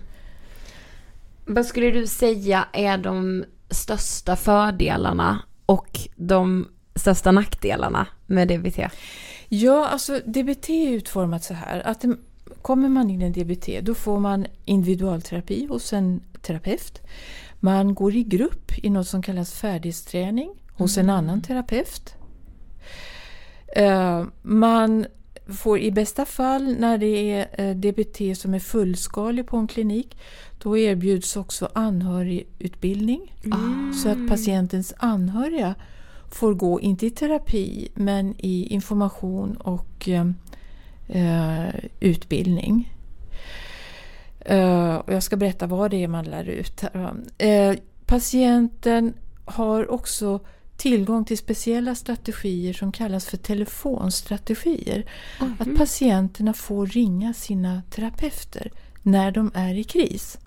Vad 1.47 1.67
skulle 1.67 1.91
du 1.91 2.07
säga 2.07 2.69
är 2.73 2.99
de 2.99 3.45
största 3.71 4.37
fördelarna 4.37 5.39
och 5.67 5.99
de 6.17 6.69
största 6.95 7.33
nackdelarna 7.33 8.07
med 8.27 8.49
DBT? 8.49 8.79
Ja, 9.49 9.89
alltså 9.89 10.19
DBT 10.27 10.69
är 10.71 10.91
utformat 10.91 11.45
så 11.45 11.55
här 11.55 11.87
att 11.87 12.01
det- 12.01 12.17
kommer 12.63 12.89
man 12.89 13.11
in 13.11 13.23
i 13.23 13.25
en 13.25 13.33
DBT 13.33 13.69
då 13.83 13.95
får 13.95 14.19
man 14.19 14.47
individualterapi 14.65 15.67
hos 15.67 15.93
en 15.93 16.21
terapeut. 16.43 17.01
Man 17.61 17.95
går 17.95 18.15
i 18.15 18.23
grupp 18.23 18.73
i 18.79 18.91
något 18.91 19.09
som 19.09 19.23
kallas 19.23 19.53
färdighetsträning 19.53 20.51
hos 20.73 20.99
en 20.99 21.11
annan 21.11 21.43
terapeut. 21.43 22.15
Eh, 23.77 24.25
Man 24.43 25.07
får 25.47 25.79
i 25.79 25.91
bästa 25.91 26.25
fall 26.25 26.77
när 26.79 26.99
det 26.99 27.33
är 27.33 27.49
eh, 27.59 27.77
DBT 27.77 28.39
som 28.39 28.55
är 28.55 28.59
fullskalig 28.59 29.47
på 29.47 29.57
en 29.57 29.67
klinik 29.67 30.19
då 30.63 30.79
erbjuds 30.79 31.37
också 31.37 31.69
anhörigutbildning 31.73 33.35
så 34.03 34.09
att 34.09 34.29
patientens 34.29 34.95
anhöriga 34.97 35.75
får 36.31 36.55
gå, 36.55 36.81
inte 36.81 37.07
i 37.07 37.11
terapi, 37.11 37.89
men 37.95 38.35
i 38.39 38.67
information 38.67 39.57
och 39.57 40.09
eh, 40.09 40.31
utbildning. 42.01 42.93
Eh, 44.41 44.95
och 44.95 45.13
jag 45.13 45.23
ska 45.23 45.37
berätta 45.37 45.67
vad 45.67 45.91
det 45.91 46.05
är 46.05 46.09
man 46.09 46.25
lär 46.25 46.45
ut. 46.49 46.81
här. 46.81 47.15
Eh, 47.39 47.75
patienten 48.07 49.15
har 49.45 49.91
också 49.91 50.41
tillgång 50.77 51.25
till 51.25 51.39
speciella 51.39 51.95
strategier 51.95 52.73
som 52.73 52.93
kallas 52.93 53.27
för 53.27 53.37
telefonstrategier. 53.37 55.05
Att 55.59 55.77
patienterna 55.79 56.53
får 56.53 56.87
ringa 56.87 57.33
sina 57.35 57.83
terapeuter 57.91 58.73
när 59.03 59.31
de 59.31 59.51
är 59.55 59.75
i 59.75 59.85
kris. 59.85 60.39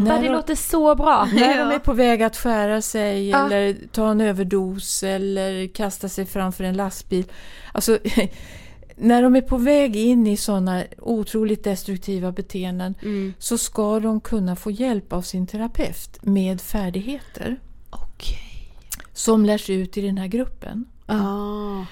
När 0.00 0.16
det 0.20 0.26
de- 0.28 0.32
låter 0.32 0.54
så 0.54 0.94
bra. 0.94 1.24
när 1.34 1.58
de 1.58 1.74
är 1.74 1.78
på 1.78 1.92
väg 1.92 2.22
att 2.22 2.36
skära 2.36 2.82
sig 2.82 3.28
Ja. 3.28 3.46
eller 3.46 3.76
ta 3.92 4.10
en 4.10 4.20
överdos 4.20 5.02
eller 5.02 5.66
kasta 5.66 6.08
sig 6.08 6.26
framför 6.26 6.64
en 6.64 6.76
lastbil. 6.76 7.24
Alltså, 7.72 7.98
när 9.00 9.22
de 9.22 9.36
är 9.36 9.40
på 9.42 9.56
väg 9.56 9.96
in 9.96 10.26
i 10.26 10.36
sådana 10.36 10.84
otroligt 10.98 11.64
destruktiva 11.64 12.32
beteenden 12.32 12.94
Mm. 13.02 13.32
så 13.38 13.58
ska 13.58 14.00
de 14.00 14.20
kunna 14.20 14.56
få 14.56 14.70
hjälp 14.70 15.12
av 15.12 15.22
sin 15.22 15.46
terapeut 15.46 16.18
med 16.22 16.60
färdigheter 16.60 17.60
Okej. 17.90 18.72
som 19.12 19.44
lärs 19.44 19.70
ut 19.70 19.96
i 19.96 20.00
den 20.00 20.18
här 20.18 20.26
gruppen. 20.26 20.84
Ah. 21.06 21.84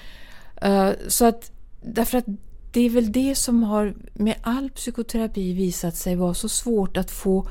Eh, 0.61 0.91
Så 1.07 1.25
att, 1.25 1.51
därför 1.81 2.17
att 2.17 2.25
det 2.73 2.81
är 2.81 2.89
väl 2.89 3.11
det 3.11 3.35
som 3.35 3.63
har 3.63 3.93
med 4.13 4.35
all 4.41 4.69
psykoterapi 4.69 5.53
visat 5.53 5.95
sig 5.95 6.15
vara 6.15 6.33
så 6.33 6.49
svårt 6.49 6.97
att 6.97 7.11
få 7.11 7.47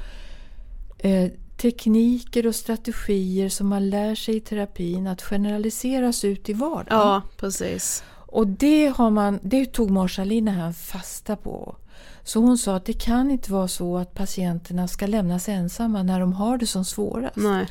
eh, 0.98 1.30
tekniker 1.56 2.46
och 2.46 2.54
strategier 2.54 3.48
som 3.48 3.68
man 3.68 3.90
lär 3.90 4.14
sig 4.14 4.36
i 4.36 4.40
terapin 4.40 5.06
att 5.06 5.22
generaliseras 5.22 6.24
ut 6.24 6.48
i 6.48 6.52
vardagen. 6.52 6.98
Ja, 6.98 7.22
precis. 7.36 8.02
Och 8.28 8.46
det, 8.46 8.86
har 8.96 9.10
man, 9.10 9.38
det 9.42 9.66
tog 9.66 9.90
Marsalina 9.90 10.50
här 10.50 10.72
fasta 10.72 11.36
på. 11.36 11.76
Så 12.22 12.40
hon 12.40 12.58
sa 12.58 12.76
att 12.76 12.84
det 12.84 12.92
kan 12.92 13.30
inte 13.30 13.52
vara 13.52 13.68
så 13.68 13.98
att 13.98 14.14
patienterna 14.14 14.88
ska 14.88 15.06
lämnas 15.06 15.48
ensamma 15.48 16.02
när 16.02 16.20
de 16.20 16.32
har 16.32 16.58
det 16.58 16.66
som 16.66 16.84
svårast. 16.84 17.36
Nej. 17.36 17.66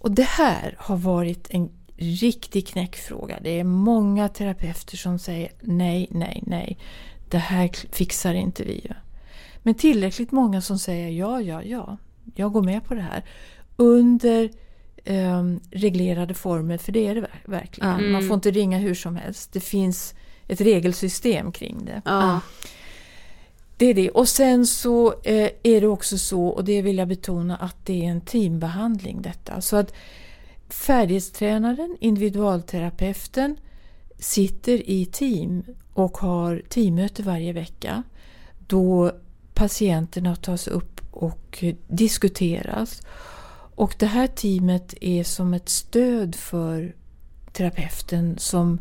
Och 0.00 0.10
det 0.10 0.26
här 0.28 0.74
har 0.78 0.96
varit 0.96 1.46
en 1.50 1.70
riktig 1.96 2.68
knäckfråga. 2.68 3.38
Det 3.42 3.60
är 3.60 3.64
många 3.64 4.28
terapeuter 4.28 4.96
som 4.96 5.18
säger 5.18 5.52
nej, 5.60 6.08
nej, 6.10 6.42
nej. 6.46 6.78
Det 7.30 7.38
här 7.38 7.70
fixar 7.92 8.34
inte 8.34 8.64
vi. 8.64 8.90
Men 9.62 9.74
tillräckligt 9.74 10.32
många 10.32 10.60
som 10.60 10.78
säger 10.78 11.08
ja, 11.08 11.40
ja, 11.40 11.62
ja. 11.62 11.96
Jag 12.34 12.52
går 12.52 12.62
med 12.62 12.84
på 12.84 12.94
det 12.94 13.02
här. 13.02 13.24
Under 13.76 14.50
ehm, 15.04 15.60
reglerade 15.70 16.34
former, 16.34 16.78
för 16.78 16.92
det 16.92 17.06
är 17.06 17.14
det 17.14 17.20
ver- 17.20 17.40
verkligen. 17.44 18.12
Man 18.12 18.28
får 18.28 18.34
inte 18.34 18.50
ringa 18.50 18.78
hur 18.78 18.94
som 18.94 19.16
helst. 19.16 19.52
Det 19.52 19.60
finns 19.60 20.14
ett 20.48 20.60
regelsystem 20.60 21.52
kring 21.52 21.84
det. 21.84 22.02
Ja. 22.04 22.40
Det 23.76 23.86
är 23.86 23.94
det. 23.94 24.10
Och 24.10 24.28
sen 24.28 24.66
så 24.66 25.12
eh, 25.24 25.50
är 25.62 25.80
det 25.80 25.86
också 25.86 26.18
så, 26.18 26.46
och 26.46 26.64
det 26.64 26.82
vill 26.82 26.98
jag 26.98 27.08
betona, 27.08 27.56
att 27.56 27.76
det 27.86 28.04
är 28.04 28.08
en 28.10 28.20
teambehandling 28.20 29.22
detta. 29.22 29.60
Så 29.60 29.76
att 29.76 29.94
färdighetstränaren, 30.68 31.96
individualterapeuten, 32.00 33.56
sitter 34.18 34.90
i 34.90 35.06
team 35.06 35.62
och 35.92 36.18
har 36.18 36.62
teammöte 36.68 37.22
varje 37.22 37.52
vecka. 37.52 38.02
Då 38.66 39.12
patienterna 39.54 40.36
tas 40.36 40.68
upp 40.68 41.00
och 41.10 41.64
diskuteras. 41.88 43.02
Och 43.74 43.94
det 43.98 44.06
här 44.06 44.26
teamet 44.26 44.94
är 45.00 45.24
som 45.24 45.54
ett 45.54 45.68
stöd 45.68 46.34
för 46.34 46.94
terapeuten 47.52 48.38
som 48.38 48.78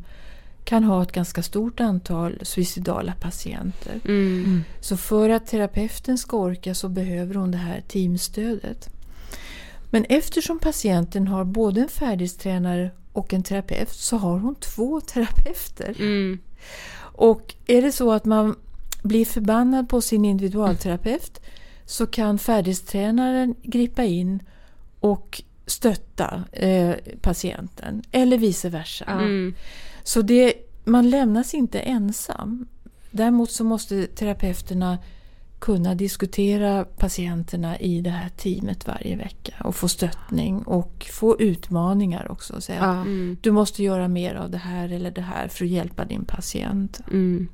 kan 0.63 0.83
ha 0.83 1.03
ett 1.03 1.11
ganska 1.11 1.43
stort 1.43 1.79
antal 1.79 2.39
suicidala 2.41 3.13
patienter. 3.19 3.99
Mm. 4.05 4.63
Så 4.79 4.97
för 4.97 5.29
att 5.29 5.47
terapeuten 5.47 6.17
ska 6.17 6.37
orka 6.37 6.75
så 6.75 6.89
behöver 6.89 7.35
hon 7.35 7.51
det 7.51 7.57
här 7.57 7.81
teamstödet. 7.87 8.89
Men 9.89 10.05
eftersom 10.05 10.59
patienten 10.59 11.27
har 11.27 11.43
både 11.43 11.81
en 11.81 11.89
färdighetstränare 11.89 12.91
och 13.13 13.33
en 13.33 13.43
terapeut 13.43 13.89
så 13.89 14.17
har 14.17 14.39
hon 14.39 14.55
två 14.55 15.01
terapeuter. 15.01 15.95
Mm. 15.99 16.39
Och 16.97 17.55
är 17.67 17.81
det 17.81 17.91
så 17.91 18.11
att 18.11 18.25
man 18.25 18.55
blir 19.03 19.25
förbannad 19.25 19.89
på 19.89 20.01
sin 20.01 20.25
individualterapeut 20.25 21.41
så 21.85 22.07
kan 22.07 22.39
färdighetstränaren 22.39 23.55
gripa 23.63 24.03
in 24.03 24.43
och 25.01 25.43
stötta 25.65 26.43
eh, 26.51 26.95
patienten 27.21 28.03
eller 28.11 28.37
vice 28.37 28.69
versa. 28.69 29.05
Mm. 29.05 29.53
Så 30.03 30.21
det, 30.21 30.53
man 30.83 31.09
lämnas 31.09 31.53
inte 31.53 31.79
ensam. 31.79 32.67
Däremot 33.11 33.51
så 33.51 33.63
måste 33.63 34.07
terapeuterna 34.07 34.97
kunna 35.59 35.95
diskutera 35.95 36.85
patienterna 36.85 37.79
i 37.79 38.01
det 38.01 38.09
här 38.09 38.29
teamet 38.29 38.87
varje 38.87 39.15
vecka 39.15 39.53
och 39.63 39.75
få 39.75 39.87
stöttning 39.87 40.63
och 40.63 41.07
få 41.11 41.39
utmaningar 41.39 42.31
också. 42.31 42.53
Och 42.53 42.63
säga 42.63 42.81
att 42.81 43.07
du 43.41 43.51
måste 43.51 43.83
göra 43.83 44.07
mer 44.07 44.35
av 44.35 44.49
det 44.49 44.57
här 44.57 44.89
eller 44.89 45.11
det 45.11 45.21
här 45.21 45.47
för 45.47 45.65
att 45.65 45.71
hjälpa 45.71 46.05
din 46.05 46.25
patient. 46.25 47.01
Mm. 47.07 47.47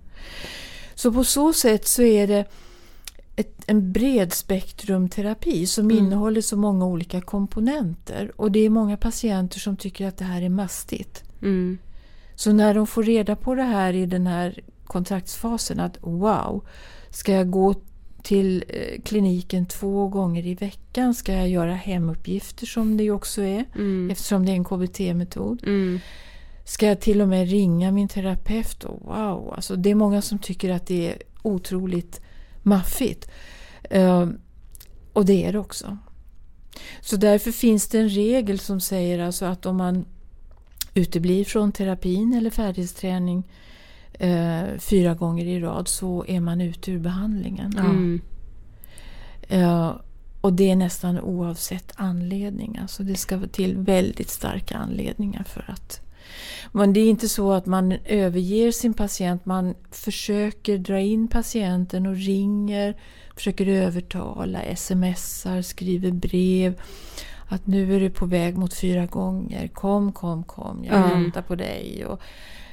Så 0.95 1.14
på 1.14 1.24
så 1.24 1.54
sätt 1.54 1.88
så 1.88 2.02
är 2.02 2.28
det 2.28 2.45
ett, 3.40 3.64
en 3.68 3.92
bred 3.92 4.34
spektrumterapi 4.34 5.66
som 5.68 5.86
Mm. 5.92 5.98
innehåller 5.98 6.42
så 6.42 6.58
många 6.58 6.86
olika 6.86 7.22
komponenter. 7.22 8.32
Och 8.36 8.52
det 8.52 8.60
är 8.60 8.70
många 8.70 8.98
patienter 8.98 9.60
som 9.60 9.78
tycker 9.78 10.08
att 10.08 10.18
det 10.18 10.26
här 10.26 10.42
är 10.42 10.50
mastigt. 10.50 11.24
Mm. 11.42 11.78
Så 12.36 12.52
när 12.54 12.74
de 12.74 12.88
får 12.88 13.04
reda 13.04 13.36
på 13.36 13.56
det 13.56 13.64
här 13.64 13.94
i 13.94 14.06
den 14.06 14.28
här 14.28 14.60
kontraktsfasen 14.86 15.80
att 15.80 15.98
wow, 16.02 16.66
ska 17.10 17.32
jag 17.32 17.50
gå 17.52 17.76
till 18.24 18.64
eh, 18.68 19.02
kliniken 19.02 19.66
två 19.66 20.08
gånger 20.08 20.46
i 20.46 20.56
veckan? 20.56 21.14
Ska 21.14 21.34
jag 21.34 21.50
göra 21.50 21.74
hemuppgifter 21.74 22.66
som 22.66 22.98
det 22.98 23.04
ju 23.04 23.12
också 23.12 23.42
är 23.42 23.66
Mm. 23.76 24.12
eftersom 24.12 24.46
det 24.46 24.52
är 24.52 24.56
en 24.56 24.64
KBT-metod? 24.64 25.64
Mm. 25.64 26.00
Ska 26.66 26.86
jag 26.88 27.00
till 27.02 27.22
och 27.22 27.28
med 27.28 27.50
ringa 27.50 27.92
min 27.92 28.08
terapeut? 28.08 28.84
Och 28.84 29.02
wow, 29.06 29.54
alltså 29.56 29.76
det 29.76 29.92
är 29.92 29.96
många 29.96 30.22
som 30.22 30.40
tycker 30.40 30.72
att 30.72 30.88
det 30.88 31.08
är 31.12 31.18
otroligt 31.42 32.22
maffigt. 32.68 33.30
Eh, 33.84 34.28
och 35.13 35.26
det 35.26 35.45
är 35.45 35.53
det 35.53 35.59
också. 35.59 35.97
Så 37.01 37.15
därför 37.15 37.51
finns 37.51 37.88
det 37.88 37.99
en 37.99 38.09
regel 38.09 38.59
som 38.59 38.80
säger 38.82 39.20
alltså 39.20 39.45
att 39.45 39.65
om 39.65 39.78
man 39.78 40.05
uteblir 40.93 41.45
från 41.45 41.72
terapin 41.72 42.34
eller 42.34 42.49
färdighetsträning 42.49 43.43
eh, 44.13 44.63
fyra 44.78 45.13
gånger 45.13 45.45
i 45.45 45.59
rad 45.59 45.88
så 45.88 46.26
är 46.28 46.39
man 46.39 46.61
ute 46.61 46.91
ur 46.91 46.99
behandlingen. 46.99 47.78
Mm. 47.78 48.22
Eh, 49.41 49.95
och 50.41 50.53
det 50.53 50.72
är 50.72 50.76
nästan 50.76 51.20
oavsett 51.20 51.93
anledning. 51.95 52.78
Alltså 52.82 53.03
det 53.03 53.15
ska 53.15 53.38
vara 53.38 53.47
till 53.47 53.78
väldigt 53.78 54.30
starka 54.30 54.78
anledningar 54.78 55.43
för 55.43 55.65
att... 55.68 56.01
Men 56.71 56.93
det 56.93 56.99
är 56.99 57.09
inte 57.09 57.30
så 57.30 57.51
att 57.53 57.65
man 57.65 57.91
överger 58.05 58.71
sin 58.71 58.93
patient. 58.93 59.45
Man 59.45 59.75
försöker 59.91 60.78
dra 60.78 60.99
in 60.99 61.28
patienten 61.28 62.05
och 62.07 62.15
ringer, 62.15 62.97
försöker 63.36 63.67
övertala, 63.67 64.59
smsar, 64.75 65.61
skriver 65.61 66.11
brev. 66.11 66.82
Att 67.49 67.67
nu 67.67 67.95
är 67.95 67.99
du 67.99 68.09
på 68.09 68.25
väg 68.25 68.57
mot 68.57 68.73
fyra 68.73 69.05
gånger. 69.05 69.67
Kom, 69.67 70.11
kom, 70.11 70.43
kom. 70.43 70.84
Jag 70.86 70.95
Ja. 70.99 71.07
väntar 71.07 71.41
på 71.41 71.55
dig. 71.55 72.05
Och, 72.05 72.21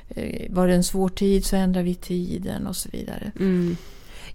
eh, 0.09 0.53
var 0.53 0.69
det 0.69 0.75
en 0.75 0.85
svår 0.85 1.09
tid 1.09 1.45
så 1.45 1.57
ändrar 1.57 1.83
vi 1.83 1.95
tiden 1.95 2.67
och 2.67 2.77
så 2.77 2.89
vidare. 2.93 3.33
Mm. 3.41 3.77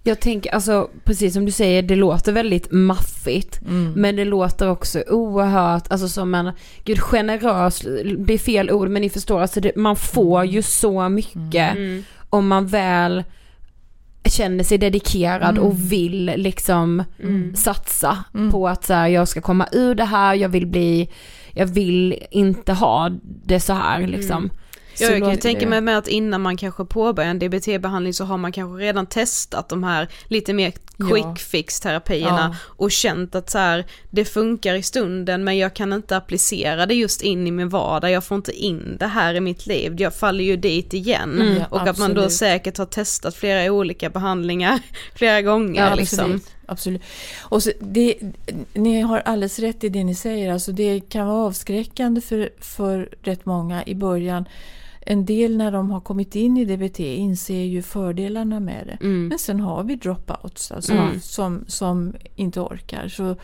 Jag 0.02 0.20
tänker, 0.20 0.54
alltså 0.54 0.90
precis 1.04 1.34
som 1.34 1.44
du 1.44 1.52
säger, 1.52 1.82
det 1.82 1.96
låter 1.96 2.32
väldigt 2.32 2.68
maffigt. 2.72 3.60
Mm. 3.62 3.92
Men 3.92 4.16
det 4.16 4.24
låter 4.24 4.70
också 4.70 5.02
oerhört, 5.08 5.90
alltså 5.92 6.08
som 6.08 6.34
en, 6.34 6.50
gud 6.84 6.98
generös 7.00 7.82
blir 8.18 8.38
fel 8.38 8.70
ord 8.70 8.88
men 8.88 9.02
ni 9.02 9.10
förstår, 9.10 9.40
alltså 9.40 9.60
det, 9.60 9.76
man 9.76 9.96
får 9.96 10.44
ju 10.44 10.62
så 10.62 11.08
mycket 11.08 11.76
Mm. 11.76 12.04
om 12.30 12.48
man 12.48 12.66
väl 12.66 13.24
känner 14.24 14.64
sig 14.64 14.78
dedikerad 14.78 15.50
Mm. 15.58 15.62
och 15.62 15.92
vill 15.92 16.32
liksom 16.36 17.04
Mm. 17.22 17.56
satsa 17.56 18.18
Mm. 18.34 18.50
på 18.50 18.68
att 18.68 18.84
så 18.84 18.94
här, 18.94 19.08
jag 19.08 19.28
ska 19.28 19.40
komma 19.40 19.68
ur 19.72 19.94
det 19.94 20.04
här, 20.04 20.34
jag 20.34 20.48
vill 20.48 20.66
bli, 20.66 21.08
jag 21.54 21.66
vill 21.66 22.14
inte 22.30 22.72
ha 22.72 23.10
det 23.22 23.60
så 23.60 23.72
här 23.72 24.06
liksom. 24.06 24.50
Ja, 25.00 25.10
jag 25.10 25.20
kan 25.22 25.38
tänka 25.38 25.66
mig 25.68 25.80
med 25.80 25.98
att 25.98 26.08
innan 26.08 26.40
man 26.40 26.56
kanske 26.56 26.84
påbörjar 26.84 27.30
en 27.30 27.38
DBT-behandling 27.38 28.12
så 28.14 28.24
har 28.24 28.36
man 28.38 28.52
kanske 28.52 28.82
redan 28.84 29.06
testat 29.06 29.68
de 29.68 29.84
här 29.84 30.08
lite 30.28 30.52
mer 30.52 30.72
quick 31.10 31.38
fix 31.38 31.80
terapierna 31.80 32.50
Ja. 32.52 32.56
och 32.76 32.90
känt 32.90 33.34
att 33.34 33.50
så 33.50 33.58
här, 33.58 33.84
det 34.10 34.24
funkar 34.24 34.74
i 34.74 34.82
stunden 34.82 35.44
men 35.44 35.58
jag 35.58 35.74
kan 35.74 35.92
inte 35.92 36.16
applicera 36.16 36.86
det 36.86 36.94
just 36.94 37.22
in 37.22 37.46
i 37.46 37.50
min 37.50 37.68
vardag, 37.68 38.10
jag 38.10 38.24
får 38.24 38.36
inte 38.36 38.52
in 38.52 38.96
det 39.00 39.06
här 39.06 39.34
i 39.34 39.40
mitt 39.40 39.66
liv, 39.66 40.00
jag 40.00 40.14
faller 40.14 40.44
ju 40.44 40.56
dit 40.56 40.94
igen. 40.94 41.40
Mm, 41.40 41.62
och 41.70 41.80
att 41.88 41.98
man 41.98 42.14
då 42.14 42.20
absolut. 42.20 42.32
säkert 42.32 42.78
har 42.78 42.86
testat 42.86 43.34
flera 43.34 43.72
olika 43.72 44.10
behandlingar 44.10 44.78
flera 45.14 45.42
gånger 45.42 45.88
Ja, 45.88 45.94
liksom. 45.94 46.18
absolut. 46.20 46.46
absolut. 46.66 47.02
Och 47.42 47.62
så 47.62 47.72
det, 47.80 48.14
ni 48.74 49.00
har 49.00 49.18
alldeles 49.18 49.58
rätt 49.58 49.84
i 49.84 49.88
det 49.88 50.04
ni 50.04 50.14
säger. 50.14 50.52
Alltså 50.52 50.72
det 50.72 51.00
kan 51.08 51.26
vara 51.26 51.46
avskräckande 51.46 52.20
för, 52.20 52.50
för 52.60 53.08
rätt 53.22 53.46
många 53.46 53.84
i 53.86 53.94
början. 53.94 54.44
En 55.06 55.24
del 55.24 55.56
när 55.56 55.72
de 55.72 55.90
har 55.90 56.00
kommit 56.00 56.36
in 56.36 56.56
i 56.56 56.64
DBT 56.64 57.00
inser 57.00 57.64
ju 57.64 57.82
fördelarna 57.82 58.60
med 58.60 58.86
det. 58.86 59.04
Mm. 59.06 59.28
Men 59.28 59.38
sen 59.38 59.60
har 59.60 59.84
vi 59.84 59.96
dropouts 59.96 60.72
alltså, 60.72 60.92
Mm. 60.92 61.20
som, 61.20 61.64
som 61.66 62.14
inte 62.36 62.60
orkar. 62.60 63.08
Så, 63.08 63.36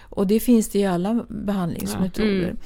och 0.00 0.26
det 0.26 0.40
finns 0.40 0.68
det 0.68 0.78
i 0.78 0.86
alla 0.86 1.24
behandlingsmetoder. 1.28 2.42
Mm. 2.44 2.56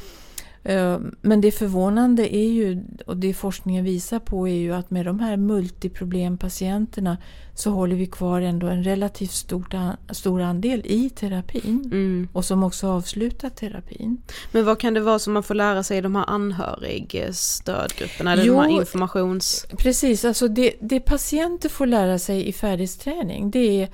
Eh, 0.69 0.99
Men 1.21 1.41
det 1.41 1.53
förvånande 1.53 2.37
är 2.37 2.49
ju, 2.49 2.83
och 3.07 3.17
det 3.17 3.35
forskningen 3.35 3.85
visar 3.85 4.19
på 4.19 4.49
är 4.49 4.55
ju 4.55 4.73
att 4.75 4.91
med 4.91 5.07
de 5.07 5.21
här 5.21 5.37
multiproblempatienterna 5.37 7.17
så 7.55 7.71
håller 7.71 7.97
vi 7.97 8.07
kvar 8.07 8.41
ändå 8.41 8.67
en 8.67 8.85
relativt 8.85 9.31
stort 9.31 9.75
an, 9.75 9.97
stor 10.11 10.41
andel 10.43 10.83
i 10.85 11.11
terapin. 11.11 11.81
Mm. 11.85 12.29
Och 12.33 12.45
som 12.45 12.65
också 12.65 12.89
avslutar 12.89 13.51
terapin. 13.51 14.23
Men 14.53 14.65
vad 14.65 14.79
kan 14.81 14.95
det 14.95 15.01
vara 15.01 15.19
som 15.19 15.33
man 15.33 15.43
får 15.43 15.55
lära 15.55 15.83
sig 15.83 15.99
i 15.99 16.01
de 16.01 16.17
här 16.17 16.25
anhörigstödgrupperna 16.31 18.33
eller 18.33 18.45
Jo, 18.45 18.55
de 18.55 18.61
här 18.61 18.71
informations... 18.81 19.67
Precis, 19.79 20.25
alltså 20.25 20.49
det, 20.49 20.73
det 20.81 21.01
patienter 21.01 21.69
får 21.69 21.87
lära 21.87 22.19
sig 22.19 22.49
i 22.49 22.53
färdighetsträning 22.53 23.51
det 23.51 23.83
är 23.83 23.89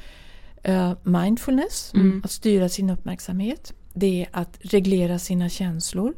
eh, 0.62 0.92
mindfulness, 1.02 1.92
Mm. 1.94 2.22
att 2.24 2.30
styra 2.30 2.68
sin 2.68 2.90
uppmärksamhet. 2.90 3.72
Det 3.94 4.22
är 4.22 4.28
att 4.32 4.58
reglera 4.60 5.18
sina 5.18 5.48
känslor. 5.48 6.14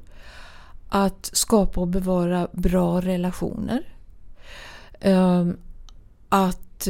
Att 0.96 1.30
skapa 1.32 1.80
och 1.80 1.88
bevara 1.88 2.48
bra 2.52 3.00
relationer. 3.00 3.82
Eh, 5.00 5.46
att 6.28 6.86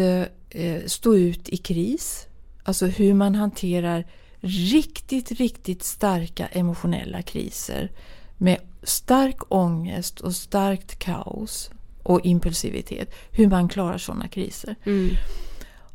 eh, 0.50 0.80
stå 0.86 1.14
ut 1.14 1.48
i 1.48 1.56
kris. 1.56 2.26
Alltså 2.62 2.86
hur 2.86 3.14
man 3.14 3.34
hanterar 3.34 4.06
riktigt, 4.40 5.32
riktigt 5.32 5.82
starka 5.82 6.46
emotionella 6.46 7.22
kriser. 7.22 7.90
Med 8.38 8.58
stark 8.82 9.52
ångest 9.52 10.20
och 10.20 10.34
starkt 10.34 10.98
kaos 10.98 11.70
och 12.02 12.20
impulsivitet. 12.24 13.14
Hur 13.30 13.48
man 13.48 13.68
klarar 13.68 13.98
sådana 13.98 14.28
kriser. 14.28 14.76
Mm. 14.84 15.10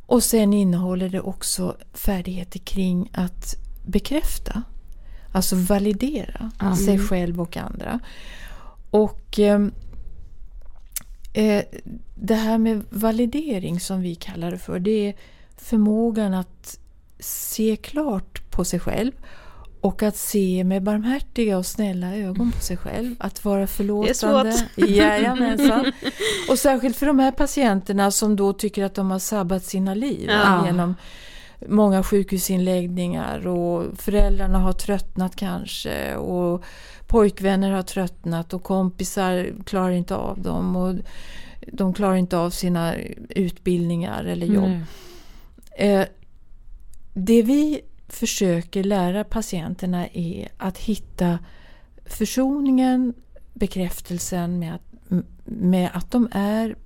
Och 0.06 0.22
sen 0.22 0.52
innehåller 0.52 1.08
det 1.08 1.20
också 1.20 1.76
färdigheter 1.92 2.58
kring 2.58 3.10
att 3.12 3.56
bekräfta. 3.86 4.62
Alltså 5.32 5.56
validera 5.56 6.50
sig 6.86 6.98
själv 6.98 7.40
och 7.40 7.56
andra. 7.56 8.00
Och 8.90 9.38
ehm, 9.38 9.72
eh, 11.32 11.64
det 12.14 12.34
här 12.34 12.58
med 12.58 12.84
validering 12.90 13.80
som 13.80 14.00
vi 14.00 14.14
kallar 14.14 14.50
det 14.50 14.58
för. 14.58 14.78
Det 14.78 15.08
är 15.08 15.14
förmågan 15.56 16.34
att 16.34 16.78
se 17.18 17.76
klart 17.76 18.50
på 18.50 18.64
sig 18.64 18.80
själv. 18.80 19.12
Och 19.80 20.02
att 20.02 20.16
se 20.16 20.64
med 20.64 20.82
barmhärtiga 20.82 21.58
och 21.58 21.66
snälla 21.66 22.16
ögon 22.16 22.52
på 22.52 22.60
sig 22.60 22.76
själv. 22.76 23.14
Att 23.18 23.44
vara 23.44 23.66
förlåtande. 23.66 24.12
Det 24.42 24.50
är 24.50 24.52
svårt. 24.52 24.88
Jajamensan. 24.88 25.92
Och 26.50 26.58
särskilt 26.58 26.96
för 26.96 27.06
de 27.06 27.18
här 27.18 27.32
patienterna 27.32 28.10
som 28.10 28.36
då 28.36 28.52
tycker 28.52 28.84
att 28.84 28.94
de 28.94 29.10
har 29.10 29.18
sabbat 29.18 29.64
sina 29.64 29.94
liv. 29.94 30.28
Ja. 30.30 30.66
Genom 30.66 30.94
många 31.68 32.02
sjukhusinläggningar 32.02 33.46
och 33.46 33.98
föräldrarna 33.98 34.58
har 34.58 34.72
tröttnat 34.72 35.36
kanske. 35.36 36.16
Och 36.16 36.64
pojkvänner 37.06 37.70
har 37.70 37.82
tröttnat 37.82 38.54
och 38.54 38.62
kompisar 38.62 39.52
klarar 39.66 39.90
inte 39.90 40.16
av 40.16 40.42
dem. 40.42 40.76
Och 40.76 40.94
de 41.72 41.94
klarar 41.94 42.16
inte 42.16 42.38
av 42.38 42.50
sina 42.50 42.94
utbildningar 43.28 44.24
eller 44.24 44.46
jobb. 44.46 44.70
Nej. 45.78 45.90
Eh, 45.90 46.06
det 47.14 47.42
vi 47.42 47.80
försöker 48.08 48.84
lära 48.84 49.24
patienterna 49.24 50.08
är 50.08 50.48
att 50.56 50.78
hitta 50.78 51.38
försoningen, 52.04 53.14
bekräftelsen 53.54 54.58
med 54.58 54.74
att, 54.74 54.82
med 55.44 55.90
att 55.92 56.10
de 56.10 56.28
är 56.32 56.76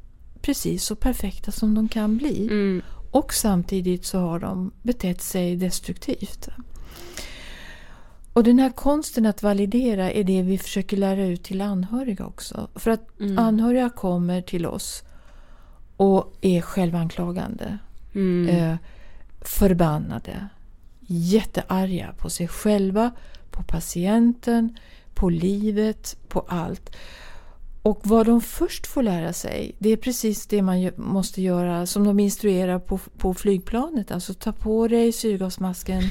precis 0.43 0.85
så 0.85 0.97
perfekta 0.97 1.53
som 1.53 1.75
de 1.75 1.89
kan 1.89 2.17
bli. 2.17 2.47
Mm. 2.47 2.83
Och 3.15 3.35
samtidigt 3.35 4.05
så 4.05 4.19
har 4.19 4.39
de 4.39 4.73
betett 4.83 5.23
sig 5.23 5.57
destruktivt. 5.57 6.49
Och 8.33 8.45
den 8.45 8.59
här 8.59 8.71
konsten 8.71 9.27
att 9.27 9.43
validera 9.43 10.11
är 10.11 10.25
det 10.25 10.43
vi 10.43 10.59
försöker 10.59 10.97
lära 10.97 11.27
ut 11.27 11.43
till 11.45 11.61
anhöriga 11.61 12.27
också. 12.27 12.69
För 12.75 12.91
att 12.91 13.09
anhöriga 13.37 13.91
kommer 13.91 14.43
till 14.43 14.67
oss 14.67 15.03
och 15.97 16.35
är 16.41 16.61
självanklagande. 16.61 17.79
mm. 18.15 18.49
eh, 18.49 18.77
förbannade, 19.41 20.49
jättearga 21.07 22.15
på 22.19 22.31
sig 22.31 22.49
själva, 22.49 23.11
på 23.51 23.63
patienten, 23.63 24.77
på 25.15 25.29
livet, 25.29 26.17
på 26.29 26.45
allt. 26.49 26.97
Och 27.85 28.01
vad 28.03 28.27
de 28.27 28.41
först 28.41 28.87
får 28.87 29.03
lära 29.03 29.33
sig, 29.33 29.75
det 29.79 29.89
är 29.89 29.97
precis 29.97 30.47
det 30.47 30.63
man 30.63 30.91
måste 30.97 31.43
göra 31.43 31.87
som 31.87 32.05
de 32.05 32.21
instruerar 32.21 32.79
på, 32.79 32.99
på 32.99 33.35
flygplanet. 33.35 34.11
Alltså 34.11 34.35
ta 34.35 34.53
på 34.53 34.89
dig 34.89 35.13
syrgasmasken 35.13 36.03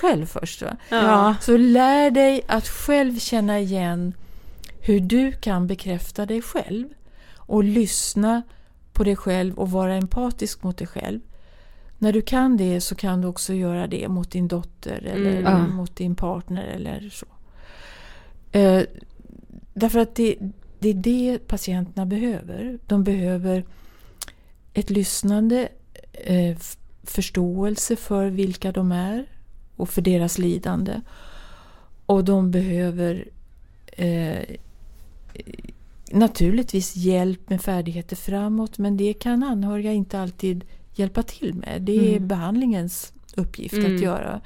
själv 0.00 0.26
först. 0.26 0.62
Ja. 0.88 1.34
Så 1.40 1.56
lär 1.56 2.10
dig 2.10 2.42
att 2.46 2.68
själv 2.68 3.18
känna 3.18 3.60
igen 3.60 4.14
hur 4.80 5.00
du 5.00 5.32
kan 5.32 5.66
bekräfta 5.66 6.26
dig 6.26 6.42
själv 6.42 6.88
och 7.36 7.64
lyssna 7.64 8.42
på 8.92 9.04
dig 9.04 9.16
själv 9.16 9.58
och 9.58 9.70
vara 9.70 9.94
empatisk 9.94 10.62
mot 10.62 10.78
dig 10.78 10.86
själv. 10.86 11.20
När 11.98 12.12
du 12.12 12.22
kan 12.22 12.56
det 12.56 12.80
så 12.80 12.94
kan 12.94 13.20
du 13.20 13.28
också 13.28 13.54
göra 13.54 13.86
det 13.86 14.08
mot 14.08 14.30
din 14.30 14.48
dotter 14.48 15.02
eller 15.12 15.38
mm. 15.38 15.76
mot 15.76 15.96
din 15.96 16.14
partner 16.14 16.64
eller 16.64 17.10
så. 17.10 17.26
Eh, 18.58 18.82
därför 19.74 19.98
att 19.98 20.14
det, 20.14 20.36
det 20.78 20.88
är 20.88 20.94
det 20.94 21.38
patienterna 21.46 22.06
behöver. 22.06 22.78
De 22.86 23.04
behöver 23.04 23.64
ett 24.74 24.90
lyssnande, 24.90 25.68
eh, 26.12 26.56
förståelse 27.02 27.96
för 27.96 28.26
vilka 28.26 28.72
de 28.72 28.92
är 28.92 29.26
och 29.76 29.88
för 29.88 30.02
deras 30.02 30.38
lidande. 30.38 31.00
Och 32.06 32.24
de 32.24 32.50
behöver 32.50 33.28
eh, 33.86 34.56
naturligtvis 36.10 36.96
hjälp 36.96 37.50
med 37.50 37.62
färdigheter 37.62 38.16
framåt 38.16 38.78
men 38.78 38.96
det 38.96 39.12
kan 39.14 39.42
anhöriga 39.42 39.92
inte 39.92 40.20
alltid 40.20 40.64
hjälpa 40.94 41.22
till 41.22 41.54
med. 41.54 41.82
Det 41.82 42.12
är 42.12 42.16
mm. 42.16 42.28
behandlingens 42.28 43.12
uppgift 43.36 43.74
mm. 43.74 43.94
att 43.94 44.02
göra. 44.02 44.40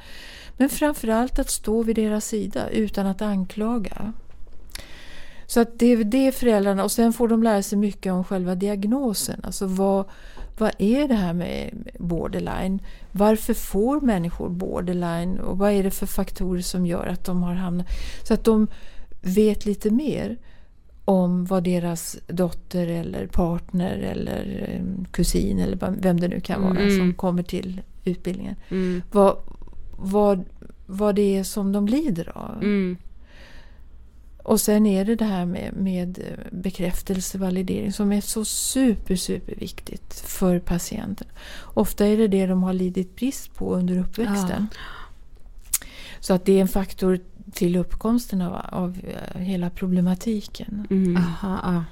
Men 0.56 0.68
framförallt 0.68 1.38
att 1.38 1.50
stå 1.50 1.82
vid 1.82 1.96
deras 1.96 2.24
sida 2.24 2.68
utan 2.68 3.06
att 3.06 3.22
anklaga. 3.22 4.12
Så 5.50 5.60
att 5.60 5.78
det 5.78 5.86
är 5.92 6.04
det 6.04 6.32
föräldrarna, 6.32 6.84
och 6.84 6.92
sen 6.92 7.12
får 7.12 7.28
de 7.28 7.42
lära 7.42 7.62
sig 7.62 7.78
mycket 7.78 8.12
om 8.12 8.24
själva 8.24 8.54
diagnosen. 8.54 9.40
Alltså 9.42 9.66
vad, 9.66 10.04
vad 10.58 10.72
är 10.78 11.08
det 11.08 11.14
här 11.14 11.32
med 11.32 11.88
borderline? 11.98 12.82
Varför 13.12 13.54
får 13.54 14.00
människor 14.00 14.48
borderline? 14.48 15.38
Och 15.38 15.58
vad 15.58 15.72
är 15.72 15.82
det 15.82 15.90
för 15.90 16.06
faktorer 16.06 16.62
som 16.62 16.86
gör 16.86 17.06
att 17.06 17.24
de 17.24 17.42
har 17.42 17.54
hamnat... 17.54 17.86
Så 18.22 18.34
att 18.34 18.44
de 18.44 18.66
vet 19.20 19.66
lite 19.66 19.90
mer 19.90 20.36
om 21.04 21.44
vad 21.44 21.64
deras 21.64 22.18
dotter 22.26 22.86
eller 22.86 23.26
partner 23.26 23.98
eller 23.98 24.68
eh, 24.68 25.04
kusin 25.12 25.58
eller 25.58 25.76
vem 26.00 26.20
det 26.20 26.28
nu 26.28 26.40
kan 26.40 26.62
vara 26.62 26.80
mm. 26.80 26.98
som 26.98 27.14
kommer 27.14 27.42
till 27.42 27.80
utbildningen. 28.04 28.56
Mm. 28.68 29.02
Vad, 29.12 29.36
vad, 29.96 30.44
vad 30.86 31.14
det 31.14 31.38
är 31.38 31.44
som 31.44 31.72
de 31.72 31.86
lider 31.86 32.38
av. 32.38 32.62
Mm. 32.62 32.96
Och 34.42 34.60
sen 34.60 34.86
är 34.86 35.04
det 35.04 35.14
det 35.14 35.24
här 35.24 35.46
med, 35.46 35.72
med 35.76 36.18
bekräftelse, 36.50 37.38
validering 37.38 37.92
som 37.92 38.12
är 38.12 38.20
så 38.20 38.44
super, 38.44 39.16
super 39.16 39.54
viktigt 39.54 40.14
för 40.14 40.58
patienten. 40.58 41.28
Ofta 41.60 42.06
är 42.06 42.16
det 42.16 42.28
det 42.28 42.46
de 42.46 42.62
har 42.62 42.72
lidit 42.72 43.16
brist 43.16 43.54
på 43.54 43.74
under 43.74 43.98
uppväxten. 43.98 44.66
Ja. 44.70 44.78
Så 46.20 46.34
att 46.34 46.44
det 46.44 46.52
är 46.52 46.60
en 46.60 46.68
faktor 46.68 47.20
till 47.52 47.76
uppkomsten 47.76 48.42
av, 48.42 48.66
av 48.68 48.98
eh, 49.04 49.40
hela 49.40 49.70
problematiken. 49.70 50.86
Mm. 50.90 51.16
Aha, 51.16 51.84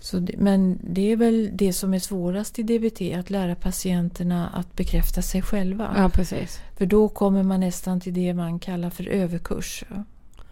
Så 0.00 0.18
det, 0.18 0.34
men 0.38 0.78
det 0.82 1.12
är 1.12 1.16
väl 1.16 1.50
det 1.52 1.72
som 1.72 1.94
är 1.94 1.98
svårast 1.98 2.58
i 2.58 2.62
DBT, 2.62 3.18
att 3.18 3.30
lära 3.30 3.54
patienterna 3.54 4.48
att 4.48 4.76
bekräfta 4.76 5.22
sig 5.22 5.42
själva. 5.42 5.94
Ja, 5.96 6.08
precis. 6.08 6.60
För 6.76 6.86
då 6.86 7.08
kommer 7.08 7.42
man 7.42 7.60
nästan 7.60 8.00
till 8.00 8.14
det 8.14 8.34
man 8.34 8.58
kallar 8.58 8.90
för 8.90 9.08
överkurs. 9.08 9.84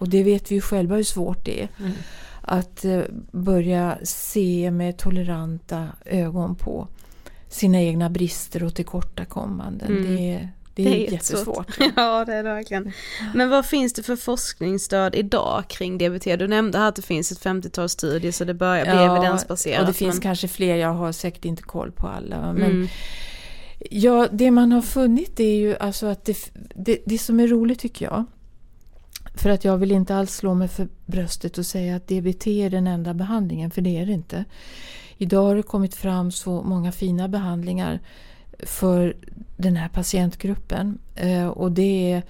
Och 0.01 0.09
det 0.09 0.23
vet 0.23 0.51
vi 0.51 0.55
ju 0.55 0.61
själva 0.61 0.97
hur 0.97 1.03
svårt 1.03 1.45
det 1.45 1.63
är. 1.63 1.69
Mm. 1.79 1.93
Att 2.43 2.85
eh, 2.85 3.01
börja 3.33 3.99
se 4.03 4.71
med 4.71 4.99
toleranta 4.99 5.89
ögon 6.05 6.55
på 6.55 6.89
sina 7.49 7.81
egna 7.81 8.11
brister 8.11 8.63
och 8.63 8.75
tillkortakommanden. 8.75 9.89
Mm. 9.89 10.03
Det, 10.03 10.17
det, 10.17 10.35
är, 10.35 10.49
det 10.75 11.07
är 11.07 11.13
jättesvårt. 11.13 11.79
ja 11.97 12.25
det 12.25 12.35
är 12.35 12.43
det 12.43 12.55
verkligen. 12.55 12.93
Men 13.35 13.51
vad 13.51 13.67
finns 13.67 13.93
det 13.93 14.03
för 14.03 14.17
forskningsstöd 14.17 15.15
idag 15.15 15.65
kring 15.69 15.99
DBT? 15.99 16.25
Du 16.25 16.49
nämnde 16.49 16.79
här 16.79 16.89
att 16.89 16.97
det 16.97 17.03
finns 17.03 17.33
ett 17.33 17.41
50-tal 17.41 17.89
studier 17.89 18.33
så 18.33 18.45
det 18.45 18.55
börjar 18.55 18.85
bli 18.85 18.95
ja, 18.95 19.17
evidensbaserat. 19.17 19.81
och 19.81 19.87
det 19.87 19.93
finns 19.93 20.15
men... 20.15 20.23
kanske 20.23 20.49
fler, 20.49 20.77
jag 20.77 20.95
har 20.95 21.13
säkert 21.13 21.45
inte 21.45 21.63
koll 21.63 21.93
på 21.93 22.07
alla. 22.07 22.53
Men 22.53 22.71
mm. 22.71 22.89
Ja, 23.91 24.29
det 24.33 24.51
man 24.51 24.73
har 24.73 24.83
funnit 24.83 25.41
är 25.41 25.55
ju 25.55 25.77
alltså 25.77 26.07
att 26.07 26.25
det, 26.25 26.37
det, 26.75 26.99
det 27.07 27.19
som 27.19 27.41
är 27.41 27.47
roligt 27.47 27.79
tycker 27.79 28.05
jag 28.05 28.25
för 29.41 29.51
att 29.51 29.64
jag 29.64 29.78
vill 29.78 29.93
inte 29.93 30.16
alls 30.16 30.34
slå 30.34 30.55
mig 30.55 30.68
för 30.68 30.88
bröstet 31.07 31.59
och 31.59 31.66
säga 31.66 31.97
att 31.97 32.09
DBT 32.09 32.47
är 32.47 32.70
den 32.70 32.86
enda 32.86 33.14
behandlingen, 33.14 33.70
för 33.70 33.82
det 33.82 33.99
är 33.99 34.07
det 34.07 34.12
inte. 34.12 34.45
Idag 35.18 35.43
har 35.43 35.57
det 35.57 35.62
kommit 35.62 35.95
fram 35.95 36.32
så 36.32 36.62
många 36.62 36.93
fina 36.93 37.28
behandlingar 37.28 38.01
för 38.59 39.16
den 39.57 39.76
här 39.76 39.88
patientgruppen. 39.88 40.99
Eh, 41.14 41.47
och 41.47 41.72
det 41.72 42.12
är 42.12 42.22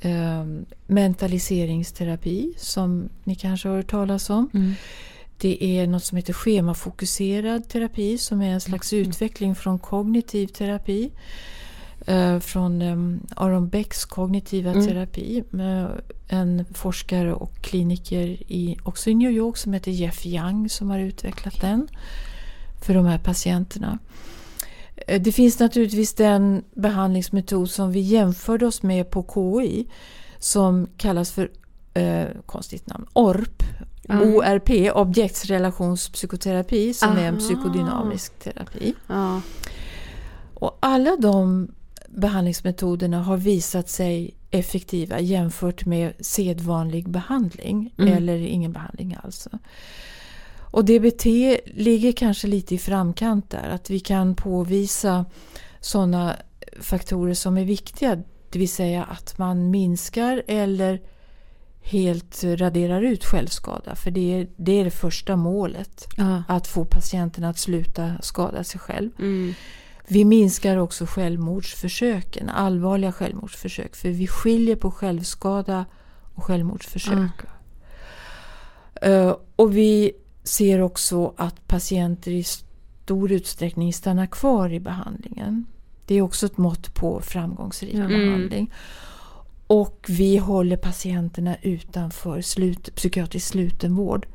eh, 0.00 0.44
mentaliseringsterapi 0.86 2.54
som 2.56 3.08
ni 3.24 3.34
kanske 3.34 3.68
har 3.68 3.76
hört 3.76 3.90
talas 3.90 4.30
om. 4.30 4.50
Mm. 4.54 4.74
Det 5.38 5.64
är 5.64 5.86
något 5.86 6.04
som 6.04 6.16
heter 6.16 6.32
schemafokuserad 6.32 7.68
terapi 7.68 8.18
som 8.18 8.42
är 8.42 8.50
en 8.50 8.60
slags 8.60 8.92
mm. 8.92 9.08
utveckling 9.08 9.54
från 9.54 9.78
kognitiv 9.78 10.46
terapi. 10.46 11.10
Eh, 12.08 12.38
från 12.38 12.82
um, 12.82 13.20
Aron 13.36 13.68
Becks 13.68 14.04
kognitiva 14.04 14.70
mm. 14.70 14.86
terapi 14.86 15.44
med 15.50 16.00
en 16.28 16.64
forskare 16.74 17.34
och 17.34 17.60
kliniker 17.60 18.26
i, 18.52 18.76
också 18.82 19.10
i 19.10 19.14
New 19.14 19.30
York 19.30 19.56
som 19.56 19.72
heter 19.72 19.90
Jeff 19.90 20.26
Young 20.26 20.68
som 20.68 20.90
har 20.90 20.98
utvecklat 20.98 21.60
den 21.60 21.88
för 22.82 22.94
de 22.94 23.06
här 23.06 23.18
patienterna. 23.18 23.98
Eh, 25.06 25.22
det 25.22 25.32
finns 25.32 25.58
naturligtvis 25.58 26.14
den 26.14 26.64
behandlingsmetod 26.74 27.70
som 27.70 27.92
vi 27.92 28.00
jämförde 28.00 28.66
oss 28.66 28.82
med 28.82 29.10
på 29.10 29.26
KI 29.34 29.86
som 30.38 30.88
kallas 30.96 31.32
för, 31.32 31.50
eh, 31.94 32.26
konstigt 32.46 32.86
namn, 32.86 33.06
ORP. 33.12 33.62
Mm. 34.08 34.34
ORP, 34.34 34.90
objektsrelationspsykoterapi, 34.94 36.94
som 36.94 37.08
Aha. 37.08 37.20
är 37.20 37.28
en 37.28 37.38
psykodynamisk 37.38 38.38
terapi. 38.38 38.94
Ja. 39.06 39.40
Och 40.54 40.78
alla 40.80 41.16
de 41.16 41.68
behandlingsmetoderna 42.16 43.22
har 43.22 43.36
visat 43.36 43.88
sig 43.88 44.34
effektiva 44.50 45.20
jämfört 45.20 45.86
med 45.86 46.12
sedvanlig 46.20 47.10
behandling 47.10 47.94
mm. 47.98 48.12
eller 48.12 48.38
ingen 48.38 48.72
behandling 48.72 49.16
alls. 49.24 49.48
Och 50.70 50.84
DBT 50.84 51.24
ligger 51.64 52.12
kanske 52.12 52.46
lite 52.46 52.74
i 52.74 52.78
framkant 52.78 53.50
där, 53.50 53.68
att 53.68 53.90
vi 53.90 54.00
kan 54.00 54.34
påvisa 54.34 55.24
sådana 55.80 56.36
faktorer 56.80 57.34
som 57.34 57.56
är 57.56 57.64
viktiga, 57.64 58.16
det 58.50 58.58
vill 58.58 58.68
säga 58.68 59.04
att 59.04 59.38
man 59.38 59.70
minskar 59.70 60.42
eller 60.46 61.00
helt 61.80 62.44
raderar 62.44 63.02
ut 63.02 63.24
självskada. 63.24 63.94
För 63.94 64.10
det 64.10 64.34
är 64.34 64.48
det, 64.56 64.72
är 64.72 64.84
det 64.84 64.90
första 64.90 65.36
målet. 65.36 66.06
Ja. 66.16 66.42
Att 66.48 66.66
få 66.66 66.84
patienten 66.84 67.44
att 67.44 67.58
sluta 67.58 68.12
skada 68.22 68.64
sig 68.64 68.80
själv. 68.80 69.10
Mm. 69.18 69.54
Vi 70.08 70.24
minskar 70.24 70.76
också 70.76 71.06
självmordsförsöken, 71.06 72.48
allvarliga 72.48 73.12
självmordsförsök. 73.12 73.96
För 73.96 74.08
vi 74.08 74.26
skiljer 74.26 74.76
på 74.76 74.90
självskada 74.90 75.84
och 76.34 76.44
självmordsförsök. 76.44 77.30
Mm. 79.02 79.34
och 79.56 79.76
vi 79.76 80.12
ser 80.42 80.80
också 80.80 81.34
att 81.36 81.66
patienter 81.66 82.30
i 82.30 82.44
stor 82.44 83.32
utsträckning 83.32 83.92
stannar 83.92 84.26
kvar 84.26 84.72
i 84.72 84.80
behandlingen. 84.80 85.66
Det 86.06 86.14
är 86.14 86.22
också 86.22 86.46
ett 86.46 86.58
mått 86.58 86.94
på 86.94 87.20
framgångsrik 87.20 87.94
mm. 87.94 88.08
behandling. 88.08 88.72
Och 89.66 90.06
vi 90.08 90.36
håller 90.36 90.76
patienterna 90.76 91.56
utanför 91.62 92.40
slut, 92.40 92.94
psykiatrisk 92.94 93.46
slutenvård. 93.46 94.26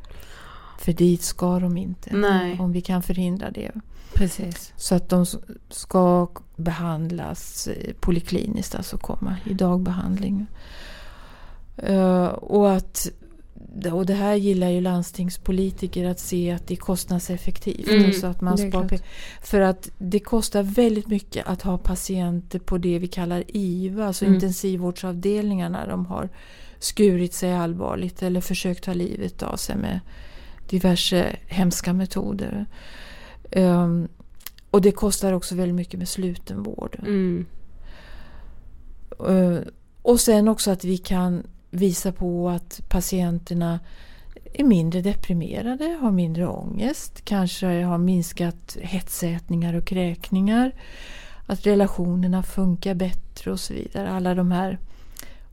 För 0.80 0.94
dit 0.94 1.22
ska 1.22 1.60
de 1.60 1.78
inte. 1.78 2.16
Nej. 2.16 2.60
Om 2.60 2.72
vi 2.72 2.82
kan 2.82 3.04
förhindra 3.04 3.52
det. 3.52 3.72
Precis. 4.16 4.74
Så 4.78 4.95
att 4.95 5.09
de 5.09 5.26
ska 5.70 6.28
behandlas 6.55 7.70
polikliniskt, 7.99 8.76
alltså 8.76 8.97
komma 8.97 9.36
i 9.45 9.53
dagbehandling. 9.53 10.47
Uh, 11.89 12.26
och, 12.26 12.72
att, 12.72 13.11
och 13.93 14.05
det 14.05 14.14
här 14.14 14.36
gillar 14.36 14.70
ju 14.70 14.82
landstingspolitiker 14.82 16.05
att 16.05 16.20
se 16.20 16.51
att 16.51 16.68
det 16.68 16.74
är 16.74 16.78
kostnadseffektivt. 16.78 17.88
Mm, 17.88 18.14
så 18.14 18.28
att 18.28 18.41
man 18.41 18.57
spar 18.57 18.99
för 19.41 19.61
att 19.61 19.89
det 19.97 20.20
kostar 20.20 20.64
väldigt 20.64 21.07
mycket 21.07 21.47
att 21.47 21.61
ha 21.61 21.78
patienter 21.78 22.59
på 22.59 22.78
det 22.78 22.99
vi 22.99 23.07
kallar 23.07 23.43
IVA, 23.47 24.05
alltså 24.05 24.26
mm. 24.26 24.36
intensivvårdsavdelningarna. 24.36 25.88
De 25.88 26.05
har 26.05 26.30
skurit 26.80 27.34
sig 27.34 27.53
allvarligt 27.53 28.24
eller 28.24 28.41
försökt 28.41 28.84
ta 28.84 28.93
livet 28.93 29.43
av 29.43 29.55
sig 29.55 29.76
med 29.76 29.99
diverse 30.70 31.36
hemska 31.47 31.93
metoder. 31.93 32.66
Um, 33.56 34.08
och 34.72 34.82
det 34.82 34.91
kostar 34.91 35.34
också 35.34 35.56
väldigt 35.56 35.76
mycket 35.76 35.99
med 35.99 36.10
slutenvård. 36.10 36.97
Mm. 36.99 37.45
Eh, 39.20 39.60
och 40.01 40.20
sen 40.20 40.47
också 40.47 40.72
att 40.72 40.84
vi 40.84 40.97
kan 40.97 41.43
visa 41.70 42.12
på 42.12 42.49
att 42.49 42.82
patienterna 42.89 43.80
är 44.54 44.64
mindre 44.64 45.01
deprimerade, 45.01 45.97
har 46.01 46.12
mindre 46.12 46.47
ångest, 46.47 47.22
kanske 47.26 47.84
har 47.84 47.97
minskat 47.97 48.78
hetsätningar 48.82 49.74
och 49.74 49.86
kräkningar. 49.86 50.72
Att 51.45 51.66
relationerna 51.66 52.43
funkar 52.43 52.93
bättre 52.93 53.51
och 53.51 53.60
så 53.60 53.74
vidare. 53.74 54.12
Alla 54.12 54.36
de 54.36 54.51
här 54.51 54.80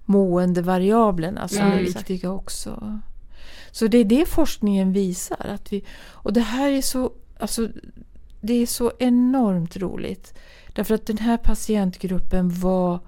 måendevariablerna 0.05 1.49
som 1.49 1.59
Ja, 1.59 1.65
är 1.73 1.83
viktiga 1.83 2.33
också. 2.33 3.01
Så 3.71 3.87
det 3.87 3.99
är 3.99 4.05
det 4.05 4.29
forskningen 4.29 4.93
visar. 4.93 5.47
Att 5.55 5.73
vi, 5.73 5.85
och 6.09 6.33
det 6.33 6.41
här 6.41 6.71
är 6.71 6.83
så, 6.83 7.13
alltså, 7.41 7.69
det 8.41 8.53
är 8.55 8.67
så 8.67 8.93
enormt 8.99 9.77
roligt. 9.77 10.35
Därför 10.75 10.95
att 10.95 11.07
den 11.07 11.19
här 11.19 11.37
patientgruppen 11.37 12.61
var 12.61 13.01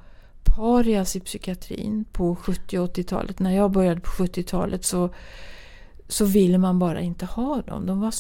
parias 0.44 1.16
i 1.16 1.20
psykiatrin 1.20 2.04
på 2.12 2.36
70 2.36 2.78
och 2.78 2.96
80-talet. 2.96 3.38
När 3.38 3.56
jag 3.56 3.70
började 3.70 4.00
på 4.00 4.10
70-talet 4.10 4.84
så, 4.84 5.10
så 6.08 6.24
ville 6.24 6.58
man 6.58 6.78
bara 6.78 7.00
inte 7.00 7.26
ha 7.26 7.62
dem. 7.62 7.86
De 7.86 8.00
var, 8.00 8.14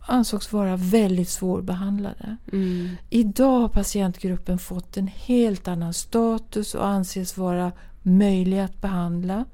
ansågs 0.00 0.52
vara 0.52 0.76
väldigt 0.76 1.28
svårbehandlade. 1.28 2.36
Mm. 2.52 2.88
Idag 3.10 3.60
har 3.60 3.68
patientgruppen 3.68 4.58
fått 4.58 4.96
en 4.96 5.06
helt 5.06 5.68
annan 5.68 5.94
status 5.94 6.74
och 6.74 6.86
anses 6.86 7.36
vara 7.36 7.72
möjliga 8.02 8.64
att 8.64 8.80
behandla. 8.80 9.44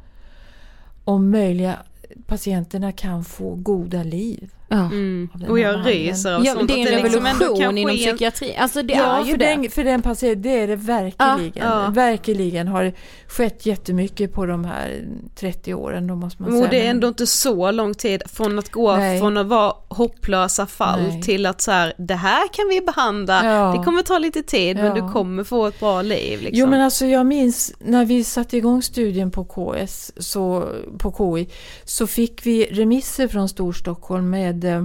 Och 1.05 1.20
möjliga, 1.20 1.78
patienterna 2.26 2.93
kan 2.93 3.24
få 3.24 3.55
goda 3.55 4.03
liv. 4.03 4.55
Ja. 4.73 4.85
Mm. 4.85 5.29
Och 5.49 5.59
jag 5.59 5.87
ryser 5.87 6.35
av 6.35 6.45
Ja, 6.45 6.53
sånt. 6.55 6.57
men 6.70 6.77
det 6.77 6.83
är 6.83 6.97
en 6.97 7.03
liksom 7.03 7.27
revolution 7.27 7.59
kan 7.61 7.79
inom 7.79 7.97
ske 7.97 8.07
psykiatri. 8.07 8.57
Alltså 8.57 8.83
det 8.83 8.95
ja, 8.95 9.20
är 9.20 9.25
ju 9.25 9.31
för 9.31 9.39
det. 9.39 9.45
den, 9.47 9.70
för 9.70 9.85
den 9.85 10.03
patienten, 10.03 10.43
det 10.43 10.61
är 10.61 10.66
det 10.66 10.77
verkligen. 10.77 11.53
Ja, 11.55 11.83
ja. 11.85 11.91
Verkligen 11.91 12.68
har 12.68 12.93
skett 13.27 13.66
jättemycket 13.66 14.33
på 14.35 14.47
de 14.47 14.64
här 14.64 15.05
30 15.37 15.75
åren. 15.75 16.07
Då 16.07 16.14
måste 16.14 16.43
man 16.43 16.51
säga. 16.51 16.64
Och 16.64 16.70
det 16.70 16.87
är 16.87 16.91
ändå 16.91 17.09
inte 17.09 17.27
så 17.27 17.70
lång 17.70 17.95
tid 17.95 18.23
från 18.33 18.59
att 18.59 18.70
gå 18.70 18.97
Nej. 18.97 19.20
från 19.20 19.37
att 19.37 19.47
vara 19.47 19.73
hopplösa 19.89 20.66
fall 20.66 21.03
Nej. 21.03 21.23
till 21.23 21.47
att 21.47 21.61
så 21.61 21.70
här, 21.70 21.93
det 21.99 22.14
här 22.14 22.49
kan 22.53 22.68
vi 22.68 22.81
behandla, 22.81 23.47
Ja. 23.47 23.75
det 23.79 23.85
kommer 23.85 24.03
ta 24.03 24.18
lite 24.18 24.43
tid 24.43 24.77
men 24.77 24.87
Ja. 24.87 24.95
du 24.95 25.12
kommer 25.12 25.45
få 25.45 25.66
ett 25.66 25.81
bra 25.81 26.03
liv. 26.03 26.41
Liksom. 26.43 26.59
Jo 26.59 26.66
men 26.66 26.81
alltså 26.81 27.07
jag 27.07 27.27
minns 27.27 27.75
när 27.79 28.05
vi 28.05 28.25
satte 28.25 28.57
igång 28.57 28.83
studien 28.83 29.31
på 29.31 29.45
KS, 29.45 30.12
så, 30.16 30.68
på 30.99 31.35
KI, 31.37 31.49
så 31.85 32.07
fick 32.07 32.47
vi 32.47 32.64
remisser 32.64 33.29
från 33.29 33.49
Storstockholm 33.49 34.31
med 34.31 34.61
eh, 34.64 34.84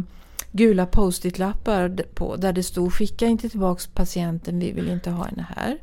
gula 0.51 0.85
post-it-lappar 0.85 2.03
på 2.13 2.35
där 2.35 2.53
det 2.53 2.63
stod 2.63 2.93
skicka 2.93 3.25
inte 3.27 3.49
tillbaks 3.49 3.87
patienten, 3.87 4.59
vi 4.59 4.71
vill 4.71 4.89
inte 4.89 5.09
ha 5.09 5.23
henne 5.25 5.45
här. 5.55 5.77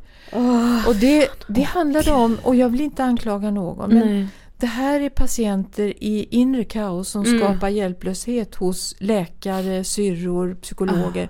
Och 0.86 0.96
det, 0.96 1.28
det 1.48 1.62
handlade 1.62 2.12
om, 2.12 2.38
och 2.42 2.54
jag 2.56 2.68
vill 2.68 2.80
inte 2.80 3.04
anklaga 3.04 3.50
någon, 3.50 3.94
men 3.94 4.06
Nej. 4.08 4.26
det 4.58 4.66
här 4.66 5.00
är 5.00 5.08
patienter 5.08 5.94
i 6.04 6.26
inre 6.30 6.64
kaos 6.64 7.08
som 7.08 7.24
Mm. 7.24 7.38
skapar 7.40 7.68
hjälplöshet 7.68 8.54
hos 8.54 8.96
läkare, 8.98 9.84
syrror, 9.84 10.54
psykologer. 10.62 11.28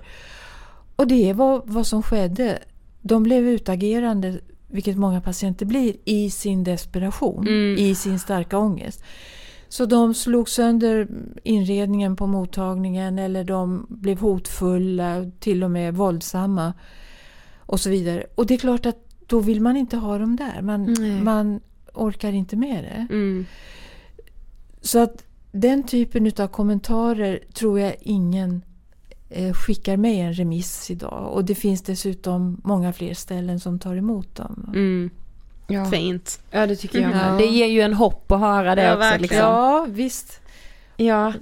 Och 0.95 1.07
det 1.07 1.33
var 1.33 1.61
vad 1.65 1.87
som 1.87 2.03
skedde. 2.03 2.59
De 3.01 3.23
blev 3.23 3.47
utagerande, 3.47 4.39
vilket 4.67 4.97
många 4.97 5.21
patienter 5.21 5.65
blir, 5.65 5.95
i 6.05 6.29
sin 6.29 6.63
desperation, 6.63 7.47
Mm. 7.47 7.77
i 7.77 7.95
sin 7.95 8.19
starka 8.19 8.57
ångest. 8.57 9.03
Så 9.75 9.85
de 9.85 10.13
slog 10.13 10.49
sönder 10.49 11.07
inredningen 11.43 12.15
på 12.15 12.27
mottagningen 12.27 13.19
eller 13.19 13.43
de 13.43 13.85
blev 13.89 14.19
hotfulla, 14.19 15.31
till 15.39 15.63
och 15.63 15.71
med 15.71 15.95
våldsamma 15.95 16.73
och 17.57 17.79
så 17.79 17.89
vidare. 17.89 18.25
Och 18.35 18.45
det 18.45 18.53
är 18.53 18.57
klart 18.57 18.85
att 18.85 18.97
då 19.27 19.39
vill 19.39 19.61
man 19.61 19.77
inte 19.77 19.97
ha 19.97 20.17
dem 20.17 20.35
där. 20.35 20.61
Man, 20.61 20.95
Nej. 20.99 21.21
man 21.21 21.59
orkar 21.93 22.31
inte 22.31 22.55
med 22.55 22.83
det. 22.83 23.15
Mm. 23.15 23.45
Så 24.81 24.99
att 24.99 25.23
den 25.51 25.83
typen 25.83 26.31
av 26.37 26.47
kommentarer 26.47 27.39
tror 27.53 27.79
jag 27.79 27.95
ingen 28.01 28.61
eh, 29.29 29.53
skickar 29.53 29.97
med 29.97 30.27
en 30.27 30.33
remiss 30.33 30.91
idag. 30.91 31.31
Och 31.33 31.45
det 31.45 31.55
finns 31.55 31.81
dessutom 31.81 32.61
många 32.63 32.93
fler 32.93 33.13
ställen 33.13 33.59
som 33.59 33.79
tar 33.79 33.95
emot 33.95 34.35
dem. 34.35 34.71
Mm. 34.75 35.09
Ja. 35.67 35.85
Fint. 35.85 36.39
ja 36.51 36.67
det 36.67 36.75
tycker 36.75 36.99
jag 36.99 37.11
Ja. 37.11 37.15
med. 37.15 37.37
Det 37.37 37.45
ger 37.45 37.65
ju 37.65 37.81
en 37.81 37.93
hopp 37.93 38.31
att 38.31 38.39
höra 38.39 38.75
det 38.75 38.81
Ja, 38.83 38.89
också. 38.89 38.99
verkligen. 38.99 39.21
Liksom. 39.21 39.37
Ja, 39.39 39.85
visst. 39.89 40.39
Ja, 40.97 41.33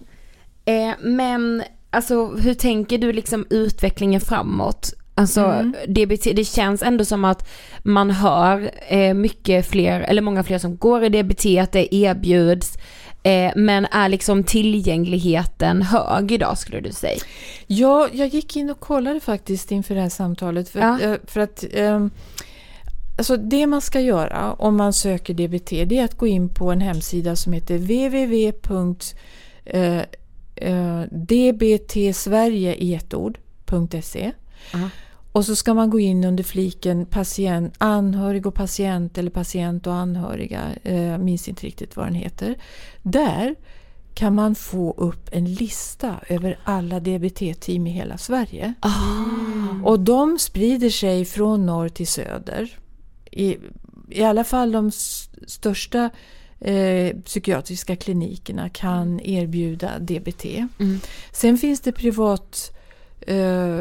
eh, 0.65 0.91
men 1.01 1.63
alltså 1.89 2.28
hur 2.28 2.53
tänker 2.53 2.97
du 2.97 3.13
liksom 3.13 3.45
utvecklingen 3.49 4.21
framåt? 4.21 4.93
Alltså 5.15 5.41
Mm. 5.41 5.76
DBT, 5.88 6.34
det 6.34 6.43
känns 6.45 6.82
ändå 6.84 7.05
som 7.05 7.26
att 7.26 7.49
man 7.84 8.11
hör 8.11 8.71
eh, 8.88 9.13
mycket 9.13 9.67
fler, 9.69 10.01
eller 10.01 10.21
många 10.21 10.43
fler 10.43 10.57
som 10.57 10.78
går 10.78 11.03
i 11.03 11.09
DBT, 11.09 11.45
att 11.59 11.71
det 11.71 11.95
erbjuds. 11.95 12.78
Eh, 13.24 13.51
men 13.55 13.86
är 13.86 14.09
liksom 14.09 14.43
tillgängligheten 14.43 15.82
hög 15.82 16.32
idag 16.32 16.57
skulle 16.57 16.80
du 16.82 16.91
säga? 16.91 17.19
Ja, 17.67 18.07
jag 18.13 18.28
gick 18.28 18.55
in 18.55 18.69
och 18.69 18.80
kollade 18.80 19.19
faktiskt 19.19 19.71
inför 19.71 19.95
det 19.95 20.01
här 20.01 20.09
samtalet. 20.09 20.69
För, 20.69 20.80
Ja. 20.80 20.95
att, 20.95 21.01
eh, 21.01 21.15
för 21.28 21.39
att 21.41 21.63
ehm, 21.74 22.11
alltså 23.18 23.38
det 23.38 23.68
man 23.68 23.82
ska 23.82 23.99
göra 23.99 24.53
om 24.53 24.76
man 24.78 24.93
söker 24.93 25.34
DBT 25.34 25.70
det 25.70 25.97
är 25.99 26.05
att 26.05 26.18
gå 26.18 26.28
in 26.28 26.49
på 26.49 26.72
en 26.72 26.82
hemsida 26.82 27.36
som 27.36 27.53
heter 27.53 27.76
eh, 27.76 27.82
www.dbtsverige 31.26 32.76
i 32.76 32.95
ett 32.95 33.14
ord.se 33.14 34.32
Aha. 34.74 34.89
och 35.32 35.45
så 35.45 35.55
ska 35.55 35.74
man 35.74 35.89
gå 35.89 35.99
in 35.99 36.24
under 36.24 36.43
fliken 36.43 37.05
patient, 37.05 37.74
anhörig 37.78 38.45
och 38.45 38.55
patient 38.55 39.18
eller 39.18 39.32
patient 39.32 39.88
och 39.88 39.93
anhöriga. 39.93 40.61
Eh, 40.84 41.18
minns 41.18 41.47
inte 41.47 41.66
riktigt 41.66 41.95
vad 41.95 42.05
den 42.05 42.16
heter. 42.16 42.55
Där 43.01 43.55
kan 44.14 44.36
man 44.36 44.55
få 44.55 44.93
upp 44.97 45.30
en 45.32 45.53
lista 45.53 46.16
över 46.30 46.59
alla 46.64 46.99
DBT-team 46.99 47.88
i 47.88 47.89
hela 47.89 48.18
Sverige. 48.18 48.74
Och 49.84 49.99
de 49.99 50.39
sprider 50.39 50.89
sig 50.89 51.26
från 51.26 51.66
norr 51.66 51.89
till 51.89 52.07
söder. 52.07 52.80
I, 53.34 53.58
i 54.10 54.24
alla 54.24 54.44
fall 54.44 54.72
de 54.72 54.92
största 55.48 56.10
eh, 56.60 57.18
psykiatriska 57.26 57.96
klinikerna 57.96 58.70
kan 58.70 59.20
erbjuda 59.20 60.00
DBT. 60.00 60.46
Mm. 60.80 61.00
Sen 61.32 61.58
finns 61.58 61.82
det 61.82 61.92
privat 61.92 62.72
eh, 63.22 63.80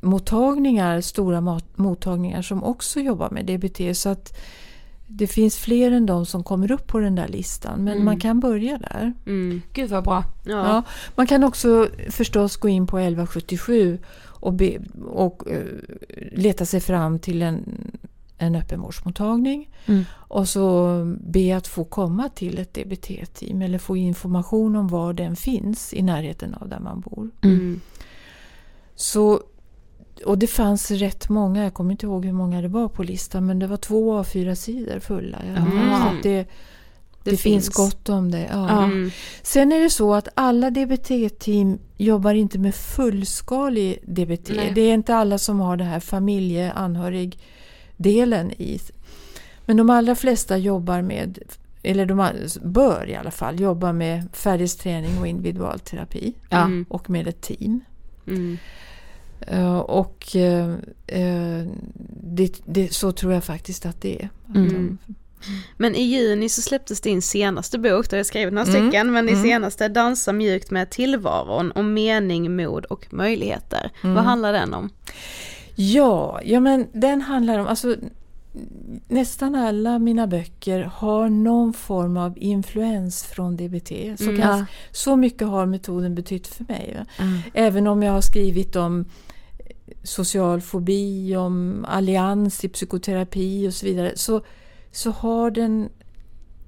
mottagningar, 0.00 1.00
stora 1.00 1.40
mat, 1.40 1.64
mottagningar 1.78 2.42
som 2.42 2.64
också 2.64 3.00
jobbar 3.00 3.30
med 3.30 3.46
DBT. 3.46 3.96
Så 3.96 4.08
att 4.08 4.36
det 5.06 5.26
finns 5.26 5.56
fler 5.56 5.90
än 5.90 6.06
de 6.06 6.26
som 6.26 6.44
kommer 6.44 6.72
upp 6.72 6.86
på 6.86 6.98
den 6.98 7.14
där 7.14 7.28
listan. 7.28 7.84
Men 7.84 7.92
Mm. 7.92 8.04
man 8.04 8.20
kan 8.20 8.40
börja 8.40 8.78
där. 8.78 9.12
Mm. 9.26 9.62
Gud 9.72 9.90
vad 9.90 10.04
bra. 10.04 10.24
Ja. 10.44 10.52
Ja, 10.52 10.82
man 11.14 11.26
kan 11.26 11.44
också 11.44 11.88
förstås 12.10 12.56
gå 12.56 12.68
in 12.68 12.86
på 12.86 12.98
1177 12.98 13.98
och, 14.24 14.52
be, 14.52 14.78
och 15.06 15.50
eh, 15.50 15.62
leta 16.32 16.64
sig 16.66 16.80
fram 16.80 17.18
till 17.18 17.42
en, 17.42 17.64
en 18.38 18.54
öppenvårdsmottagning. 18.54 19.70
Mm. 19.86 20.04
Och 20.12 20.48
så 20.48 21.00
be 21.20 21.56
att 21.56 21.66
få 21.66 21.84
komma 21.84 22.28
till 22.28 22.58
ett 22.58 22.74
DBT-team 22.74 23.62
eller 23.62 23.78
få 23.78 23.96
information 23.96 24.76
om 24.76 24.88
var 24.88 25.12
den 25.12 25.36
finns 25.36 25.94
i 25.94 26.02
närheten 26.02 26.54
av 26.54 26.68
där 26.68 26.80
man 26.80 27.00
bor. 27.00 27.30
Mm. 27.42 27.80
Så, 28.94 29.40
och 30.24 30.38
det 30.38 30.46
fanns 30.46 30.90
rätt 30.90 31.28
många, 31.28 31.64
jag 31.64 31.74
kommer 31.74 31.90
inte 31.90 32.06
ihåg 32.06 32.24
hur 32.24 32.32
många 32.32 32.62
det 32.62 32.68
var 32.68 32.88
på 32.88 33.02
listan, 33.02 33.46
men 33.46 33.58
det 33.58 33.66
var 33.66 33.76
två 33.76 34.14
av 34.14 34.24
fyra 34.24 34.56
sidor 34.56 34.98
fulla. 34.98 35.38
Mm. 35.38 36.00
Så 36.00 36.08
att 36.08 36.22
det, 36.22 36.48
det, 37.24 37.30
finns. 37.30 37.42
finns. 37.42 37.68
gott 37.68 38.08
om 38.08 38.30
det. 38.30 38.48
Ja. 38.52 38.84
Mm. 38.84 39.10
Sen 39.42 39.72
är 39.72 39.80
det 39.80 39.90
så 39.90 40.14
att 40.14 40.28
alla 40.34 40.70
DBT-team 40.70 41.78
jobbar 41.96 42.34
inte 42.34 42.58
med 42.58 42.74
fullskalig 42.74 43.98
DBT. 44.06 44.50
Nej. 44.56 44.72
Det 44.74 44.80
är 44.80 44.94
inte 44.94 45.14
alla 45.14 45.38
som 45.38 45.60
har 45.60 45.76
det 45.76 45.84
här 45.84 46.00
familje-anhörig-delen 47.98 48.50
i. 48.58 48.80
Men 49.66 49.76
de 49.76 49.90
allra 49.90 50.14
flesta 50.14 50.56
jobbar 50.58 51.02
med, 51.02 51.38
eller 51.82 52.06
de 52.06 52.30
bör 52.62 53.06
i 53.08 53.14
alla 53.14 53.30
fall, 53.30 53.60
jobba 53.60 53.92
med 53.92 54.22
färdighetsträning 54.32 55.18
och 55.20 55.26
individualterapi. 55.26 56.34
Ja. 56.50 56.64
Mm. 56.64 56.86
Och 56.88 57.10
med 57.10 57.28
ett 57.28 57.40
team. 57.40 57.80
Mm. 58.26 58.58
Eh, 59.40 59.76
och 59.78 60.36
eh, 60.36 60.74
det, 62.22 62.52
det, 62.64 62.92
så 62.94 63.12
tror 63.12 63.32
jag 63.32 63.44
faktiskt 63.44 63.86
att 63.86 64.00
det 64.00 64.22
är. 64.22 64.28
Att 64.48 64.56
Mm. 64.56 64.72
de, 64.72 64.98
Men 65.76 65.94
i 65.94 66.02
juni 66.02 66.48
så 66.48 66.62
släpptes 66.62 67.00
din 67.00 67.22
senaste 67.22 67.78
bok, 67.78 68.10
där 68.10 68.16
jag 68.16 68.26
skrev 68.26 68.52
några 68.52 68.68
Mm. 68.68 68.82
stycken, 68.90 69.12
men 69.12 69.28
i 69.28 69.32
Mm. 69.32 69.44
senaste 69.44 69.88
Dansa 69.88 70.32
mjukt 70.32 70.70
med 70.70 70.90
tillvaron 70.90 71.72
om 71.74 71.94
mening, 71.94 72.56
mod 72.56 72.84
och 72.84 73.06
möjligheter. 73.10 73.90
Mm. 74.02 74.14
Vad 74.14 74.24
handlar 74.24 74.52
den 74.52 74.74
om? 74.74 74.90
Ja, 75.74 76.40
ja 76.44 76.60
men 76.60 76.86
den 76.92 77.20
handlar 77.20 77.58
om, 77.58 77.66
alltså 77.66 77.96
nästan 79.08 79.54
alla 79.54 79.98
mina 79.98 80.26
böcker 80.26 80.80
har 80.80 81.28
någon 81.28 81.72
form 81.72 82.16
av 82.16 82.38
influens 82.38 83.24
från 83.24 83.56
DBT. 83.56 84.16
Så, 84.18 84.24
Mm. 84.30 84.40
kan, 84.40 84.66
så 84.92 85.16
mycket 85.16 85.48
har 85.48 85.66
metoden 85.66 86.14
betytt 86.14 86.46
för 86.46 86.64
mig. 86.64 87.04
Mm. 87.18 87.38
Även 87.54 87.86
om 87.86 88.02
jag 88.02 88.12
har 88.12 88.20
skrivit 88.20 88.76
om 88.76 89.04
social 90.02 90.60
fobi, 90.60 91.36
om 91.36 91.84
allians 91.88 92.64
i 92.64 92.68
psykoterapi 92.68 93.68
och 93.68 93.74
så 93.74 93.86
vidare 93.86 94.12
så, 94.16 94.42
så 94.92 95.10
har 95.10 95.50
den 95.50 95.88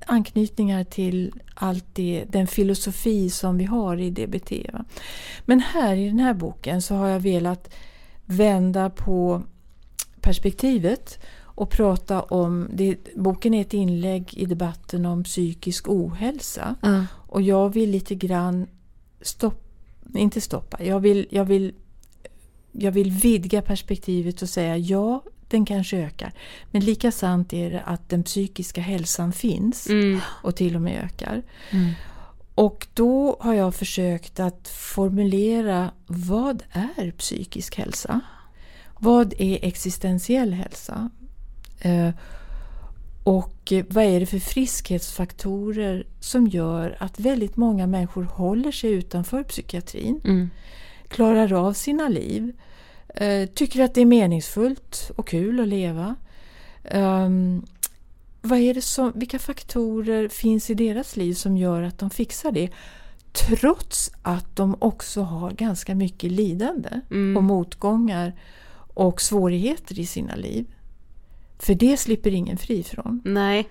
anknytningar 0.06 0.84
till 0.84 1.32
allt 1.54 1.84
det, 1.92 2.24
den 2.28 2.46
filosofi 2.46 3.30
som 3.30 3.58
vi 3.58 3.64
har 3.64 3.96
i 3.96 4.10
DBT. 4.10 4.52
Va? 4.72 4.84
Men 5.44 5.60
här 5.60 5.96
i 5.96 6.08
den 6.08 6.18
här 6.18 6.34
boken 6.34 6.82
så 6.82 6.94
har 6.94 7.08
jag 7.08 7.20
velat 7.20 7.74
vända 8.26 8.90
på 8.90 9.42
perspektivet 10.20 11.18
och 11.42 11.70
prata 11.70 12.22
om, 12.22 12.68
det, 12.72 13.14
boken 13.16 13.54
är 13.54 13.60
ett 13.60 13.74
inlägg 13.74 14.34
i 14.34 14.46
debatten 14.46 15.06
om 15.06 15.24
psykisk 15.24 15.88
ohälsa. 15.88 16.74
Mm. 16.82 17.04
Och 17.12 17.42
jag 17.42 17.72
vill 17.72 17.90
lite 17.90 18.14
grann 18.14 18.66
stoppa, 19.20 19.62
inte 20.14 20.40
stoppa, 20.40 20.84
jag 20.84 21.00
vill, 21.00 21.26
jag 21.30 21.44
vill 21.44 21.72
jag 22.78 22.92
vill 22.92 23.10
vidga 23.10 23.62
perspektivet 23.62 24.42
och 24.42 24.48
säga 24.48 24.76
ja, 24.76 25.22
den 25.48 25.64
kanske 25.64 25.96
ökar. 25.96 26.32
Men 26.70 26.84
lika 26.84 27.12
sant 27.12 27.52
är 27.52 27.70
det 27.70 27.80
att 27.80 28.08
den 28.08 28.22
psykiska 28.22 28.80
hälsan 28.80 29.32
finns 29.32 29.86
Mm. 29.88 30.20
och 30.42 30.56
till 30.56 30.76
och 30.76 30.82
med 30.82 31.04
ökar. 31.04 31.42
Och 32.56 32.86
då 32.94 33.36
har 33.40 33.54
jag 33.54 33.74
försökt 33.74 34.40
att 34.40 34.68
formulera 34.68 35.90
vad 36.06 36.62
är 36.72 37.10
psykisk 37.10 37.78
hälsa? 37.78 38.20
Vad 38.98 39.34
är 39.38 39.58
existentiell 39.62 40.52
hälsa? 40.52 41.10
Eh, 41.80 42.10
och 43.24 43.72
vad 43.88 44.04
är 44.04 44.20
det 44.20 44.26
för 44.26 44.38
friskhetsfaktorer 44.38 46.06
som 46.20 46.46
gör 46.46 46.96
att 47.00 47.20
väldigt 47.20 47.56
många 47.56 47.86
människor 47.86 48.24
håller 48.24 48.72
sig 48.72 48.92
utanför 48.92 49.42
psykiatrin? 49.42 50.20
Mm. 50.24 50.50
klarar 51.08 51.52
av 51.52 51.72
sina 51.72 52.08
liv, 52.08 52.52
eh, 53.08 53.46
tycker 53.46 53.84
att 53.84 53.94
det 53.94 54.00
är 54.00 54.06
meningsfullt 54.06 55.10
och 55.16 55.28
kul 55.28 55.60
att 55.60 55.68
leva. 55.68 56.16
Vad 58.46 58.58
är 58.58 58.74
det 58.74 58.82
som, 58.82 59.12
vilka 59.14 59.38
faktorer 59.38 60.28
finns 60.28 60.70
i 60.70 60.74
deras 60.74 61.16
liv 61.16 61.34
som 61.34 61.56
gör 61.56 61.82
att 61.82 61.98
de 61.98 62.10
fixar 62.10 62.52
det? 62.52 62.70
Trots 63.32 64.10
att 64.22 64.56
de 64.56 64.76
också 64.78 65.20
har 65.20 65.50
ganska 65.50 65.94
mycket 65.94 66.32
lidande 66.32 66.88
och 67.36 67.42
motgångar 67.44 68.32
och 68.94 69.20
svårigheter 69.20 70.00
i 70.00 70.06
sina 70.06 70.34
liv. 70.34 70.66
För 71.58 71.74
det 71.74 71.96
slipper 71.96 72.34
ingen 72.34 72.58
fri 72.58 72.82
från. 72.82 73.22
Nej. 73.24 73.68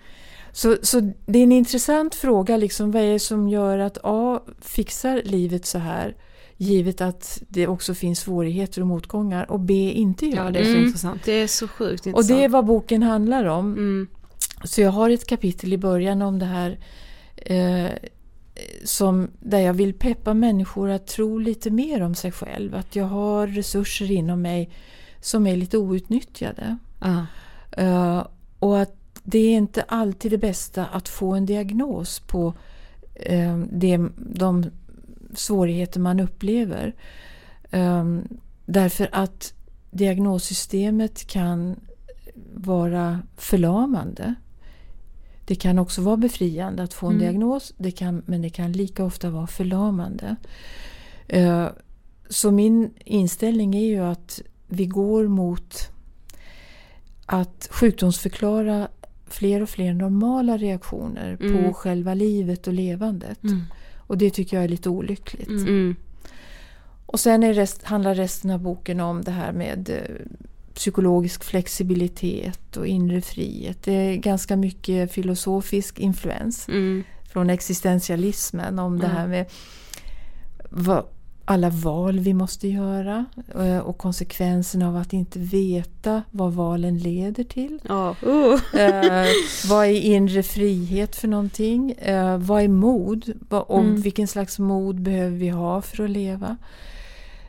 Så, 0.52 0.78
så 0.82 1.00
det 1.26 1.40
är 1.40 1.44
en 1.44 1.52
intressant 1.52 2.16
fråga, 2.16 2.58
liksom, 2.58 2.92
vad 2.92 3.02
är 3.02 3.14
det 3.14 3.20
som 3.20 3.50
gör 3.50 3.78
att 3.80 3.98
A 4.04 4.40
fixar 4.62 5.22
livet 5.26 5.66
så 5.66 5.78
här, 5.78 6.16
givet 6.58 7.02
att 7.02 7.42
det 7.48 7.68
också 7.68 7.94
finns 7.94 8.20
svårigheter 8.20 8.82
och 8.82 8.88
motgångar, 8.88 9.52
och 9.52 9.60
B 9.60 9.92
inte 9.96 10.26
gör 10.26 10.46
Ja, 10.46 10.52
det. 10.52 10.60
är 10.60 10.64
så 10.64 10.70
Mm. 10.70 10.86
intressant. 10.86 11.22
Det 11.26 11.32
är 11.32 11.48
så 11.48 11.68
sjukt 11.68 12.02
Och 12.02 12.08
intressant. 12.08 12.28
det 12.40 12.44
är 12.44 12.50
vad 12.50 12.66
boken 12.66 13.04
handlar 13.04 13.46
om. 13.46 13.72
Mm. 13.74 14.08
Så 14.64 14.82
jag 14.82 14.92
har 14.92 15.10
ett 15.10 15.28
kapitel 15.28 15.74
i 15.74 15.78
början 15.78 16.22
om 16.22 16.40
det 16.40 16.46
här 16.46 16.80
eh, 17.36 17.92
som, 18.84 19.32
där 19.40 19.60
jag 19.60 19.74
vill 19.74 19.94
peppa 19.94 20.34
människor 20.34 20.90
att 20.90 21.08
tro 21.08 21.38
lite 21.38 21.72
mer 21.72 22.02
om 22.02 22.16
sig 22.16 22.32
själv. 22.32 22.76
Att 22.76 22.96
jag 22.96 23.06
har 23.06 23.48
resurser 23.48 24.12
inom 24.12 24.42
mig 24.42 24.70
som 25.22 25.48
är 25.48 25.56
lite 25.56 25.78
outnyttjade. 25.78 26.78
Ja. 27.00 27.26
Eh, 27.72 28.28
och 28.60 28.80
att 28.80 28.96
det 29.24 29.40
är 29.40 29.58
inte 29.58 29.82
alltid 29.82 30.32
det 30.32 30.38
bästa 30.38 30.86
att 30.86 31.10
få 31.10 31.34
en 31.34 31.46
diagnos 31.46 32.20
på 32.20 32.54
eh, 33.16 33.58
det, 33.58 34.00
de 34.18 34.66
svårigheter 35.34 36.00
man 36.00 36.20
upplever. 36.20 36.96
Eh, 37.72 38.06
därför 38.66 39.10
att 39.12 39.54
diagnossystemet 39.92 41.28
kan 41.28 41.80
vara 42.56 43.20
förlamande. 43.38 44.36
Det 45.46 45.56
kan 45.56 45.80
också 45.80 46.02
vara 46.02 46.18
befriande 46.18 46.84
att 46.84 46.94
få 46.94 47.08
en 47.08 47.18
diagnos, 47.20 47.74
det 47.78 47.92
kan, 47.92 48.22
men 48.26 48.42
det 48.42 48.50
kan 48.50 48.72
lika 48.72 49.04
ofta 49.04 49.30
vara 49.30 49.48
förlamande. 49.48 50.36
Eh, 51.28 51.68
Så 52.30 52.52
min 52.52 52.94
inställning 53.06 53.76
är 53.76 53.86
ju 53.86 54.00
att 54.00 54.42
vi 54.68 54.86
går 54.86 55.28
mot 55.28 55.90
att 57.26 57.68
sjukdomsförklara 57.72 58.88
fler 59.28 59.62
och 59.62 59.70
fler 59.70 59.94
normala 59.94 60.58
reaktioner 60.58 61.38
på 61.38 61.74
själva 61.74 62.14
livet 62.14 62.68
och 62.68 62.74
levandet. 62.74 63.40
Och 63.98 64.18
det 64.18 64.30
tycker 64.30 64.58
jag 64.58 64.64
är 64.64 64.70
lite 64.70 64.90
olyckligt. 64.90 65.48
Mm. 65.48 65.96
Och 67.06 67.20
sen 67.20 67.54
rest, 67.54 67.84
handlar 67.84 68.16
resten 68.16 68.52
av 68.52 68.60
boken 68.60 69.00
om 69.00 69.22
det 69.22 69.32
här 69.32 69.52
med 69.54 69.90
eh, 69.90 70.16
psykologisk 70.76 71.44
flexibilitet 71.44 72.78
och 72.78 72.88
inre 72.88 73.22
frihet. 73.22 73.84
Det 73.84 73.94
är 73.94 74.16
ganska 74.16 74.56
mycket 74.56 75.12
filosofisk 75.12 76.00
influens 76.00 76.68
Mm. 76.68 77.04
från 77.34 77.50
existentialismen 77.50 78.80
om 78.80 79.00
det 79.00 79.08
här 79.08 79.28
med 79.28 79.46
vad, 80.70 81.06
alla 81.46 81.70
val 81.70 82.20
vi 82.20 82.34
måste 82.34 82.68
göra 82.68 83.26
eh, 83.60 83.78
och 83.78 83.98
konsekvenserna 83.98 84.88
av 84.88 84.96
att 84.96 85.14
inte 85.14 85.40
veta 85.40 86.22
vad 86.32 86.54
valen 86.54 86.98
leder 86.98 87.44
till. 87.44 87.80
Uh. 87.90 88.82
Eh, 88.82 89.26
vad 89.70 89.86
är 89.86 90.02
inre 90.02 90.44
frihet 90.44 91.16
för 91.16 91.28
någonting? 91.28 91.92
Eh, 91.92 92.38
vad 92.38 92.62
är 92.64 92.68
mod? 92.68 93.34
Och 93.50 93.80
Mm. 93.80 94.02
Vilken 94.02 94.28
slags 94.28 94.60
mod 94.60 95.02
behöver 95.02 95.38
vi 95.38 95.50
ha 95.50 95.82
för 95.82 96.04
att 96.04 96.10
leva? 96.10 96.58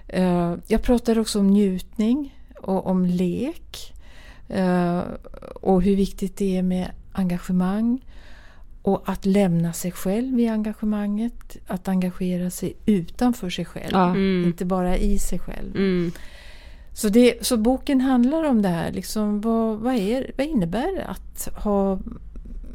Eh, 0.08 0.54
jag 0.66 0.82
pratar 0.82 1.18
också 1.18 1.38
om 1.38 1.46
njutning 1.46 2.35
och 2.66 2.86
om 2.86 3.06
lek. 3.06 3.92
Eh, 4.48 5.00
och 5.54 5.82
hur 5.82 5.96
viktigt 5.96 6.36
det 6.36 6.56
är 6.56 6.62
med 6.62 6.90
engagemang. 7.12 8.04
Och 8.82 9.02
att 9.06 9.26
lämna 9.26 9.72
sig 9.72 9.92
själv 9.92 10.40
i 10.40 10.48
engagemanget. 10.48 11.56
Att 11.66 11.88
engagera 11.88 12.50
sig 12.50 12.76
utanför 12.86 13.50
sig 13.50 13.64
själv. 13.64 13.92
Ja. 13.92 14.10
Mm. 14.10 14.44
Inte 14.46 14.64
bara 14.64 14.96
i 14.96 15.18
sig 15.18 15.38
själv. 15.38 15.76
Mm. 15.76 16.12
Så, 16.92 17.08
det, 17.08 17.46
så 17.46 17.56
boken 17.56 18.00
handlar 18.00 18.44
om 18.44 18.62
det 18.62 18.68
här. 18.68 18.92
Liksom, 18.92 19.40
vad, 19.40 19.78
vad, 19.78 19.94
är, 19.94 20.30
vad 20.36 20.46
innebär 20.46 20.96
det 20.96 21.04
att 21.04 21.48
ha 21.64 21.92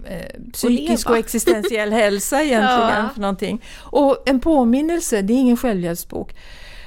eh, 0.06 0.52
psykisk 0.54 1.06
och, 1.08 1.12
leva. 1.12 1.20
existentiell 1.20 1.92
hälsa 1.92 2.36
egentligen? 2.44 3.04
Ja. 3.04 3.10
för 3.14 3.22
någonting? 3.22 3.62
Och 3.80 4.24
en 4.26 4.40
påminnelse, 4.40 5.22
det 5.22 5.34
är 5.34 5.38
ingen 5.38 5.58
självhjälpsbok. 5.58 6.36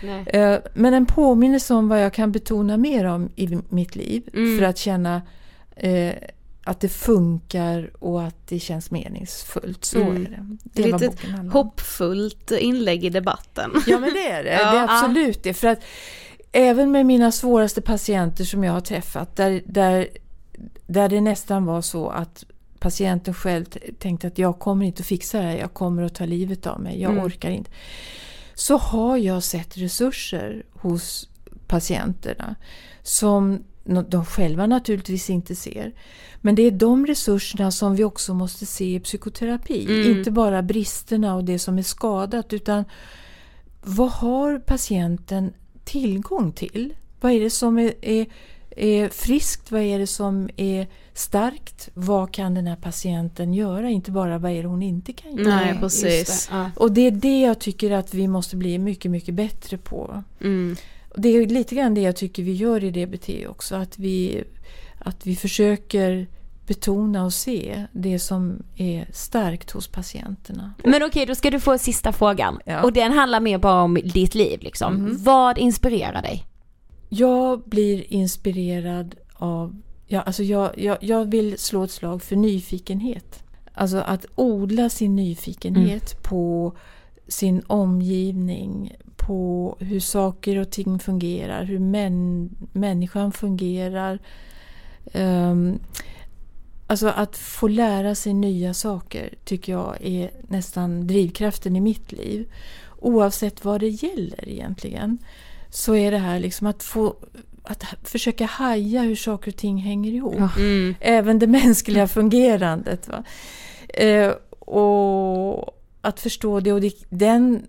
Nej. 0.02 0.24
Eh, 0.26 0.58
men 0.74 0.94
en 0.94 1.06
påminnelse 1.06 1.74
om 1.74 1.88
vad 1.88 2.02
jag 2.02 2.12
kan 2.12 2.32
betona 2.32 2.76
mer 2.76 3.04
om 3.04 3.30
i 3.36 3.58
mitt 3.68 3.96
liv. 3.96 4.22
Mm. 4.34 4.58
För 4.58 4.64
att 4.66 4.78
känna 4.78 5.22
eh, 5.76 6.12
att 6.64 6.80
det 6.80 6.88
funkar 6.88 7.90
och 7.98 8.22
att 8.22 8.36
det 8.48 8.58
känns 8.58 8.90
meningsfullt. 8.90 9.84
Så 9.84 9.98
Mm. 10.00 10.16
är 10.16 10.30
det. 10.30 10.56
Det 10.62 10.82
är 10.82 10.92
lite 10.98 11.10
hoppfullt 11.52 12.50
inlägg 12.50 13.04
i 13.04 13.10
debatten. 13.10 13.70
Ja 13.86 13.98
men 13.98 14.10
det 14.12 14.28
är 14.30 14.44
det. 14.44 14.52
Ja, 14.52 14.58
det 14.72 14.78
är 14.78 14.84
absolut 14.84 15.42
det. 15.42 15.54
För 15.54 15.68
att 15.68 15.78
även 16.52 16.90
med 16.92 17.06
mina 17.06 17.32
svåraste 17.32 17.82
patienter 17.82 18.44
som 18.44 18.64
jag 18.64 18.72
har 18.72 18.80
träffat 18.80 19.36
där, 19.36 19.62
där, 19.66 20.08
där 20.86 21.08
det 21.08 21.20
nästan 21.20 21.64
var 21.64 21.82
så 21.82 22.08
att 22.08 22.44
patienten 22.78 23.34
själv 23.34 23.64
tänkte 23.98 24.26
att 24.26 24.38
jag 24.38 24.58
kommer 24.58 24.86
inte 24.86 25.00
att 25.00 25.06
fixa 25.06 25.38
det 25.38 25.44
här, 25.44 25.56
jag 25.58 25.72
kommer 25.74 26.02
att 26.02 26.14
ta 26.14 26.24
livet 26.24 26.66
av 26.66 26.80
mig, 26.80 27.00
jag 27.02 27.12
Mm. 27.12 27.24
orkar 27.24 27.50
inte. 27.50 27.70
Så 28.54 28.76
har 28.76 29.16
jag 29.16 29.42
sett 29.42 29.76
resurser 29.76 30.62
hos 30.72 31.28
patienterna 31.66 32.54
som 33.02 33.64
de 34.08 34.24
själva 34.24 34.66
naturligtvis 34.66 35.30
inte 35.30 35.54
ser. 35.54 35.92
Men 36.40 36.54
det 36.54 36.62
är 36.62 36.70
de 36.70 37.06
resurserna 37.06 37.70
som 37.70 37.96
vi 37.96 38.04
också 38.04 38.34
måste 38.34 38.66
se 38.66 38.94
i 38.94 39.00
psykoterapi. 39.00 39.84
Mm. 39.84 40.18
Inte 40.18 40.30
bara 40.30 40.62
bristerna 40.62 41.34
och 41.34 41.44
det 41.44 41.58
som 41.58 41.78
är 41.78 41.82
skadat 41.82 42.52
utan 42.52 42.84
vad 43.82 44.10
har 44.10 44.58
patienten 44.58 45.52
tillgång 45.84 46.52
till? 46.52 46.94
Vad 47.20 47.32
är 47.32 47.40
det 47.40 47.50
som 47.50 47.78
är, 47.78 47.94
är, 48.00 48.26
är 48.76 49.08
friskt? 49.08 49.70
Vad 49.70 49.82
är 49.82 49.98
det 49.98 50.06
som 50.06 50.50
är 50.56 50.88
starkt? 51.14 51.88
Vad 51.94 52.32
kan 52.32 52.54
den 52.54 52.66
här 52.66 52.76
patienten 52.76 53.54
göra? 53.54 53.90
Inte 53.90 54.10
bara 54.10 54.38
vad 54.38 54.50
är 54.50 54.62
det 54.62 54.68
hon 54.68 54.82
inte 54.82 55.12
kan 55.12 55.36
göra? 55.36 55.56
Nej, 55.56 55.78
precis. 55.80 56.48
det. 56.48 56.56
Ja. 56.56 56.70
Och 56.76 56.92
det 56.92 57.06
är 57.06 57.10
det 57.10 57.40
jag 57.40 57.58
tycker 57.58 57.90
att 57.90 58.14
vi 58.14 58.28
måste 58.28 58.56
bli 58.56 58.78
mycket, 58.78 59.10
mycket 59.10 59.34
bättre 59.34 59.78
på. 59.78 60.22
Mm. 60.40 60.76
Och 61.14 61.20
det 61.20 61.28
är 61.28 61.46
lite 61.46 61.74
grann 61.74 61.94
det 61.94 62.00
jag 62.00 62.16
tycker 62.16 62.42
vi 62.42 62.52
gör 62.52 62.84
i 62.84 62.90
DBT 62.90 63.28
också. 63.48 63.74
Att 63.74 63.98
vi, 63.98 64.44
att 64.98 65.26
vi 65.26 65.36
försöker 65.36 66.26
betona 66.66 67.24
och 67.24 67.32
se 67.32 67.86
det 67.92 68.18
som 68.18 68.62
är 68.76 69.08
starkt 69.12 69.70
hos 69.70 69.88
patienterna. 69.88 70.74
Men 70.84 71.02
okej, 71.02 71.26
då 71.26 71.34
ska 71.34 71.50
du 71.50 71.60
få 71.60 71.78
sista 71.78 72.12
frågan. 72.12 72.58
Ja. 72.64 72.82
Och 72.82 72.92
den 72.92 73.12
handlar 73.12 73.40
mer 73.40 73.58
bara 73.58 73.82
om 73.82 73.94
ditt 73.94 74.34
liv 74.34 74.62
liksom. 74.62 75.16
Vad 75.20 75.58
inspirerar 75.58 76.22
dig? 76.22 76.46
Jag 77.08 77.62
blir 77.64 78.12
inspirerad 78.12 79.14
av... 79.34 79.82
Ja, 80.06 80.20
alltså 80.20 80.42
jag, 80.42 80.78
jag, 80.78 80.98
jag 81.00 81.30
vill 81.30 81.58
slå 81.58 81.84
ett 81.84 81.90
slag 81.90 82.22
för 82.22 82.36
nyfikenhet. 82.36 83.42
Alltså 83.72 83.96
att 83.96 84.26
odla 84.34 84.88
sin 84.88 85.16
nyfikenhet 85.16 86.22
på 86.22 86.72
sin 87.28 87.62
omgivning, 87.66 88.96
på 89.16 89.76
hur 89.80 90.00
saker 90.00 90.58
och 90.58 90.70
ting 90.70 90.98
fungerar, 90.98 91.64
hur 91.64 91.78
män, 91.78 92.50
människan 92.72 93.32
fungerar. 93.32 94.18
Um, 95.14 95.78
alltså 96.86 97.08
att 97.08 97.36
få 97.36 97.68
lära 97.68 98.14
sig 98.14 98.34
nya 98.34 98.74
saker 98.74 99.34
tycker 99.44 99.72
jag 99.72 99.96
är 100.00 100.30
nästan 100.48 101.06
drivkraften 101.06 101.76
i 101.76 101.80
mitt 101.80 102.12
liv. 102.12 102.52
Oavsett 103.00 103.64
vad 103.64 103.80
det 103.80 103.88
gäller 103.88 104.48
egentligen. 104.48 105.18
Så 105.70 105.94
är 105.94 106.10
det 106.10 106.18
här 106.18 106.40
liksom 106.40 106.66
att 106.66 106.82
få 106.82 107.16
att 107.64 107.84
försöka 108.02 108.46
haja 108.46 109.02
hur 109.02 109.16
saker 109.16 109.50
och 109.50 109.56
ting 109.56 109.78
hänger 109.78 110.12
ihop. 110.12 110.56
Mm. 110.56 110.94
Även 111.00 111.38
det 111.38 111.46
mänskliga 111.46 112.08
fungerandet. 112.08 113.08
Va? 113.08 113.24
Eh, 113.88 114.30
och 114.60 115.80
att 116.00 116.20
förstå 116.20 116.60
det 116.60 116.72
och 116.72 116.80
det, 116.80 116.94
den, 117.08 117.66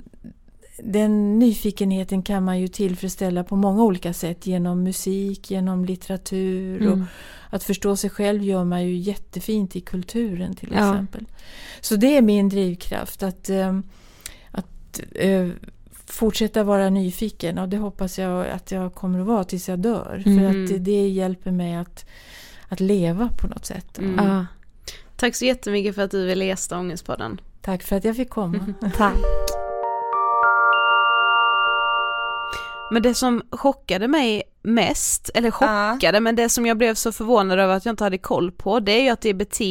den 0.84 1.40
nyfikenheten 1.40 2.24
kan 2.24 2.44
man 2.44 2.60
ju 2.60 2.68
tillfredsställa 2.68 3.44
på 3.44 3.56
många 3.56 3.84
olika 3.84 4.14
sätt 4.14 4.48
genom 4.48 4.84
musik, 4.84 5.52
genom 5.52 5.86
litteratur 5.86 6.82
mm. 6.82 6.94
och 6.94 7.08
att 7.50 7.64
förstå 7.64 7.96
sig 7.96 8.10
själv 8.10 8.44
gör 8.44 8.64
man 8.64 8.84
ju 8.84 8.96
jättefint 8.96 9.76
i 9.76 9.82
kulturen 9.82 10.56
till 10.56 10.70
ja. 10.72 10.78
exempel. 10.78 11.26
Så 11.82 11.96
det 11.96 12.18
är 12.18 12.22
min 12.22 12.50
drivkraft 12.50 13.24
att, 13.24 13.50
eh, 13.50 13.80
att 14.52 15.02
äh, 15.16 15.48
fortsätta 16.16 16.64
vara 16.64 16.90
nyfiken 16.90 17.58
och 17.58 17.70
det 17.70 17.78
hoppas 17.78 18.20
jag 18.20 18.48
att 18.48 18.72
jag 18.72 18.94
kommer 18.94 19.20
att 19.20 19.26
vara 19.26 19.44
tills 19.44 19.70
jag 19.70 19.80
dör. 19.80 20.24
Mm. 20.26 20.40
För 20.40 20.46
att 20.46 20.68
det, 20.68 20.78
det, 20.78 21.08
hjälper 21.08 21.52
mig 21.52 21.76
att, 21.76 22.06
att 22.68 22.80
leva 22.80 23.30
på 23.42 23.48
något 23.48 23.66
sätt. 23.66 23.98
Mm. 23.98 24.20
Ah. 24.20 24.46
Tack 25.16 25.36
så 25.36 25.46
jättemycket 25.46 25.96
för 25.96 26.02
att 26.02 26.12
du 26.12 26.26
ville 26.26 26.46
gästa 26.46 26.80
Ångestpodden. 26.80 27.42
Tack 27.62 27.84
för 27.84 27.96
att 27.96 28.04
jag 28.04 28.16
fick 28.16 28.30
komma. 28.30 28.74
Tack. 28.98 29.18
Men 32.92 33.02
det 33.02 33.14
som 33.14 33.42
chockade 33.52 34.08
mig 34.08 34.44
mest, 34.62 35.30
eller 35.34 35.52
chockade, 35.52 36.18
uh. 36.18 36.22
men 36.22 36.36
det 36.36 36.50
som 36.50 36.66
jag 36.66 36.78
blev 36.78 36.94
så 36.94 37.12
förvånad 37.12 37.60
över 37.60 37.76
att 37.76 37.86
jag 37.86 37.94
inte 37.94 38.04
hade 38.04 38.18
koll 38.18 38.52
på, 38.52 38.80
det 38.80 38.92
är 38.92 39.02
ju 39.02 39.10
att 39.10 39.22
DBT, 39.22 39.62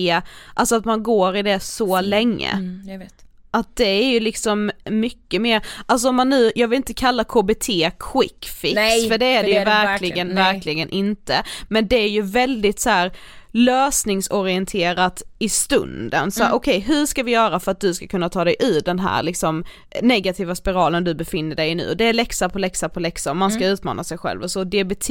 alltså 0.55 0.77
att 0.77 0.85
man 0.85 1.03
går 1.03 1.37
i 1.37 1.43
det 1.43 1.61
så 1.61 1.97
mm. 1.97 2.11
länge. 2.11 2.51
Mm, 2.51 2.83
jag 2.89 2.99
vet 2.99 3.24
att 3.55 3.77
det 3.77 3.85
är 3.85 4.07
ju 4.13 4.21
liksom 4.21 4.71
mycket 4.85 5.41
mer, 5.41 5.67
alltså 5.87 6.09
om 6.09 6.17
man 6.17 6.29
nu, 6.29 6.53
jag 6.55 6.69
vill 6.69 6.77
inte 6.77 6.95
kalla 6.95 7.25
KBT 7.25 7.67
quick 7.99 8.45
fix 8.45 8.75
Nej, 8.75 9.09
för 9.09 9.19
det 9.19 9.27
är 9.27 9.41
för 9.41 9.47
det, 9.47 9.55
det 9.55 9.59
ju 9.59 9.65
verkligen, 9.65 10.29
verkligen, 10.29 10.35
verkligen 10.35 10.91
inte. 10.91 11.45
Men 11.69 11.89
det 11.89 11.97
är 11.97 12.09
ju 12.09 12.23
väldigt 12.23 12.81
så 12.81 12.91
här, 12.91 13.13
lösningsorienterat 13.57 15.23
i 15.39 15.49
stunden. 15.49 16.33
Så 16.33 16.43
mm. 16.43 16.55
okej, 16.55 16.79
okay, 16.79 16.95
hur 16.95 17.07
ska 17.07 17.23
vi 17.23 17.33
göra 17.33 17.61
för 17.61 17.71
att 17.71 17.81
du 17.81 17.95
ska 17.95 18.07
kunna 18.07 18.29
ta 18.29 18.45
dig 18.45 18.57
ur 18.61 18.81
den 18.81 18.99
här 18.99 19.23
liksom 19.23 19.65
negativa 20.03 20.55
spiralen 20.55 21.05
du 21.05 21.15
befinner 21.15 21.57
dig 21.57 21.71
i 21.71 21.75
nu? 21.75 21.95
Det 21.95 22.05
är 22.05 22.13
läxa 22.13 22.49
på 22.49 22.59
läxa 22.59 22.89
på 22.89 23.01
läxa 23.01 23.31
och 23.31 23.37
man 23.37 23.51
ska 23.51 23.61
mm. 23.61 23.73
utmana 23.73 24.05
sig 24.05 24.19
själv 24.19 24.43
och 24.43 24.51
så 24.51 24.65
DBT 24.65 25.11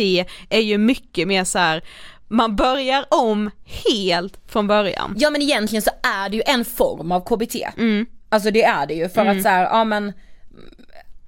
är 0.50 0.62
ju 0.62 0.78
mycket 0.78 1.28
mer 1.28 1.44
så 1.44 1.60
här, 1.60 1.84
man 2.28 2.56
börjar 2.56 3.06
om 3.10 3.52
helt 3.94 4.40
från 4.48 4.68
början. 4.68 5.16
Ja 5.18 5.30
men 5.30 5.42
egentligen 5.42 5.82
så 5.82 5.92
är 6.04 6.30
det 6.30 6.36
ju 6.36 6.44
en 6.46 6.66
form 6.66 7.12
av 7.12 7.20
KBT. 7.20 7.56
Mm. 7.78 8.06
Alltså 8.34 8.52
det 8.52 8.64
är 8.64 8.88
det 8.88 8.94
ju 8.94 9.10
för 9.10 9.22
mm. 9.22 9.38
att 9.38 9.44
så 9.44 9.50
här, 9.50 9.64
ja 9.64 9.84
men 9.84 10.14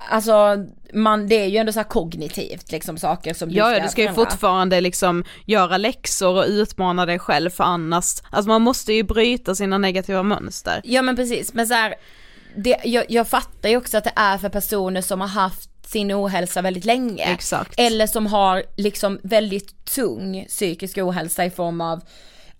Alltså 0.09 0.65
man, 0.93 1.27
det 1.27 1.35
är 1.35 1.45
ju 1.45 1.57
ändå 1.57 1.71
så 1.71 1.83
kognitivt 1.83 2.71
liksom 2.71 2.97
saker 2.97 3.33
som 3.33 3.49
du 3.49 3.55
ja, 3.55 3.65
ska 3.65 3.77
Ja, 3.77 3.83
du 3.83 3.89
ska 3.89 4.01
ju 4.01 4.13
fortfarande 4.13 4.81
liksom 4.81 5.23
göra 5.45 5.77
läxor 5.77 6.37
och 6.37 6.45
utmana 6.47 7.05
dig 7.05 7.19
själv 7.19 7.49
för 7.49 7.63
annars, 7.63 8.05
alltså 8.29 8.49
man 8.49 8.61
måste 8.61 8.93
ju 8.93 9.03
bryta 9.03 9.55
sina 9.55 9.77
negativa 9.77 10.23
mönster. 10.23 10.81
Ja 10.83 11.01
men 11.01 11.15
precis, 11.15 11.53
men 11.53 11.67
så 11.67 11.73
här, 11.73 11.95
det, 12.55 12.77
jag, 12.83 13.05
jag 13.09 13.27
fattar 13.27 13.69
ju 13.69 13.77
också 13.77 13.97
att 13.97 14.03
det 14.03 14.13
är 14.15 14.37
för 14.37 14.49
personer 14.49 15.01
som 15.01 15.21
har 15.21 15.27
haft 15.27 15.69
sin 15.87 16.11
ohälsa 16.11 16.61
väldigt 16.61 16.85
länge. 16.85 17.23
Exakt. 17.23 17.73
Eller 17.77 18.07
som 18.07 18.25
har 18.25 18.63
liksom 18.77 19.19
väldigt 19.23 19.85
tung 19.85 20.45
psykisk 20.47 20.97
ohälsa 20.97 21.45
i 21.45 21.49
form 21.49 21.81
av 21.81 22.01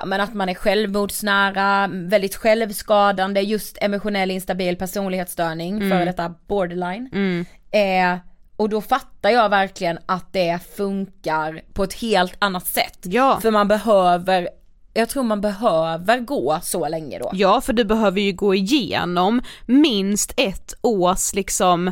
men 0.05 0.21
att 0.21 0.33
man 0.33 0.49
är 0.49 0.53
självmordsnära, 0.53 1.89
väldigt 1.91 2.35
självskadande, 2.35 3.41
just 3.41 3.77
emotionell 3.81 4.31
instabil 4.31 4.75
personlighetsstörning, 4.75 5.77
mm. 5.77 5.89
före 5.89 6.05
detta 6.05 6.33
borderline. 6.47 7.09
Mm. 7.13 7.45
Eh, 7.71 8.19
och 8.55 8.69
då 8.69 8.81
fattar 8.81 9.29
jag 9.29 9.49
verkligen 9.49 9.99
att 10.05 10.33
det 10.33 10.59
funkar 10.75 11.61
på 11.73 11.83
ett 11.83 11.93
helt 11.93 12.35
annat 12.39 12.67
sätt. 12.67 12.99
Ja. 13.01 13.39
För 13.41 13.51
man 13.51 13.67
behöver 13.67 14.49
jag 14.93 15.09
tror 15.09 15.23
man 15.23 15.41
behöver 15.41 16.19
gå 16.19 16.59
så 16.63 16.87
länge 16.87 17.19
då. 17.19 17.29
Ja 17.33 17.61
för 17.61 17.73
du 17.73 17.83
behöver 17.83 18.21
ju 18.21 18.31
gå 18.33 18.55
igenom 18.55 19.41
minst 19.65 20.33
ett 20.37 20.73
års 20.81 21.33
liksom 21.33 21.91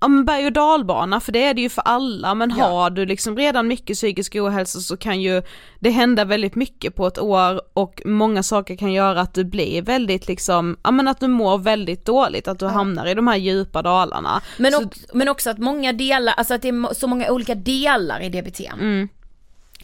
ja 0.00 0.08
men 0.08 0.24
berg 0.24 0.46
och 0.46 0.52
dalbana 0.52 1.20
för 1.20 1.32
det 1.32 1.44
är 1.44 1.54
det 1.54 1.60
ju 1.60 1.68
för 1.68 1.82
alla 1.84 2.34
men 2.34 2.54
ja. 2.58 2.64
har 2.64 2.90
du 2.90 3.06
liksom 3.06 3.36
redan 3.36 3.68
mycket 3.68 3.96
psykisk 3.96 4.34
ohälsa 4.34 4.80
så 4.80 4.96
kan 4.96 5.20
ju 5.20 5.42
det 5.80 5.90
hända 5.90 6.24
väldigt 6.24 6.54
mycket 6.54 6.94
på 6.94 7.06
ett 7.06 7.18
år 7.18 7.60
och 7.74 8.02
många 8.04 8.42
saker 8.42 8.76
kan 8.76 8.92
göra 8.92 9.20
att 9.20 9.34
du 9.34 9.44
blir 9.44 9.82
väldigt 9.82 10.28
liksom, 10.28 10.76
ja 10.82 10.90
men 10.90 11.08
att 11.08 11.20
du 11.20 11.28
mår 11.28 11.58
väldigt 11.58 12.04
dåligt, 12.04 12.48
att 12.48 12.58
du 12.58 12.66
ja. 12.66 12.70
hamnar 12.70 13.06
i 13.06 13.14
de 13.14 13.26
här 13.26 13.36
djupa 13.36 13.82
dalarna. 13.82 14.42
Men, 14.56 14.72
så... 14.72 14.84
också, 14.84 15.00
men 15.12 15.28
också 15.28 15.50
att 15.50 15.58
många 15.58 15.92
delar, 15.92 16.34
alltså 16.36 16.54
att 16.54 16.62
det 16.62 16.68
är 16.68 16.94
så 16.94 17.06
många 17.06 17.30
olika 17.30 17.54
delar 17.54 18.20
i 18.20 18.28
DBT. 18.28 18.60
Mm. 18.60 19.08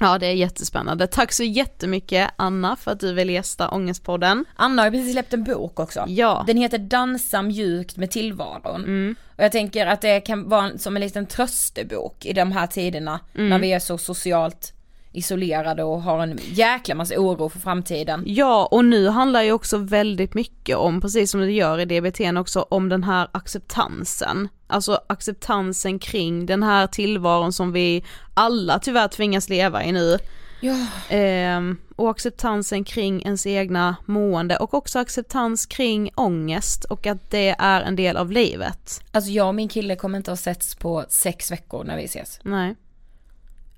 Ja 0.03 0.19
det 0.19 0.27
är 0.27 0.33
jättespännande. 0.33 1.07
Tack 1.07 1.33
så 1.33 1.43
jättemycket 1.43 2.31
Anna 2.37 2.77
för 2.77 2.91
att 2.91 3.01
du 3.01 3.13
vill 3.13 3.31
gästa 3.31 3.71
Ångestpodden. 3.71 4.45
Anna 4.57 4.83
har 4.83 4.91
precis 4.91 5.13
släppt 5.13 5.33
en 5.33 5.45
bok 5.45 5.81
också. 5.81 6.05
Ja. 6.09 6.45
Den 6.47 6.57
heter 6.57 6.79
Dansa 6.79 7.43
mjukt 7.43 7.97
med 7.97 8.11
tillvaron. 8.11 8.85
Mm. 8.85 9.15
Och 9.37 9.45
jag 9.45 9.53
tänker 9.53 9.87
att 9.87 10.01
det 10.01 10.21
kan 10.21 10.49
vara 10.49 10.79
som 10.79 10.97
en 10.97 11.03
liten 11.03 11.27
tröstebok 11.27 12.27
i 12.27 12.33
de 12.33 12.53
här 12.53 12.67
tiderna 12.67 13.21
mm. 13.35 13.49
när 13.49 13.59
vi 13.59 13.73
är 13.73 13.79
så 13.79 13.99
socialt 13.99 14.73
isolerade 15.13 15.85
och 15.85 16.03
har 16.03 16.23
en 16.23 16.39
jäkla 16.43 16.95
massa 16.95 17.15
oro 17.19 17.49
för 17.49 17.59
framtiden. 17.59 18.23
Ja 18.27 18.69
och 18.71 18.85
nu 18.85 19.09
handlar 19.09 19.43
ju 19.43 19.53
också 19.53 19.77
väldigt 19.77 20.35
mycket 20.35 20.77
om, 20.77 21.01
precis 21.01 21.31
som 21.31 21.41
det 21.41 21.53
gör 21.53 21.79
i 21.79 21.85
DBT 21.85 22.21
också, 22.39 22.67
om 22.69 22.89
den 22.89 23.05
här 23.05 23.29
acceptansen. 23.33 24.49
Alltså 24.67 25.01
acceptansen 25.07 25.99
kring 25.99 26.47
den 26.47 26.63
här 26.63 26.87
tillvaron 26.87 27.53
som 27.53 27.73
vi 27.73 28.05
alla 28.35 28.79
tyvärr 28.79 29.09
tvingas 29.09 29.49
leva 29.49 29.85
i 29.85 29.93
nu. 29.93 30.19
Ja. 30.61 31.17
Eh, 31.17 31.61
och 31.97 32.11
acceptansen 32.11 32.85
kring 32.85 33.23
ens 33.23 33.47
egna 33.47 33.97
mående 34.07 34.57
och 34.57 34.75
också 34.75 34.99
acceptans 34.99 35.67
kring 35.67 36.11
ångest 36.15 36.85
och 36.85 37.07
att 37.07 37.31
det 37.31 37.55
är 37.59 37.81
en 37.81 37.97
del 37.97 38.17
av 38.17 38.33
livet. 38.33 39.05
Alltså 39.13 39.31
jag 39.31 39.49
och 39.49 39.55
min 39.55 39.69
kille 39.69 39.97
kommer 39.97 40.19
inte 40.19 40.31
ha 40.31 40.37
setts 40.37 40.75
på 40.75 41.05
sex 41.09 41.51
veckor 41.51 41.85
när 41.85 41.97
vi 41.97 42.05
ses. 42.05 42.41
Nej. 42.43 42.77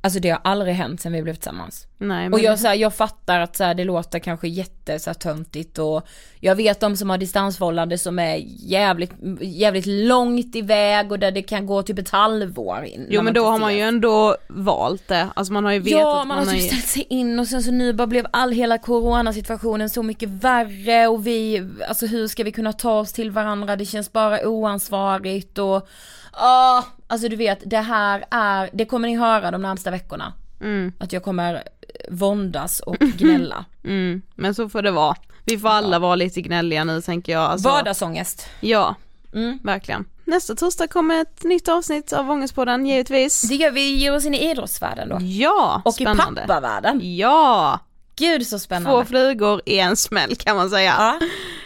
Alltså 0.05 0.21
det 0.21 0.31
har 0.31 0.41
aldrig 0.45 0.75
hänt 0.75 1.01
sen 1.01 1.13
vi 1.13 1.23
blev 1.23 1.35
tillsammans. 1.35 1.87
Nej, 1.99 2.23
men... 2.23 2.33
Och 2.33 2.41
jag, 2.41 2.59
så 2.59 2.67
här, 2.67 2.75
jag 2.75 2.95
fattar 2.95 3.41
att 3.41 3.57
så 3.57 3.65
här, 3.65 3.75
det 3.75 3.85
låter 3.85 4.19
kanske 4.19 4.49
jätte 4.49 4.99
så 4.99 5.11
här, 5.11 5.15
töntigt 5.15 5.79
och 5.79 6.07
jag 6.41 6.55
vet 6.55 6.81
de 6.81 6.97
som 6.97 7.11
har 7.11 7.19
distansförhållande 7.19 7.99
som 7.99 8.19
är 8.19 8.37
jävligt, 8.47 9.13
jävligt 9.41 9.87
långt 9.87 10.57
iväg 10.57 11.13
och 11.13 11.19
där 11.19 11.31
det 11.31 11.43
kan 11.43 11.67
gå 11.67 11.83
typ 11.83 11.99
ett 11.99 12.11
halvår 12.11 12.85
in. 12.85 13.07
Jo 13.11 13.23
men 13.23 13.35
då 13.35 13.47
har 13.47 13.59
man 13.59 13.75
ju 13.75 13.81
ändå 13.81 14.37
valt 14.49 15.09
det, 15.09 15.29
alltså 15.37 15.53
man 15.53 15.65
har 15.65 15.73
ju 15.73 15.79
vetat 15.79 16.01
Ja 16.01 16.15
man, 16.15 16.29
man 16.29 16.49
har 16.49 16.55
typ 16.55 16.63
ställt 16.63 16.87
sig 16.87 17.07
in 17.11 17.39
och 17.39 17.47
sen 17.47 17.63
så 17.63 17.71
nu 17.71 17.93
bara 17.93 18.07
blev 18.07 18.27
all 18.31 18.53
hela 18.53 18.79
coronasituationen 18.79 19.91
så 19.91 20.03
mycket 20.03 20.29
värre 20.29 21.09
och 21.09 21.27
vi, 21.27 21.69
alltså 21.89 22.07
hur 22.07 22.29
ska 22.29 22.45
vi 22.45 22.53
kunna 22.53 22.73
ta 22.73 22.99
oss 22.99 23.13
till 23.13 23.31
varandra, 23.31 23.77
det 23.77 23.87
känns 23.87 24.13
bara 24.13 24.49
oansvarigt 24.49 25.59
och 25.59 25.89
ah, 26.33 26.83
alltså 27.07 27.29
du 27.29 27.37
vet 27.37 27.59
det 27.65 27.81
här 27.81 28.25
är, 28.31 28.71
det 28.73 28.85
kommer 28.85 29.09
ni 29.09 29.17
höra 29.17 29.51
de 29.51 29.63
närmsta 29.63 29.91
veckorna. 29.91 30.33
Mm. 30.61 30.93
Att 30.99 31.13
jag 31.13 31.23
kommer 31.23 31.63
våndas 32.11 32.81
och 32.81 32.97
gnälla. 32.99 33.65
Mm. 33.85 34.23
Men 34.35 34.55
så 34.55 34.69
får 34.69 34.83
det 34.83 34.91
vara. 34.91 35.17
Vi 35.45 35.59
får 35.59 35.69
alla 35.69 35.95
ja. 35.95 35.99
vara 35.99 36.15
lite 36.15 36.41
gnälliga 36.41 36.85
nu 36.85 37.01
tänker 37.01 37.33
jag. 37.33 37.43
Alltså, 37.43 37.69
Vardagsångest. 37.69 38.49
Ja, 38.61 38.95
mm. 39.35 39.59
verkligen. 39.63 40.05
Nästa 40.25 40.55
torsdag 40.55 40.87
kommer 40.89 41.23
ett 41.23 41.45
nytt 41.45 41.69
avsnitt 41.69 42.13
av 42.13 42.31
Ångestpodden 42.31 42.87
givetvis. 42.87 43.43
Det 43.43 43.55
gör 43.55 43.71
vi, 43.71 43.97
ger 43.97 44.15
oss 44.15 44.25
in 44.25 44.35
i 44.35 44.51
idrottsvärlden 44.51 45.09
då. 45.09 45.19
Ja, 45.21 45.83
Och 45.85 45.95
spännande. 45.95 46.43
i 46.45 46.47
pappavärlden. 46.47 47.01
Ja! 47.03 47.81
Gud 48.17 48.47
så 48.47 48.59
spännande. 48.59 48.91
Två 48.91 49.05
flugor 49.05 49.61
i 49.67 49.79
en 49.79 49.97
smäll 49.97 50.37
kan 50.37 50.57
man 50.57 50.71
säga. 50.71 50.95
Ja. 50.99 51.19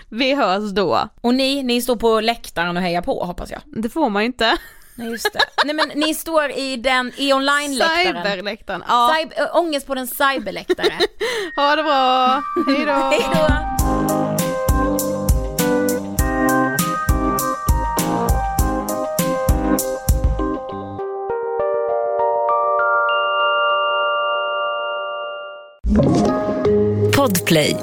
Vi 0.09 0.35
hörs 0.35 0.73
då. 0.73 1.09
Och 1.21 1.35
ni, 1.35 1.63
ni 1.63 1.83
står 1.83 1.97
på 1.97 2.21
läktaren 2.21 2.77
och 2.77 2.83
hejar 2.83 3.03
på 3.03 3.25
hoppas 3.25 3.51
jag. 3.51 3.61
Det 3.67 3.89
får 3.89 4.11
man 4.11 4.23
ju 4.23 4.27
inte. 4.27 4.57
Nej 4.99 5.11
just 5.11 5.33
det. 5.33 5.41
Nej 5.65 5.75
men 5.75 5.89
ni 5.89 6.15
står 6.15 6.51
i 6.51 6.77
den, 6.77 7.13
i 7.17 7.33
online-läktaren. 7.33 8.25
Cyberläktaren, 8.25 8.83
ja. 8.89 9.15
Cyber, 9.19 9.43
äh, 9.43 9.57
ångest 9.57 9.87
på 9.87 9.95
den 9.95 10.07
cyberläktare. 10.07 10.99
ha 11.57 11.77
det 11.77 11.83
bra, 11.83 12.43
hejdå. 12.67 12.93
hejdå. 12.93 13.65
Podplay 27.17 27.77